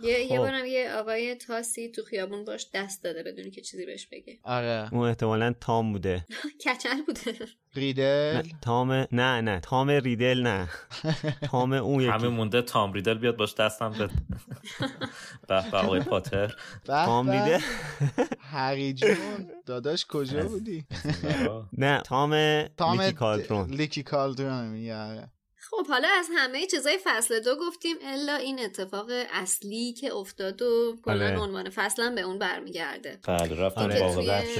یه, 0.00 0.20
یه 0.20 0.28
خب. 0.28 0.36
بارم 0.36 0.66
یه 0.66 0.92
آقای 0.92 1.34
تاسی 1.34 1.88
تو 1.88 2.02
خیابون 2.02 2.44
باش 2.44 2.66
دست 2.74 3.04
داده 3.04 3.22
بدونی 3.22 3.50
که 3.50 3.60
چیزی 3.60 3.86
بهش 3.86 4.06
بگه. 4.06 4.38
آره. 4.42 4.94
اون 4.94 5.08
احتمالا 5.08 5.54
تام 5.60 5.92
بوده. 5.92 6.26
کچل 6.64 7.02
بوده. 7.06 7.48
ریدل؟ 7.76 8.36
نه 8.36 8.42
تام 8.60 8.92
نه 8.92 9.40
نه 9.40 9.60
تام 9.60 9.90
ریدل 9.90 10.42
نه. 10.42 10.68
تام 11.50 11.72
اون 11.72 12.02
همه 12.04 12.16
یکی 12.16 12.28
مونده 12.28 12.62
تام 12.62 12.92
ریدل 12.92 13.18
بیاد 13.18 13.36
باش 13.36 13.54
دستم 13.54 13.90
به 13.92 14.06
به 15.48 15.70
به 15.70 15.76
آقای 15.78 16.00
پاتر. 16.00 16.54
تام. 16.84 17.30
ریدل؟ 17.30 17.58
هری 18.40 18.92
جون 18.94 19.16
داداش 19.66 20.06
کجا 20.06 20.48
بودی؟ 20.48 20.84
نه 21.78 22.00
تام 22.04 22.62
تام 22.76 23.00
لیکی 23.00 23.12
کالترون. 23.12 23.70
لیکی 23.70 24.02
آره. 24.92 25.30
خب 25.70 25.86
حالا 25.88 26.08
از 26.18 26.28
همه 26.36 26.66
چیزای 26.66 26.98
فصل 27.04 27.40
دو 27.40 27.56
گفتیم 27.60 27.96
الا 28.04 28.36
این 28.36 28.60
اتفاق 28.60 29.06
اصلی 29.32 29.92
که 29.92 30.14
افتاد 30.14 30.62
و 30.62 30.96
کلا 31.04 31.26
آره. 31.26 31.38
عنوان 31.38 31.70
فصلم 31.70 32.14
به 32.14 32.20
اون 32.20 32.38
برمیگرده. 32.38 33.18
بله 33.28 33.54
رفتن 33.60 33.80
آره. 33.82 34.00
باغ 34.00 34.14
توی- 34.14 34.28
وحش 34.28 34.58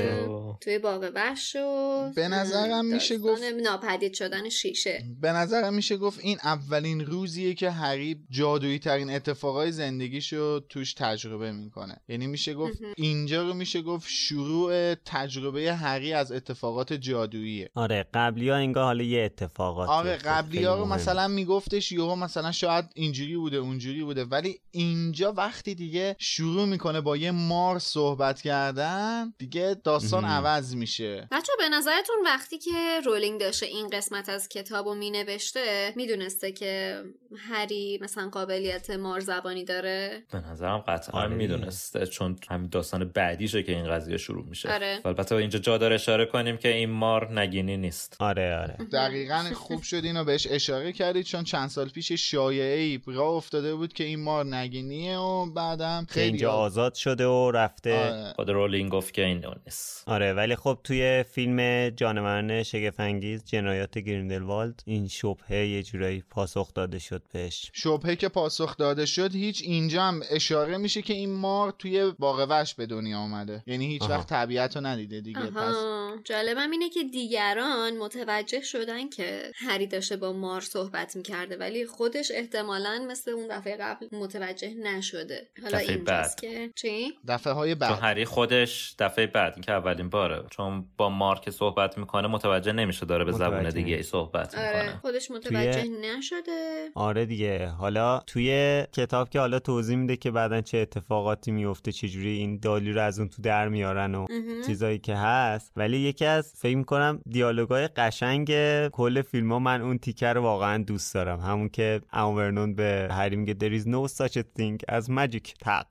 توی 0.61 0.79
باغ 0.79 1.11
وحش 1.15 1.57
و 1.57 2.11
به 2.17 2.29
نظرم 2.29 2.85
میشه 2.87 3.19
گفت- 3.19 3.43
ناپدید 3.63 4.15
شدن 4.15 4.49
شیشه. 4.49 5.05
به 5.21 5.33
نظرم 5.33 5.75
میشه 5.75 5.97
گفت 5.97 6.21
این 6.23 6.39
اولین 6.45 7.07
روزیه 7.07 7.55
که 7.55 7.71
هری 7.71 8.17
جادویی 8.31 8.79
ترین 8.79 9.11
اتفاقای 9.11 9.73
زندگیشو 9.73 10.61
توش 10.69 10.95
تجربه 10.95 11.53
می‌کنه. 11.53 12.01
یعنی 12.09 12.27
میشه 12.27 12.55
گفت 12.55 12.79
اینجا 12.97 13.43
رو 13.43 13.55
میشه 13.55 13.83
گفت 13.83 14.07
شروع 14.09 14.95
تجربه 14.95 15.75
هری 15.75 16.13
از 16.13 16.33
اتفاقات 16.33 16.93
جادوییه. 16.93 17.71
آره 17.75 18.07
قبلی 18.15 18.49
ها 18.49 18.57
انگار 18.57 18.85
حالا 18.85 19.05
یه 19.05 19.23
اتفاقات 19.25 19.89
آره 19.89 20.17
قبلی 20.17 20.65
ها 20.65 20.77
رو 20.79 20.85
مثلا 20.95 21.29
میگفتش 21.29 21.93
یهو 21.93 22.15
مثلا 22.17 22.53
شاید 22.53 22.85
اینجوری 22.95 23.37
بوده 23.37 23.57
اونجوری 23.57 24.05
بوده 24.05 24.25
ولی 24.25 24.61
اینجا 24.71 25.33
وقتی 25.33 25.75
دیگه 25.75 26.17
شروع 26.19 26.65
می‌کنه 26.65 27.01
با 27.01 27.17
یه 27.17 27.31
مار 27.31 27.79
صحبت 27.79 28.43
کردن 28.43 29.35
دیگه 29.39 29.77
داستان 29.85 30.25
مهم. 30.25 30.33
عوض 30.33 30.75
میشه 30.75 31.29
بچه 31.31 31.53
به 31.59 31.69
نظرتون 31.69 32.17
وقتی 32.25 32.59
که 32.59 33.01
رولینگ 33.07 33.41
داشته 33.41 33.67
این 33.67 33.89
قسمت 33.89 34.29
از 34.29 34.49
کتاب 34.49 34.87
رو 34.87 34.95
مینوشته 34.95 35.93
می‌دونسته 35.97 36.53
که 36.53 37.03
هری 37.37 37.99
مثلا 38.03 38.29
قابلیت 38.29 38.91
مار 38.91 39.21
زبانی 39.21 39.65
داره 39.65 40.23
به 40.33 40.39
نظرم 40.39 40.79
قطعا 40.79 41.21
آره. 41.21 41.35
می‌دونسته 41.35 42.07
چون 42.07 42.37
همین 42.51 42.69
داستان 42.69 43.05
بعدیشه 43.05 43.63
که 43.63 43.73
این 43.73 43.91
قضیه 43.91 44.17
شروع 44.17 44.45
میشه 44.45 44.73
آره. 44.73 45.01
البته 45.05 45.35
اینجا 45.35 45.59
جا 45.59 45.79
داره 45.79 45.95
اشاره 45.95 46.27
کنیم 46.27 46.57
که 46.57 46.69
این 46.69 46.91
مار 46.91 47.41
نگینی 47.41 47.77
نیست 47.77 48.17
آره 48.19 48.57
آره 48.57 48.77
دقیقا 48.93 49.45
خوب 49.55 49.83
شد 49.83 50.05
اینو 50.05 50.25
بهش 50.25 50.47
اشاره 50.51 50.84
کردید 50.93 51.25
چون 51.25 51.45
چند 51.45 51.69
سال 51.69 51.89
پیش 51.89 52.13
شایعه 52.13 52.79
ای 52.81 53.01
راه 53.07 53.35
افتاده 53.35 53.75
بود 53.75 53.93
که 53.93 54.05
این 54.05 54.21
مار 54.21 54.45
نگینیه 54.45 55.19
و 55.19 55.47
بعدم 55.53 56.05
که 56.09 56.13
خیلی 56.13 56.27
اینجا 56.27 56.53
آزاد 56.53 56.95
شده 56.95 57.27
و 57.27 57.51
رفته. 57.51 57.95
آره. 57.95 58.33
خود 58.37 58.51
رولینگ 58.51 58.93
گفت 58.93 59.15
که 59.15 59.25
این 59.25 59.45
نیست 59.67 60.09
آره 60.09 60.33
ولی 60.33 60.57
خب 60.57 60.79
توی 60.85 61.25
فیلم 61.31 61.91
جانوران 61.91 62.63
شگفنگیز 62.63 63.45
جنایات 63.45 63.99
گریندلوالد 63.99 64.83
این 64.87 65.09
شبهه 65.09 65.67
یه 65.67 65.83
جورایی 65.83 66.23
پاسخ 66.31 66.75
داده 66.75 66.99
شد 66.99 67.23
بهش. 67.33 67.71
شبهه 67.73 68.17
که 68.17 68.29
پاسخ 68.29 68.77
داده 68.77 69.07
شد 69.07 69.35
هیچ 69.35 69.63
اینجا 69.65 70.03
هم 70.03 70.23
اشاره 70.31 70.77
میشه 70.77 71.03
که 71.03 71.15
این 71.15 71.33
مار 71.33 71.75
توی 71.79 72.13
باغ 72.19 72.47
وحش 72.51 72.75
به 72.75 72.87
دنیا 72.87 73.19
آمده 73.19 73.63
یعنی 73.67 73.87
هیچ 73.87 74.03
آها. 74.03 74.11
وقت 74.11 74.29
طبیعت 74.29 74.77
رو 74.77 74.87
ندیده 74.87 75.21
دیگه. 75.21 75.41
پس 75.41 75.75
آها 75.75 76.17
جالبم 76.25 76.71
اینه 76.71 76.89
که 76.89 77.05
دیگران 77.05 77.97
متوجه 77.97 78.61
شدن 78.61 79.09
که 79.09 79.53
هری 79.55 79.87
داشته 79.87 80.17
با 80.17 80.33
مار 80.33 80.61
صحبت 80.75 81.17
می‌کرده 81.17 81.57
ولی 81.57 81.87
خودش 81.87 82.31
احتمالا 82.35 83.07
مثل 83.11 83.31
اون 83.31 83.47
دفعه 83.51 83.77
قبل 83.77 84.07
متوجه 84.13 84.75
نشده 84.75 85.49
حالا 85.63 85.79
دفعه 85.79 85.97
بعد. 85.97 86.35
که 86.35 86.71
چی؟ 86.75 87.13
دفعه 87.29 87.53
های 87.53 87.71
چون 87.71 87.79
بعد 87.79 87.99
هری 88.03 88.25
خودش 88.25 88.95
دفعه 88.99 89.27
بعد 89.27 89.53
این 89.53 89.63
که 89.63 89.73
اولین 89.73 90.09
باره 90.09 90.45
چون 90.51 90.85
با 90.97 91.09
مار 91.09 91.41
که 91.41 91.51
صحبت 91.51 91.99
می‌کنه 91.99 92.29
متوجه 92.29 92.73
نمیشه 92.73 93.07
داره 93.07 93.25
به 93.25 93.33
زبون 93.33 93.69
دیگه 93.69 93.97
ای. 93.97 94.03
صحبت 94.03 94.59
آره 94.59 94.83
می‌کنه 94.83 94.99
خودش 95.01 95.31
متوجه 95.31 95.85
نشده 95.89 96.91
آره 96.95 97.27
دیگه 97.27 97.67
حالا 97.67 98.19
توی 98.27 98.83
کتاب 98.93 99.31
که 99.31 99.41
حالا 99.41 99.59
توضیح 99.59 99.97
میده 99.97 100.17
که 100.17 100.31
بعدا 100.31 100.61
چه 100.61 100.79
اتفاقاتی 100.79 101.51
میفته 101.51 101.93
چجوری 101.93 102.39
این 102.39 102.59
دالی 102.59 102.93
رو 102.93 103.01
از 103.01 103.19
اون 103.19 103.29
تو 103.29 103.43
در 103.43 103.69
میارن 103.69 104.15
و. 104.15 104.27
چیزایی 104.67 104.99
که 104.99 105.15
هست 105.15 105.73
ولی 105.77 105.99
یکی 105.99 106.25
از 106.25 106.53
فکر 106.57 106.77
می‌کنم 106.77 107.21
دیالوگای 107.31 107.89
قشنگ 107.89 108.51
کل 108.89 109.23
فیلم 109.23 109.53
ها 109.53 109.59
من 109.59 109.83
اون 109.83 109.99
تیکر 109.99 110.33
رو 110.33 110.43
واقعا 110.65 110.83
دوست 110.83 111.15
دارم 111.15 111.41
همون 111.41 111.69
که 111.69 112.01
امورنون 112.13 112.75
به 112.75 113.09
هری 113.11 113.37
میگه 113.37 113.55
there 113.55 113.83
is 113.83 113.87
no 113.87 114.15
such 114.15 114.37
a 114.37 114.43
thing 114.59 114.95
as 114.95 115.09
magic 115.09 115.53
تق. 115.61 115.87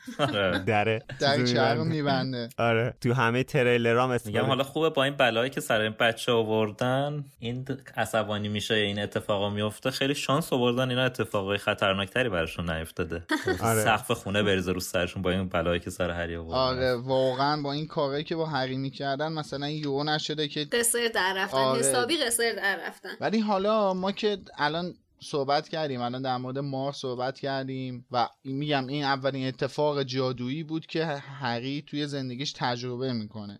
دره 0.65 1.01
در 1.19 1.77
می‌بنده. 1.77 2.49
آره 2.57 2.93
تو 3.01 3.13
همه 3.13 3.43
تریلرام 3.43 4.17
میگم 4.25 4.45
حالا 4.45 4.63
خوبه 4.63 4.89
با 4.89 5.03
این 5.03 5.15
بلایی 5.15 5.49
که 5.49 5.61
سر 5.61 5.81
این 5.81 5.95
بچه 5.99 6.31
آوردن 6.31 7.25
این 7.39 7.65
عصبانی 7.97 8.49
میشه 8.49 8.73
این 8.73 8.99
اتفاقا 8.99 9.49
میفته 9.49 9.91
خیلی 9.91 10.15
شانس 10.15 10.53
آوردن 10.53 10.89
اینا 10.89 11.03
اتفاقای 11.03 11.57
خطرناکتری 11.57 12.29
براشون 12.29 12.69
نیفتاده 12.69 13.23
آره. 13.63 13.83
سقف 13.83 14.11
خونه 14.11 14.43
بریزه 14.43 14.71
رو 14.71 14.79
سرشون 14.79 15.21
با 15.21 15.31
این 15.31 15.49
بلایی 15.49 15.79
که 15.79 15.89
سر 15.89 16.11
هری 16.11 16.35
آوردن 16.35 16.57
آره 16.57 16.95
واقعا 16.95 17.61
با 17.61 17.73
این 17.73 17.87
کارهایی 17.87 18.23
که 18.23 18.35
با 18.35 18.45
هری 18.45 18.77
می‌کردن 18.77 19.31
مثلا 19.31 19.69
یهو 19.69 20.03
نشده 20.03 20.47
که 20.47 20.65
قصر 20.65 21.11
در 21.15 21.33
رفتن 21.37 21.57
آره. 21.57 21.79
حسابی 21.79 22.17
قصر 22.17 22.53
در 22.57 22.87
رفتن 22.87 23.09
ولی 23.21 23.39
حالا 23.39 23.93
ما 23.93 24.11
که 24.11 24.37
الان 24.67 24.95
صحبت 25.23 25.69
کردیم 25.69 26.01
الان 26.01 26.21
در 26.21 26.37
مورد 26.37 26.59
مار 26.59 26.91
صحبت 26.91 27.39
کردیم 27.39 28.05
و 28.11 28.29
میگم 28.43 28.87
این 28.87 29.03
اولین 29.03 29.47
اتفاق 29.47 30.03
جادویی 30.03 30.63
بود 30.63 30.85
که 30.85 31.05
هری 31.05 31.83
توی 31.87 32.07
زندگیش 32.07 32.53
تجربه 32.55 33.13
می‌کنه. 33.13 33.59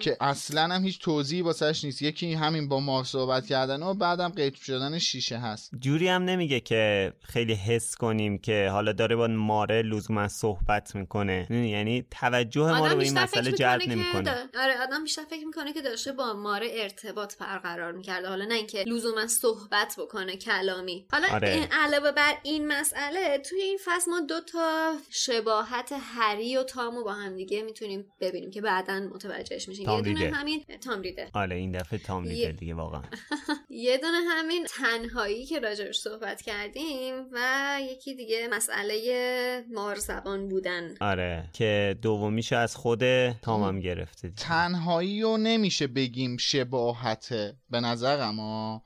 که 0.00 0.16
اصلا 0.20 0.74
هم 0.74 0.84
هیچ 0.84 1.00
توضیحی 1.00 1.42
واسش 1.42 1.84
نیست. 1.84 2.02
یکی 2.02 2.32
همین 2.32 2.68
با 2.68 2.80
مار 2.80 3.04
صحبت 3.04 3.46
کردن 3.46 3.82
و 3.82 3.94
بعدم 3.94 4.28
قیب 4.28 4.54
شدن 4.54 4.98
شیشه 4.98 5.38
هست. 5.38 5.70
جوری 5.80 6.08
هم 6.08 6.22
نمیگه 6.22 6.60
که 6.60 7.12
خیلی 7.22 7.54
حس 7.54 7.96
کنیم 7.96 8.38
که 8.38 8.68
حالا 8.72 8.92
داره 8.92 9.16
با 9.16 9.26
ماره 9.26 9.82
لزوما 9.82 10.28
صحبت 10.28 10.96
می‌کنه. 10.96 11.46
یعنی 11.50 12.06
توجه 12.10 12.78
ما 12.78 12.86
رو 12.86 12.96
به 12.96 13.04
این 13.04 13.18
مسئله 13.18 13.52
جلب 13.52 13.82
نمی‌کنه. 13.82 14.48
آره 14.60 14.82
آدم 14.82 15.04
بیشتر 15.04 15.22
فکر 15.30 15.46
می‌کنه 15.46 15.72
که 15.72 15.82
داشته 15.82 16.12
با 16.12 16.32
ماره 16.32 16.68
ارتباط 16.72 17.38
برقرار 17.38 17.92
می‌کرده. 17.92 18.28
حالا 18.28 18.44
نه 18.44 18.54
اینکه 18.54 18.84
لزوما 18.84 19.26
صحبت 19.26 19.94
بکنه 19.98 20.36
کلامی. 20.36 20.97
حالا 21.12 21.28
آره. 21.30 21.48
این 21.50 21.64
علاوه 21.72 22.12
بر 22.12 22.34
این 22.42 22.66
مسئله 22.66 23.38
توی 23.38 23.60
این 23.62 23.78
فصل 23.84 24.10
ما 24.10 24.20
دو 24.20 24.40
تا 24.40 24.92
شباهت 25.10 25.94
هری 26.00 26.56
و 26.56 26.62
تامو 26.62 27.04
با 27.04 27.12
هم 27.12 27.36
دیگه 27.36 27.62
می‌تونیم 27.62 28.04
ببینیم 28.20 28.50
که 28.50 28.60
بعدا 28.60 29.00
متوجهش 29.00 29.68
میشیم 29.68 29.84
تام 29.86 30.06
یه 30.06 30.14
دونه. 30.14 30.30
همین 30.34 30.64
تام 30.84 31.00
ریدل 31.00 31.26
آره 31.34 31.56
این 31.56 31.72
دفعه 31.72 31.98
تام 31.98 32.24
یه- 32.24 32.30
ریدل 32.32 32.52
دیگه 32.52 32.74
واقعا 32.74 33.02
یه 33.70 33.98
دونه 33.98 34.18
همین 34.30 34.66
تنهایی 34.66 35.46
که 35.46 35.58
راجبش 35.60 35.98
صحبت 35.98 36.42
کردیم 36.42 37.14
و 37.32 37.78
یکی 37.82 38.14
دیگه 38.14 38.48
مسئله 38.52 39.64
مار 39.74 39.94
زبان 39.96 40.48
بودن 40.48 40.94
آره 41.00 41.44
که 41.52 41.96
دومیشو 42.02 42.56
از 42.56 42.76
خود 42.76 43.30
تام 43.30 43.62
هم 43.62 43.80
گرفته 43.80 44.28
دیگه. 44.28 44.42
تنهایی 44.42 45.22
رو 45.22 45.36
نمیشه 45.36 45.86
بگیم 45.86 46.36
شباهته 46.36 47.56
به 47.70 47.80
نظرم 47.80 48.38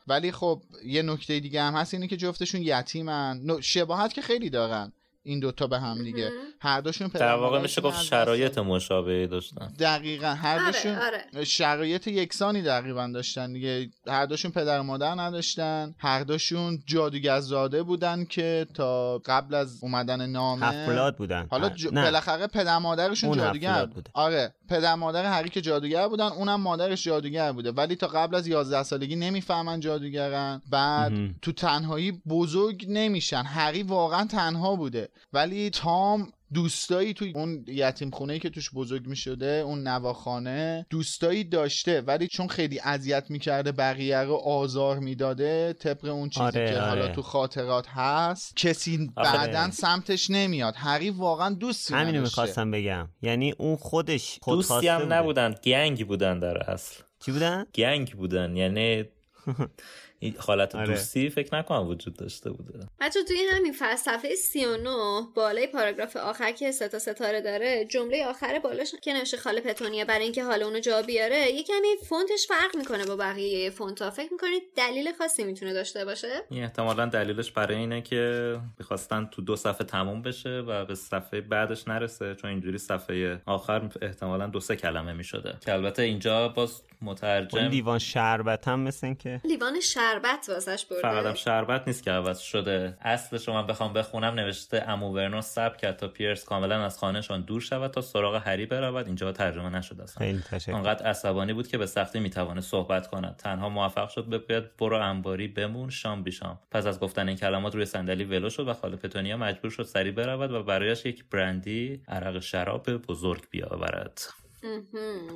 ولی 0.06 0.32
خب 0.32 0.62
یه 0.86 1.02
نکته 1.02 1.40
دیگه 1.40 1.62
هم 1.62 1.74
هست 1.74 1.94
اینه 2.02 2.10
که 2.10 2.16
جفتشون 2.16 2.62
یتیمن؟ 2.62 3.60
شباهت 3.60 4.12
که 4.12 4.22
خیلی 4.22 4.50
دارن. 4.50 4.92
این 5.24 5.40
دوتا 5.40 5.66
به 5.66 5.78
هم 5.78 6.02
دیگه. 6.02 6.30
هر 6.60 6.80
دوشون 6.80 7.08
در 7.08 7.34
واقع 7.34 7.56
پدر 7.56 7.62
میشه 7.62 7.80
گفت 7.80 8.02
شرایط. 8.02 8.58
مشابهی 8.58 9.26
داشتن 9.26 9.72
دقیقا 9.78 10.26
هر 10.26 10.58
آره، 10.58 10.72
دوشون 10.72 10.94
آره. 10.94 11.44
شرایط 11.44 12.06
یکسانی 12.06 12.62
تقریبا 12.62 13.10
داشتن 13.14 13.52
دیگه 13.52 13.90
هر 14.06 14.26
دوشون 14.26 14.50
پدر 14.50 14.80
و 14.80 14.82
مادر 14.82 15.14
نداشتن 15.20 15.94
هر 15.98 16.22
دوشون 16.22 16.82
جادوگرزاده 16.86 17.82
بودن 17.82 18.24
که 18.24 18.66
تا 18.74 19.18
قبل 19.18 19.54
از 19.54 19.78
اومدن 19.82 20.26
نامه 20.26 20.66
هفت 20.66 21.18
بودن 21.18 21.46
حالا. 21.50 21.68
ج... 21.68 21.86
بالاخره 21.86 22.46
پدر 22.46 22.78
مادرشون 22.78 23.32
جادوگر 23.32 23.86
بود. 23.86 24.08
آره 24.14 24.54
پدر 24.68 24.94
مادر 24.94 25.24
هری 25.24 25.48
که 25.48 25.60
جادوگر 25.60 26.08
بودن 26.08 26.26
اونم 26.26 26.60
مادرش 26.60 27.04
جادوگر 27.04 27.52
بوده 27.52 27.72
ولی 27.72 27.96
تا 27.96 28.06
قبل 28.06 28.34
از 28.34 28.46
11 28.46 28.82
سالگی 28.82 29.16
نمی‌فهمن 29.16 29.80
جادوگرن 29.80 30.62
بعد 30.70 31.12
مهم. 31.12 31.34
تو 31.42 31.52
تنهایی 31.52 32.12
بزرگ 32.28 32.86
نمیشن 32.88 33.42
هری 33.42 33.82
واقعا 33.82 34.26
تنها 34.26 34.76
بوده 34.76 35.08
ولی 35.32 35.70
تام 35.70 36.32
دوستایی 36.54 37.14
توی 37.14 37.32
اون 37.34 37.64
یتیم 37.68 38.10
خونه 38.10 38.38
که 38.38 38.50
توش 38.50 38.70
بزرگ 38.74 39.06
می 39.06 39.16
شده 39.16 39.46
اون 39.46 39.88
نواخانه 39.88 40.86
دوستایی 40.90 41.44
داشته 41.44 42.00
ولی 42.00 42.28
چون 42.28 42.48
خیلی 42.48 42.80
اذیت 42.80 43.30
می‌کرده 43.30 43.72
بقیه 43.72 44.18
رو 44.18 44.34
آزار 44.34 44.98
می‌داده 44.98 45.72
طبق 45.72 46.04
اون 46.04 46.28
چیزی 46.28 46.44
آره، 46.44 46.72
که 46.72 46.80
حالا 46.80 47.02
آره. 47.04 47.14
تو 47.14 47.22
خاطرات 47.22 47.86
هست 47.88 48.56
کسی 48.56 49.10
آره. 49.16 49.32
بعدا 49.32 49.70
سمتش 49.70 50.30
نمیاد 50.30 50.74
هری 50.76 51.10
واقعا 51.10 51.54
دوستی 51.54 51.94
همینو. 51.94 52.20
می‌خواستم 52.20 52.70
بگم 52.70 53.08
یعنی 53.22 53.54
اون 53.58 53.76
خودش 53.76 54.38
خودخواسته 54.42 54.74
دوستی 54.74 55.04
هم. 55.04 55.12
نبودن 55.12 55.54
گنگ 55.64 56.06
بودن 56.06 56.38
در 56.38 56.70
اصل 56.70 57.02
چی 57.24 57.32
بودن؟ 57.32 57.66
گنگ 57.74 58.12
بودن 58.12 58.56
یعنی 58.56 59.04
این 60.22 60.34
حالت 60.38 60.74
آره. 60.74 60.86
دوستی 60.86 61.30
فکر 61.30 61.58
نکنم 61.58 61.88
وجود 61.88 62.16
داشته 62.16 62.50
بوده. 62.50 62.80
بچه 63.00 63.24
توی 63.28 63.36
همین 63.52 63.72
فلسفه 63.72 64.34
39 64.34 64.90
بالای 65.34 65.66
پاراگراف 65.66 66.16
آخر 66.16 66.52
که 66.52 66.72
سه 66.72 66.88
تا 66.88 66.98
ستاره 66.98 67.40
داره 67.40 67.84
جمله 67.84 68.26
آخر 68.26 68.58
بالاش 68.58 68.94
که 69.02 69.12
نوشته 69.12 69.36
خاله 69.36 69.60
پتونیا 69.60 70.04
برای 70.04 70.24
اینکه 70.24 70.44
حالا 70.44 70.66
اونو 70.66 70.80
جا 70.80 71.02
بیاره 71.02 71.50
یه 71.50 71.62
کمی 71.62 72.06
فونتش 72.08 72.46
فرق 72.48 72.76
می‌کنه 72.76 73.04
با 73.04 73.16
بقیه 73.16 73.70
فونت 73.70 74.02
ها 74.02 74.10
فکر 74.10 74.32
می‌کنید 74.32 74.62
دلیل 74.76 75.12
خاصی 75.18 75.44
می‌تونه 75.44 75.72
داشته 75.72 76.04
باشه؟ 76.04 76.42
این 76.50 76.62
احتمالا 76.62 77.06
دلیلش 77.06 77.50
برای 77.50 77.76
اینه 77.76 78.02
که 78.02 78.56
می‌خواستن 78.78 79.28
تو 79.32 79.42
دو 79.42 79.56
صفحه 79.56 79.86
تموم 79.86 80.22
بشه 80.22 80.50
و 80.50 80.84
به 80.84 80.94
صفحه 80.94 81.40
بعدش 81.40 81.88
نرسه 81.88 82.34
چون 82.34 82.50
اینجوری 82.50 82.78
صفحه 82.78 83.42
آخر 83.46 83.90
احتمالا 84.02 84.46
دو 84.46 84.60
سه 84.60 84.76
کلمه 84.76 85.12
می‌شده. 85.12 85.54
که 85.64 85.72
البته 85.72 86.02
اینجا 86.02 86.48
باز 86.48 86.82
مترجم 87.02 87.58
لیوان 87.58 87.98
شربت 87.98 88.68
هم 88.68 88.80
مثل 88.80 89.06
این 89.06 89.16
که 89.16 89.40
لیوان 89.44 89.80
شربت. 89.80 90.11
واسش 90.48 90.84
برده. 90.84 91.02
فقط 91.02 91.26
هم 91.26 91.34
شربت 91.34 91.82
نیست 91.86 92.02
که 92.02 92.10
عوض 92.10 92.38
شده. 92.38 92.96
اصلش 93.00 93.48
رو 93.48 93.54
من 93.54 93.66
بخوام 93.66 93.92
بخونم 93.92 94.34
نوشته 94.34 94.84
امو 94.88 95.12
ورنو 95.12 95.40
سب 95.40 95.76
کرد 95.76 95.96
تا 95.96 96.08
پیرس 96.08 96.44
کاملا 96.44 96.84
از 96.84 96.98
خانهشان 96.98 97.40
دور 97.40 97.60
شود 97.60 97.90
تا 97.90 98.00
سراغ 98.00 98.42
هری 98.46 98.66
برود. 98.66 99.06
اینجا 99.06 99.32
ترجمه 99.32 99.68
نشده 99.68 100.02
اصلا 100.02 100.26
خیلی 100.26 100.42
تشکر. 100.50 100.72
آنقدر 100.72 101.06
عصبانی 101.06 101.52
بود 101.52 101.68
که 101.68 101.78
به 101.78 101.86
سختی 101.86 102.20
می‌توانه 102.20 102.60
صحبت 102.60 103.06
کند. 103.06 103.36
تنها 103.36 103.68
موفق 103.68 104.08
شد 104.08 104.28
بگوید 104.28 104.76
برو 104.76 104.96
انباری 104.96 105.48
بمون 105.48 105.90
شام 105.90 106.22
بیشام. 106.22 106.58
پس 106.70 106.86
از 106.86 107.00
گفتن 107.00 107.28
این 107.28 107.36
کلمات 107.36 107.74
روی 107.74 107.84
صندلی 107.84 108.24
ولو 108.24 108.50
شد 108.50 108.68
و 108.68 108.74
خاله 108.74 108.96
پتونیا 108.96 109.36
مجبور 109.36 109.70
شد 109.70 109.82
سری 109.82 110.10
برود 110.10 110.52
و 110.52 110.62
برایش 110.62 111.06
یک 111.06 111.24
برندی 111.30 112.02
عرق 112.08 112.38
شراب 112.38 112.96
بزرگ 112.96 113.42
بیاورد. 113.50 114.20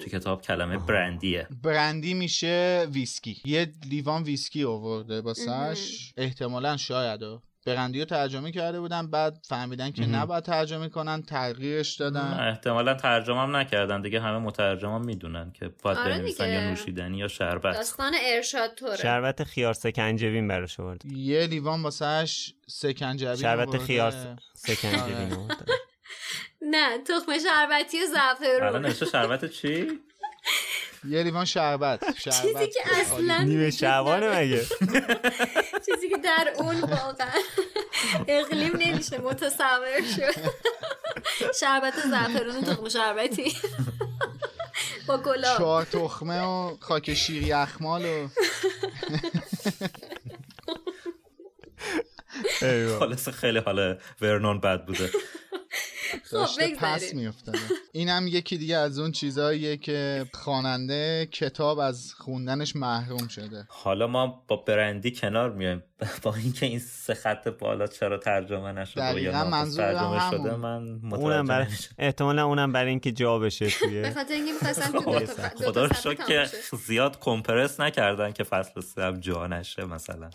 تو 0.02 0.10
کتاب 0.10 0.42
کلمه 0.42 0.78
برندیه. 0.78 1.46
برندی 1.62 2.14
میشه 2.14 2.86
ویسکی. 2.92 3.42
یه 3.44 3.72
لیوان 3.90 4.22
ویسکی 4.22 4.64
آورده 4.64 5.20
باسش 5.20 6.12
احتمالا 6.16 6.76
شاید. 6.76 7.20
برندی 7.66 7.98
رو 7.98 8.04
ترجمه 8.04 8.52
کرده 8.52 8.80
بودن 8.80 9.10
بعد 9.10 9.38
فهمیدن 9.48 9.90
که 9.90 10.06
نباید 10.06 10.44
ترجمه 10.44 10.88
کنن 10.88 11.22
تغییرش 11.22 11.96
دادن. 11.96 12.48
احتمالا 12.48 12.94
ترجمه 12.94 13.40
هم 13.40 13.56
نکردن. 13.56 14.02
دیگه 14.02 14.20
همه 14.20 14.38
مترجم 14.38 15.04
می‌دونن 15.04 15.52
که 15.52 15.70
باید 15.82 15.98
آره 15.98 16.18
بنویسن. 16.18 16.48
یا 16.48 16.70
نوشیدنی 16.70 17.18
یا 17.18 17.28
شربت. 17.28 17.74
داستان 17.74 18.12
ارشاد 18.22 18.74
طوره. 18.74 18.96
شربت 18.96 19.44
خیار 19.44 19.74
سکنجبین 19.74 20.48
براش 20.48 20.80
آورد. 20.80 21.04
یه 21.04 21.46
لیوان 21.46 21.82
واسش 21.82 22.54
سکنجبین 22.66 23.36
شربت. 23.36 23.78
خیار 23.78 24.14
سکنجبین 24.54 25.32
آره. 25.32 25.56
نه 26.70 26.98
تخم 26.98 27.38
شربتی 27.38 27.98
الان 27.98 28.12
زعفرون 28.12 28.86
نوشته 28.86 29.06
شربت 29.06 29.44
چی؟ 29.44 30.00
یه 31.08 31.22
لیوان 31.22 31.44
شربت 31.44 32.18
شربت. 32.18 32.42
چیزی 32.42 32.66
که 32.66 33.00
اصلا 33.00 33.42
نیمه 33.42 33.70
شعبانه. 33.70 34.38
مگه؟ 34.38 34.66
چیزی 35.86 36.08
که 36.08 36.16
در 36.24 36.52
اون 36.58 36.80
واقعا 36.80 37.40
اقلیم 38.28 38.76
نمیشه 38.76 39.18
متصور 39.18 40.02
شد. 40.16 40.40
شربت 41.60 41.94
زعفرون 42.10 42.56
و 42.56 42.62
تخم 42.62 42.88
شربتی. 42.88 43.52
با 45.08 45.18
گلاب. 45.18 45.58
چهار 45.58 45.84
تخمه 45.84 46.42
و 46.42 46.76
خاک 46.80 47.14
شیر 47.14 47.42
یخمال 47.42 48.04
و. 48.04 48.28
خلاص 52.98 53.28
خیلی 53.28 53.58
حال 53.58 53.98
ورنون 54.20 54.60
بد 54.60 54.84
بوده. 54.84 55.10
داشته 56.36 56.66
خب، 56.66 56.74
پس 56.74 57.02
بگذریم. 57.02 57.20
میافتاده. 57.20 57.58
اینم 57.92 58.26
یکی 58.26 58.58
دیگه 58.58 58.76
از 58.76 58.98
اون 58.98 59.12
چیزاییه 59.12 59.76
که 59.76 60.26
خواننده 60.34 61.28
کتاب 61.32 61.78
از 61.78 62.14
خوندنش 62.14 62.76
محروم 62.76 63.28
شده. 63.28 63.66
حالا 63.68 64.06
ما 64.06 64.44
با 64.48 64.56
برندی 64.56 65.10
کنار 65.10 65.52
میایم. 65.52 65.82
با 66.22 66.34
اینکه 66.34 66.66
این 66.66 66.78
سه 66.78 67.14
خط 67.14 67.48
بالا 67.48 67.86
چرا 67.86 68.18
ترجمه 68.18 68.72
نشده 68.72 69.14
و 69.14 69.18
یا 69.18 69.32
ترجمه 69.32 70.20
همون. 70.20 70.30
شده 70.30 70.56
من 70.56 71.00
اونم 71.12 71.46
برای 71.46 71.66
احتمالا 71.98 72.46
اونم 72.46 72.72
برای 72.72 72.90
اینکه 72.90 73.12
جا 73.12 73.38
بشه 73.38 73.64
به 73.64 73.70
توی 73.70 74.10
خاطر 74.10 74.34
اینکه 74.34 74.52
تا 74.74 75.48
خدا 75.66 75.84
رو 75.84 76.14
که. 76.14 76.50
زیاد 76.86 77.20
کمپرس 77.20 77.80
نکردن 77.80 78.32
که 78.32 78.44
فصل 78.44 78.80
سه 78.80 79.02
هم 79.02 79.20
جا 79.20 79.46
نشه 79.46 79.84
مثلا. 79.84 80.30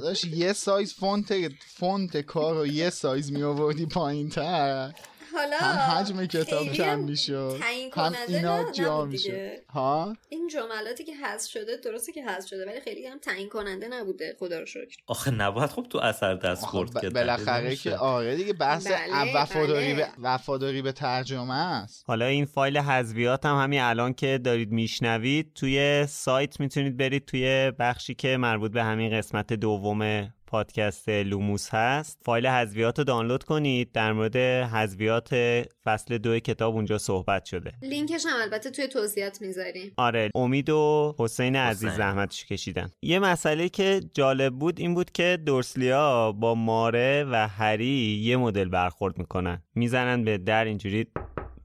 داشت 0.00 0.24
یه 0.24 0.52
سایز 0.52 0.94
فونت 0.94 1.32
فونت 1.76 2.16
کار 2.16 2.54
رو 2.54 2.66
یه 2.66 2.90
سایز 2.90 3.32
می 3.32 3.42
آوردی 3.42 3.86
پایین 3.86 4.28
تر 4.28 4.92
حالا 5.34 5.56
هم 5.56 5.96
حجم 5.96 6.26
کتاب 6.26 6.72
کم 6.72 6.84
هم 6.84 6.98
می‌شد. 6.98 7.58
تعیین 7.60 7.84
هم 7.84 7.90
کننده 7.90 8.36
اینا 8.36 8.72
جا 8.72 9.04
می‌شد. 9.04 9.50
ها؟ 9.68 10.16
این 10.28 10.48
جملاتی 10.48 11.04
که 11.04 11.16
حذف 11.16 11.50
شده 11.50 11.76
درسته 11.76 12.12
که 12.12 12.24
حذف 12.24 12.48
شده 12.48 12.66
ولی 12.66 12.80
خیلی 12.80 13.06
هم 13.06 13.18
تعیین 13.18 13.48
کننده 13.48 13.88
نبوده 13.88 14.36
خدا 14.38 14.58
رو 14.58 14.66
شکر. 14.66 14.89
آخه 15.06 15.30
نباید 15.30 15.70
خب 15.70 15.86
تو 15.90 15.98
اثر 15.98 16.34
دست 16.34 16.64
خورد 16.64 17.00
که 17.00 17.10
بالاخره 17.10 17.76
که. 17.76 17.96
آره 17.96 18.36
دیگه 18.36 18.52
بحث 18.52 18.86
بله، 18.86 19.36
وفاداری 19.36 19.94
به 19.94 20.02
بله. 20.02 20.12
وفاداری 20.18 20.82
به 20.82 20.92
ترجمه 20.92 21.54
است 21.54 22.04
حالا 22.06 22.26
این 22.26 22.44
فایل 22.44 22.78
حذویات 22.78 23.46
هم 23.46 23.62
همین 23.62 23.80
الان 23.80 24.14
که 24.14 24.38
دارید 24.44 24.72
میشنوید 24.72 25.52
توی 25.54 26.06
سایت 26.08 26.60
می‌تونید 26.60 26.96
برید 26.96 27.24
توی 27.24 27.72
بخشی 27.78 28.14
که 28.14 28.36
مربوط 28.36 28.72
به 28.72 28.84
همین 28.84 29.10
قسمت 29.18 29.52
دوم 29.52 30.32
پادکست 30.50 31.08
لوموس 31.08 31.68
هست. 31.74 32.22
فایل 32.24 32.46
حذویات 32.46 32.98
رو 32.98 33.04
دانلود 33.04 33.44
کنید. 33.44 33.92
در 33.92 34.12
مورد 34.12 34.36
حذویات 34.36 35.34
فصل 35.84 36.18
دو 36.18 36.38
کتاب 36.38 36.74
اونجا 36.74 36.98
صحبت 36.98 37.44
شده. 37.44 37.72
لینکش 37.82 38.26
هم 38.26 38.42
البته 38.42 38.70
توی 38.70 38.88
توضیحات 38.88 39.40
می‌ذاریم. 39.40 39.92
آره 39.96 40.30
امید 40.34 40.70
و 40.70 41.14
حسین 41.18 41.56
عزیز. 41.56 41.90
زحمتش 41.90 42.44
کشیدن. 42.46 42.90
یه 43.02 43.18
مسئله 43.18 43.68
که 43.68 44.00
جالب 44.14 44.54
بود 44.54 44.80
این 44.80 44.94
بود 44.94 45.12
که 45.12 45.38
دورسلیا 45.46 46.32
با 46.32 46.54
ماره 46.54 47.24
و 47.30 47.48
هری 47.48 48.20
یه 48.22 48.36
مدل 48.36 48.68
برخورد 48.68 49.18
می‌کنن. 49.18 49.62
می‌زنن 49.74 50.24
به 50.24 50.38
در 50.38 50.64
اینجوری 50.64 51.06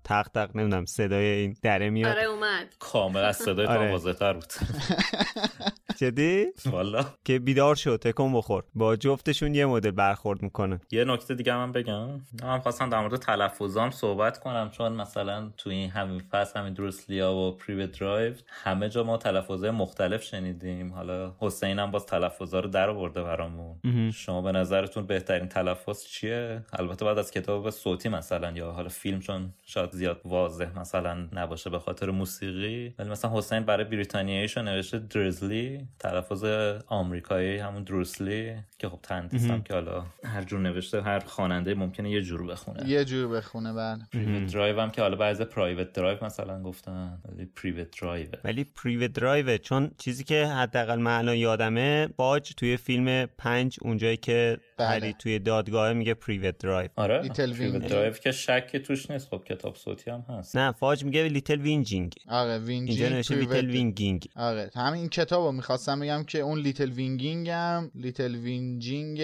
تق 0.03 0.27
تق 0.27 0.55
نمی‌دونم 0.55 0.85
صدای 0.85 1.25
این 1.25 1.55
دره 1.61 1.89
میاد. 1.89 2.11
آره 2.11 2.23
اومد. 2.23 2.75
کامل 2.79 3.19
از 3.19 3.37
صدای 3.37 3.65
آره. 3.65 3.91
آره. 4.21 4.33
بود. 4.33 4.53
جدی 5.97 6.45
والا. 6.65 7.05
که 7.25 7.39
بیدار 7.39 7.75
شد 7.75 7.99
تکون 8.01 8.33
بخور. 8.33 8.63
با 8.75 8.95
جفتشون 8.95 9.55
یه 9.55 9.65
مدل 9.65 9.91
برخورد 9.91 10.41
می‌کنه. 10.41 10.81
یه 10.91 11.03
نکته 11.05 11.35
دیگه 11.35 11.55
من 11.55 11.71
بگم. 11.71 12.09
من 12.43 12.59
خواستم 12.59 12.89
در 12.89 12.99
مورد 12.99 13.15
تلفظام 13.15 13.91
صحبت 13.91 14.39
کنم 14.39 14.69
چون 14.69 14.91
مثلا 14.91 15.51
تو 15.57 15.69
این 15.69 15.89
همین 15.89 16.21
فصل 16.31 16.59
همین 16.59 16.73
دروسلیا 16.73 17.33
و 17.33 17.51
پریو 17.51 17.87
درایو 17.87 18.33
همه 18.47 18.89
جا 18.89 19.03
ما 19.03 19.17
تلفظهای 19.17 19.71
مختلف 19.71 20.23
شنیدیم. 20.23 20.93
حالا 20.93 21.35
حسین 21.39 21.79
هم 21.79 21.91
باز 21.91 22.05
تلفظا 22.05 22.59
رو 22.59 22.69
در 22.69 22.89
آورده 22.89 23.23
برامون. 23.23 24.11
شما 24.11 24.41
به 24.41 24.51
نظرتون 24.51 25.05
بهترین 25.05 25.47
تلفظ 25.47 26.05
چیه؟ 26.05 26.63
البته 26.73 27.05
بعد 27.05 27.17
از 27.17 27.31
کتاب 27.31 27.69
صوتی 27.69 28.09
مثلا 28.09 28.51
یا 28.51 28.71
حالا 28.71 28.89
فیلم 28.89 29.19
چون 29.19 29.53
شاید 29.65 29.91
زیاد 29.91 30.21
واضح 30.25 30.79
مثلا 30.79 31.27
نباشه 31.33 31.69
به 31.69 31.79
خاطر 31.79 32.09
موسیقی. 32.09 32.95
ولی 32.99 33.09
مثلا 33.09 33.37
حسین 33.37 33.59
برای 33.59 33.83
بریتانیاییشو 33.83 34.61
نوشته 34.61 34.99
درزلی 34.99 35.84
تلفظ 35.99 36.43
آمریکایی 36.87 37.57
همون 37.57 37.83
دورسلی 37.83 38.55
که 38.79 38.89
خب 38.89 38.99
تندیسم 39.03 39.61
که 39.61 39.73
حالا 39.73 40.05
هر 40.23 40.43
جور 40.43 40.59
نوشته 40.59 41.01
هر 41.01 41.19
خواننده 41.19 41.73
ممکنه 41.73 42.11
یه 42.11 42.21
جور 42.21 42.47
بخونه. 42.47 42.89
یه 42.89 43.05
جور 43.05 43.27
بخونه 43.27 43.73
بله. 43.73 44.03
پریوت 44.13 44.53
درایو 44.53 44.79
هم 44.79 44.91
که 44.91 45.01
حالا 45.01 45.15
بعضی 45.15 45.45
پرایوت 45.45 45.93
درایو 45.93 46.25
مثلا 46.25 46.61
گفتن 46.63 47.17
ولی 47.25 47.45
پریوت 47.45 48.01
درایو 48.01 48.27
ولی 48.43 48.63
پریو 48.63 49.07
درایو 49.07 49.57
چون 49.57 49.91
چیزی 49.97 50.23
که 50.23 50.45
حداقل 50.45 51.07
الان 51.07 51.35
یادمه 51.35 52.07
فاج 52.17 52.53
توی 52.57 52.77
فیلم 52.77 53.25
پنج 53.25 53.77
اونجایی 53.81 54.17
که. 54.17 54.57
هری 54.83 55.13
توی 55.19 55.39
دادگاه 55.39 55.93
میگه 55.93 56.13
پریو 56.13 56.51
درایو 56.59 56.89
آره 56.95 57.21
لیتل 57.21 57.53
پریوت. 57.53 57.87
درایو 57.87 58.13
که 58.13 58.31
شکی 58.31 58.79
توش 58.79 59.11
نیست 59.11 59.27
خب 59.29 59.43
کتاب 59.43 59.75
صوتی 59.75 60.11
هم 60.11 60.25
هست. 60.29 60.57
نه 60.57 60.71
فاج 60.71 61.03
میگه 61.05 61.23
لیتل 61.23 61.61
وینجینگ 61.61 62.13
آره 62.29 62.51
اینجا 62.51 62.65
وینجینگ 62.65 63.13
نوشته 63.13 63.35
لیتل 63.35 63.51
پریوت- 63.61 63.65
وینگینگ 63.73 64.27
آره 64.35 64.71
همین 64.75 65.09
کتاب 65.09 65.45
رو 65.45 65.51
می‌خواستم 65.51 65.99
بگم 65.99 66.23
که 66.23 66.39
اون 66.39 66.59
لیتل 66.59 66.89
وینگینگ 66.91 67.49
هم 67.49 67.91
لیتل 67.95 68.35
وینجینگ 68.35 69.19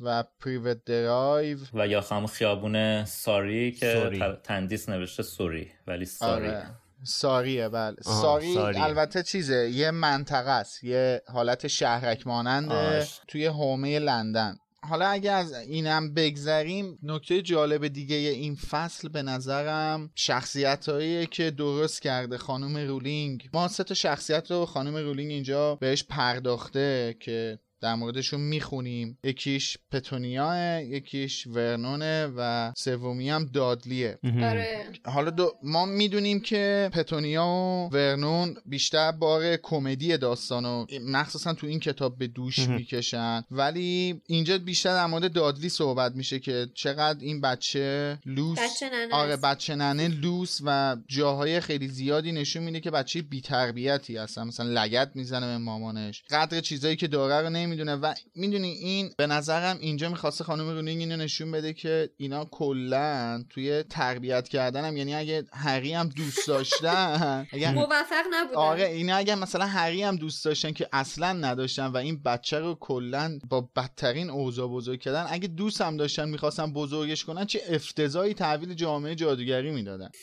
و 0.00 0.24
پریوت 0.40 0.84
درایو 0.84 1.58
و 1.74 1.86
یا 1.88 2.00
هم 2.00 2.26
خیابون 2.26 3.04
ساری 3.04 3.72
که 3.72 3.94
سوری. 4.02 4.22
تندیس 4.44 4.88
نوشته 4.88 5.22
سوری 5.22 5.68
ولی 5.86 6.04
ساری. 6.04 6.46
آره. 6.48 6.66
ساریه 7.04 7.68
بله. 7.68 7.96
ساری 8.02 8.54
ساریه. 8.54 8.82
البته 8.84 9.22
چیزه 9.22 9.70
یه 9.70 9.90
منطقه 9.90 10.50
است 10.50 10.84
یه 10.84 11.22
حالت 11.28 11.66
شهرک 11.66 12.26
ماننده 12.26 12.74
آش. 13.00 13.20
توی 13.28 13.46
حومه 13.46 13.98
لندن. 13.98 14.56
حالا 14.88 15.08
اگه 15.08 15.30
از 15.30 15.52
اینم 15.52 16.14
بگذریم 16.14 16.98
نکته 17.02 17.42
جالب 17.42 17.88
دیگه 17.88 18.16
این 18.16 18.54
فصل 18.54 19.08
به 19.08 19.22
نظرم 19.22 20.10
شخصیت 20.14 20.86
که 21.30 21.50
درست 21.50 22.02
کرده 22.02 22.38
خانم 22.38 22.76
رولینگ. 22.76 23.48
ما 23.54 23.68
سه 23.68 23.84
تا 23.84 23.94
شخصیت 23.94 24.50
رو 24.50 24.66
خانم 24.66 24.96
رولینگ 24.96 25.30
اینجا 25.30 25.74
بهش 25.74 26.04
پرداخته 26.04 27.16
که 27.20 27.58
در 27.82 27.94
موردشون 27.94 28.40
می‌خونیم. 28.40 29.18
یکیش 29.24 29.76
پتونیا 29.92 30.80
یکیش 30.80 31.46
ورنونه 31.46 32.26
و 32.36 32.72
سومی 32.76 33.30
هم 33.30 33.50
دادلیه. 33.54 34.18
آره. 34.24 34.84
حالا 35.04 35.30
دو 35.30 35.52
ما 35.62 35.86
می‌دونیم 35.86 36.40
که 36.40 36.90
پتونیا 36.92 37.46
و 37.46 37.88
ورنون 37.92 38.56
بیشتر 38.66 39.12
بار 39.12 39.56
کمدی 39.56 40.16
داستانو 40.16 40.86
مخصوصا 41.06 41.54
تو 41.54 41.66
این 41.66 41.80
کتاب 41.80 42.18
به 42.18 42.26
دوش 42.26 42.58
می‌کشن. 42.58 43.44
ولی 43.50 44.20
اینجا 44.26 44.58
بیشتر 44.58 44.94
در 44.94 45.06
مورد 45.06 45.32
دادلی 45.32 45.68
صحبت 45.68 46.12
میشه 46.14 46.38
که 46.38 46.68
چقدر 46.74 47.18
این 47.20 47.40
بچه 47.40 48.18
لوس 48.26 48.58
بچه 48.58 48.90
ننه 48.92 49.14
آره. 49.14 49.36
بچه 49.36 49.74
ننه 49.74 50.08
لوس 50.08 50.58
و 50.64 50.96
جاهای 51.08 51.60
خیلی 51.60 51.88
زیادی 51.88 52.32
نشون 52.32 52.62
میده 52.62 52.80
که 52.80 52.90
بچه 52.90 53.22
بی‌تربیتی 53.22 54.16
هستن. 54.16 54.42
مثلا 54.42 54.84
لگت 54.84 55.10
می‌زنه 55.14 55.46
به 55.46 55.58
مامانش. 55.58 56.22
قدر 56.30 56.60
چیزایی 56.60 56.96
که 56.96 57.06
داره 57.06 57.48
رو 57.48 57.50
نمی‌دونه. 57.70 57.96
و 57.96 58.14
می‌دونی 58.34 58.68
این 58.68 59.10
به 59.16 59.26
نظرم 59.26 59.78
اینجا 59.80 60.08
می‌خواسته 60.08 60.44
خانم 60.44 60.68
رولینگ 60.68 61.00
اینو 61.00 61.16
نشون 61.16 61.50
بده 61.50 61.72
که 61.72 62.10
اینا 62.16 62.44
کلا 62.44 63.44
توی 63.50 63.82
تربیت 63.82 64.48
کردن 64.48 64.84
هم 64.84 64.96
یعنی 64.96 65.14
اگه 65.14 65.44
هری 65.52 65.92
هم 65.92 66.08
دوست 66.08 66.48
داشتن 66.48 67.46
اگر 67.52 67.74
موفق 67.74 68.24
نبودن. 68.32 68.56
آره 68.56 68.84
اینا 68.84 69.16
اگه 69.16 69.34
مثلا 69.34 69.66
هری 69.66 70.02
هم 70.02 70.16
دوست 70.16 70.44
داشتن 70.44 70.72
که 70.72 70.88
اصلا 70.92 71.32
نداشتن 71.32 71.86
و 71.86 71.96
این 71.96 72.22
بچه 72.22 72.58
رو 72.58 72.74
کلا 72.80 73.38
با 73.48 73.70
بدترین 73.76 74.30
اوضاع 74.30 74.68
بزرگ 74.68 75.00
کردن 75.00 75.26
اگه 75.30 75.48
دوست 75.48 75.80
هم 75.80 75.96
داشتن 75.96 76.28
می‌خواستن 76.28 76.72
بزرگش 76.72 77.24
کنن 77.24 77.44
چه 77.44 77.60
افتضاحی 77.68 78.34
تحویل 78.34 78.74
جامعه 78.74 79.14
جادوگری 79.14 79.70
می‌دادن. 79.70 80.10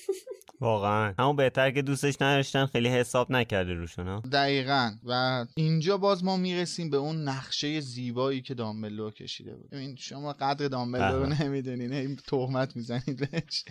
واقعا. 0.62 1.14
همون 1.20 1.36
بهتر 1.36 1.72
که 1.72 1.82
دوستش 1.82 2.16
نداشتن 2.22 2.66
خیلی 2.66 2.90
حساب 2.90 3.32
نکرده 3.32 3.74
روشون 3.74 4.08
ها. 4.08 4.24
دقیقا. 4.32 4.92
و 5.04 5.46
اینجا 5.56 5.98
باز 5.98 6.24
ما 6.24 6.38
می‌رسیم 6.38 6.90
به 6.90 6.98
اون 6.98 7.24
نقشه 7.24 7.80
زیبایی 7.80 8.42
که 8.42 8.54
دامبلور 8.54 9.14
کشیده 9.14 9.56
بود. 9.56 9.70
ببین 9.70 9.96
شما 9.96 10.34
قدر 10.34 10.68
دامبلور 10.68 11.12
رو 11.12 11.26
بله. 11.26 11.44
نمی‌دونین. 11.44 11.94
این 11.94 12.16
تهمت 12.28 12.76
می‌زنید 12.76 13.30
بهش. 13.32 13.66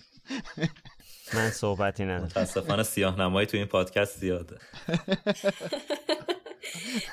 من 1.35 1.51
صحبتی 1.51 2.05
ندارم. 2.05 2.25
متاسفانه 2.25 2.83
سیاه 2.83 3.21
نمایی 3.21 3.47
تو 3.47 3.57
این 3.57 3.67
پادکست 3.67 4.19
زیاده. 4.19 4.57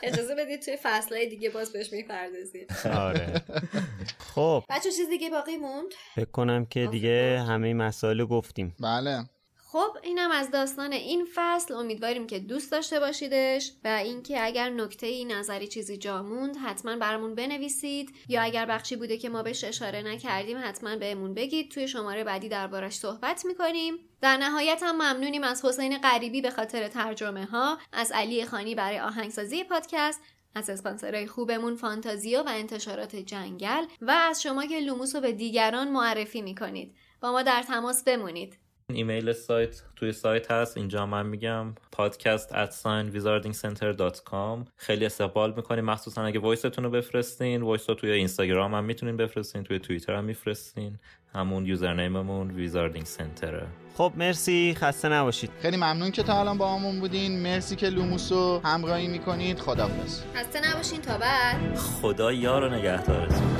اجازه 0.03 0.36
بدید 0.36 0.61
توی 0.61 0.78
فصلهای 0.84 1.30
دیگه 1.30 1.49
باز 1.49 1.74
بهش 1.74 1.93
می‌پردازیم. 1.93 2.67
آره. 2.93 3.41
خب. 4.17 4.63
بچه 4.69 4.91
چیز 4.91 5.09
دیگه 5.09 5.30
باقی 5.30 5.57
موند؟ 5.57 5.91
فکر 6.15 6.32
کنم 6.32 6.65
که 6.65 6.88
دیگه 6.88 7.43
همه 7.47 7.74
مسائل 7.74 8.19
رو 8.19 8.28
گفتیم. 8.28 8.76
بله. 8.80 9.24
خب 9.74 9.97
اینم 10.03 10.32
از 10.32 10.51
داستان 10.51 10.93
این 10.93 11.28
فصل. 11.36 11.74
امیدواریم 11.74 12.28
که 12.28 12.39
دوست 12.39 12.71
داشته 12.71 12.99
باشیدش 12.99 13.71
و 13.84 13.88
اینکه 13.88 14.45
اگر 14.45 14.69
نکته 14.69 15.07
ای 15.07 15.26
نظری 15.26 15.67
چیزی 15.67 15.97
جا 15.97 16.24
موند 16.24 16.57
حتما 16.57 16.95
برامون 16.95 17.36
بنویسید. 17.36 18.15
یا 18.30 18.41
اگر 18.41 18.65
بخشی 18.65 18.95
بوده 18.95 19.17
که 19.17 19.30
ما 19.30 19.43
بهش 19.43 19.63
اشاره 19.63 20.01
نکردیم 20.01 20.57
حتما 20.63 20.95
بهمون 20.95 21.34
بگید. 21.34 21.71
توی 21.71 21.88
شماره 21.88 22.24
بعدی 22.24 22.49
دربارش 22.49 22.93
صحبت 22.93 23.45
می‌کنیم. 23.45 23.93
در 24.21 24.38
نهایت 24.38 24.84
هم 24.84 24.95
ممنونیم 24.95 25.43
از 25.43 25.65
حسین 25.65 25.97
غریبی 25.97 26.41
به 26.41 26.49
خاطر 26.49 26.88
ترجمه 26.88 27.45
ها 27.45 27.78
از 27.93 28.11
علی 28.11 28.45
خانی 28.45 28.76
برای 28.76 28.99
آهنگسازی 28.99 29.63
پادکست 29.63 30.21
از 30.55 30.69
اسپانسرهای 30.69 31.28
خوبمون 31.28 31.76
فانتازیو 31.76 32.41
و 32.41 32.49
انتشارات 32.49 33.15
جنگل 33.15 33.86
و 34.01 34.11
از 34.11 34.41
شما 34.41 34.65
که 34.65 34.80
لوموس 34.80 35.15
رو 35.15 35.21
به 35.21 35.32
دیگران 35.32 35.88
معرفی 35.88 36.41
می‌کنید. 36.41 36.95
با 37.21 37.32
ما 37.32 37.41
در 37.41 37.63
تماس 37.63 38.03
بمونید. 38.03 38.62
ایمیل 38.90 39.34
سایت 39.34 39.82
توی 39.96 40.12
سایت 40.12 40.52
هست. 40.52 40.78
اینجا 40.78 41.06
من 41.06 41.26
میگم 41.26 41.74
podcast 41.96 42.50
at 42.52 42.74
wizardingcenter.com 43.14 44.68
خیلی 44.78 45.06
استقبال 45.06 45.54
می‌کنیم. 45.56 45.86
مخصوصا 45.86 46.22
اگه 46.24 46.40
voice 46.39 46.67
تون 46.67 46.84
رو 46.84 46.90
بفرستین 46.90 47.62
voice 47.62 47.89
رو 47.90 47.96
توی 47.96 48.12
اینستاگرام 48.12 48.74
هم 48.74 48.84
می‌تونین 48.84 49.18
بفرستین 49.18 49.64
توی 49.64 49.80
توییتر 49.80 50.16
هم 50.16 50.24
میفرستین. 50.24 51.00
همون 51.36 51.66
username 51.66 52.28
مون 52.28 52.51
Wizarding 52.51 53.06
Center 53.06 53.59
ه 53.59 53.68
خب 53.98 54.14
مرسی. 54.16 54.76
خسته 54.78 55.10
نباشید. 55.10 55.50
خیلی 55.62 55.78
ممنون 55.78 56.12
که 56.12 56.24
تا 56.24 56.40
الان 56.40 56.58
باهامون 56.58 56.99
بودین. 57.00 57.40
مرسی 57.40 57.76
که 57.76 57.90
لوموس 57.90 58.32
رو 58.32 58.62
همراهی 58.64 59.08
می‌کنید. 59.08 59.60
خداحافظ. 59.60 60.22
خسته 60.36 60.72
نباشین. 60.72 61.02
تا 61.02 61.18
بعد. 61.18 61.76
خدا 61.76 62.32
یار 62.32 62.64
و 62.64 62.70
نگهدارتون. 62.70 63.58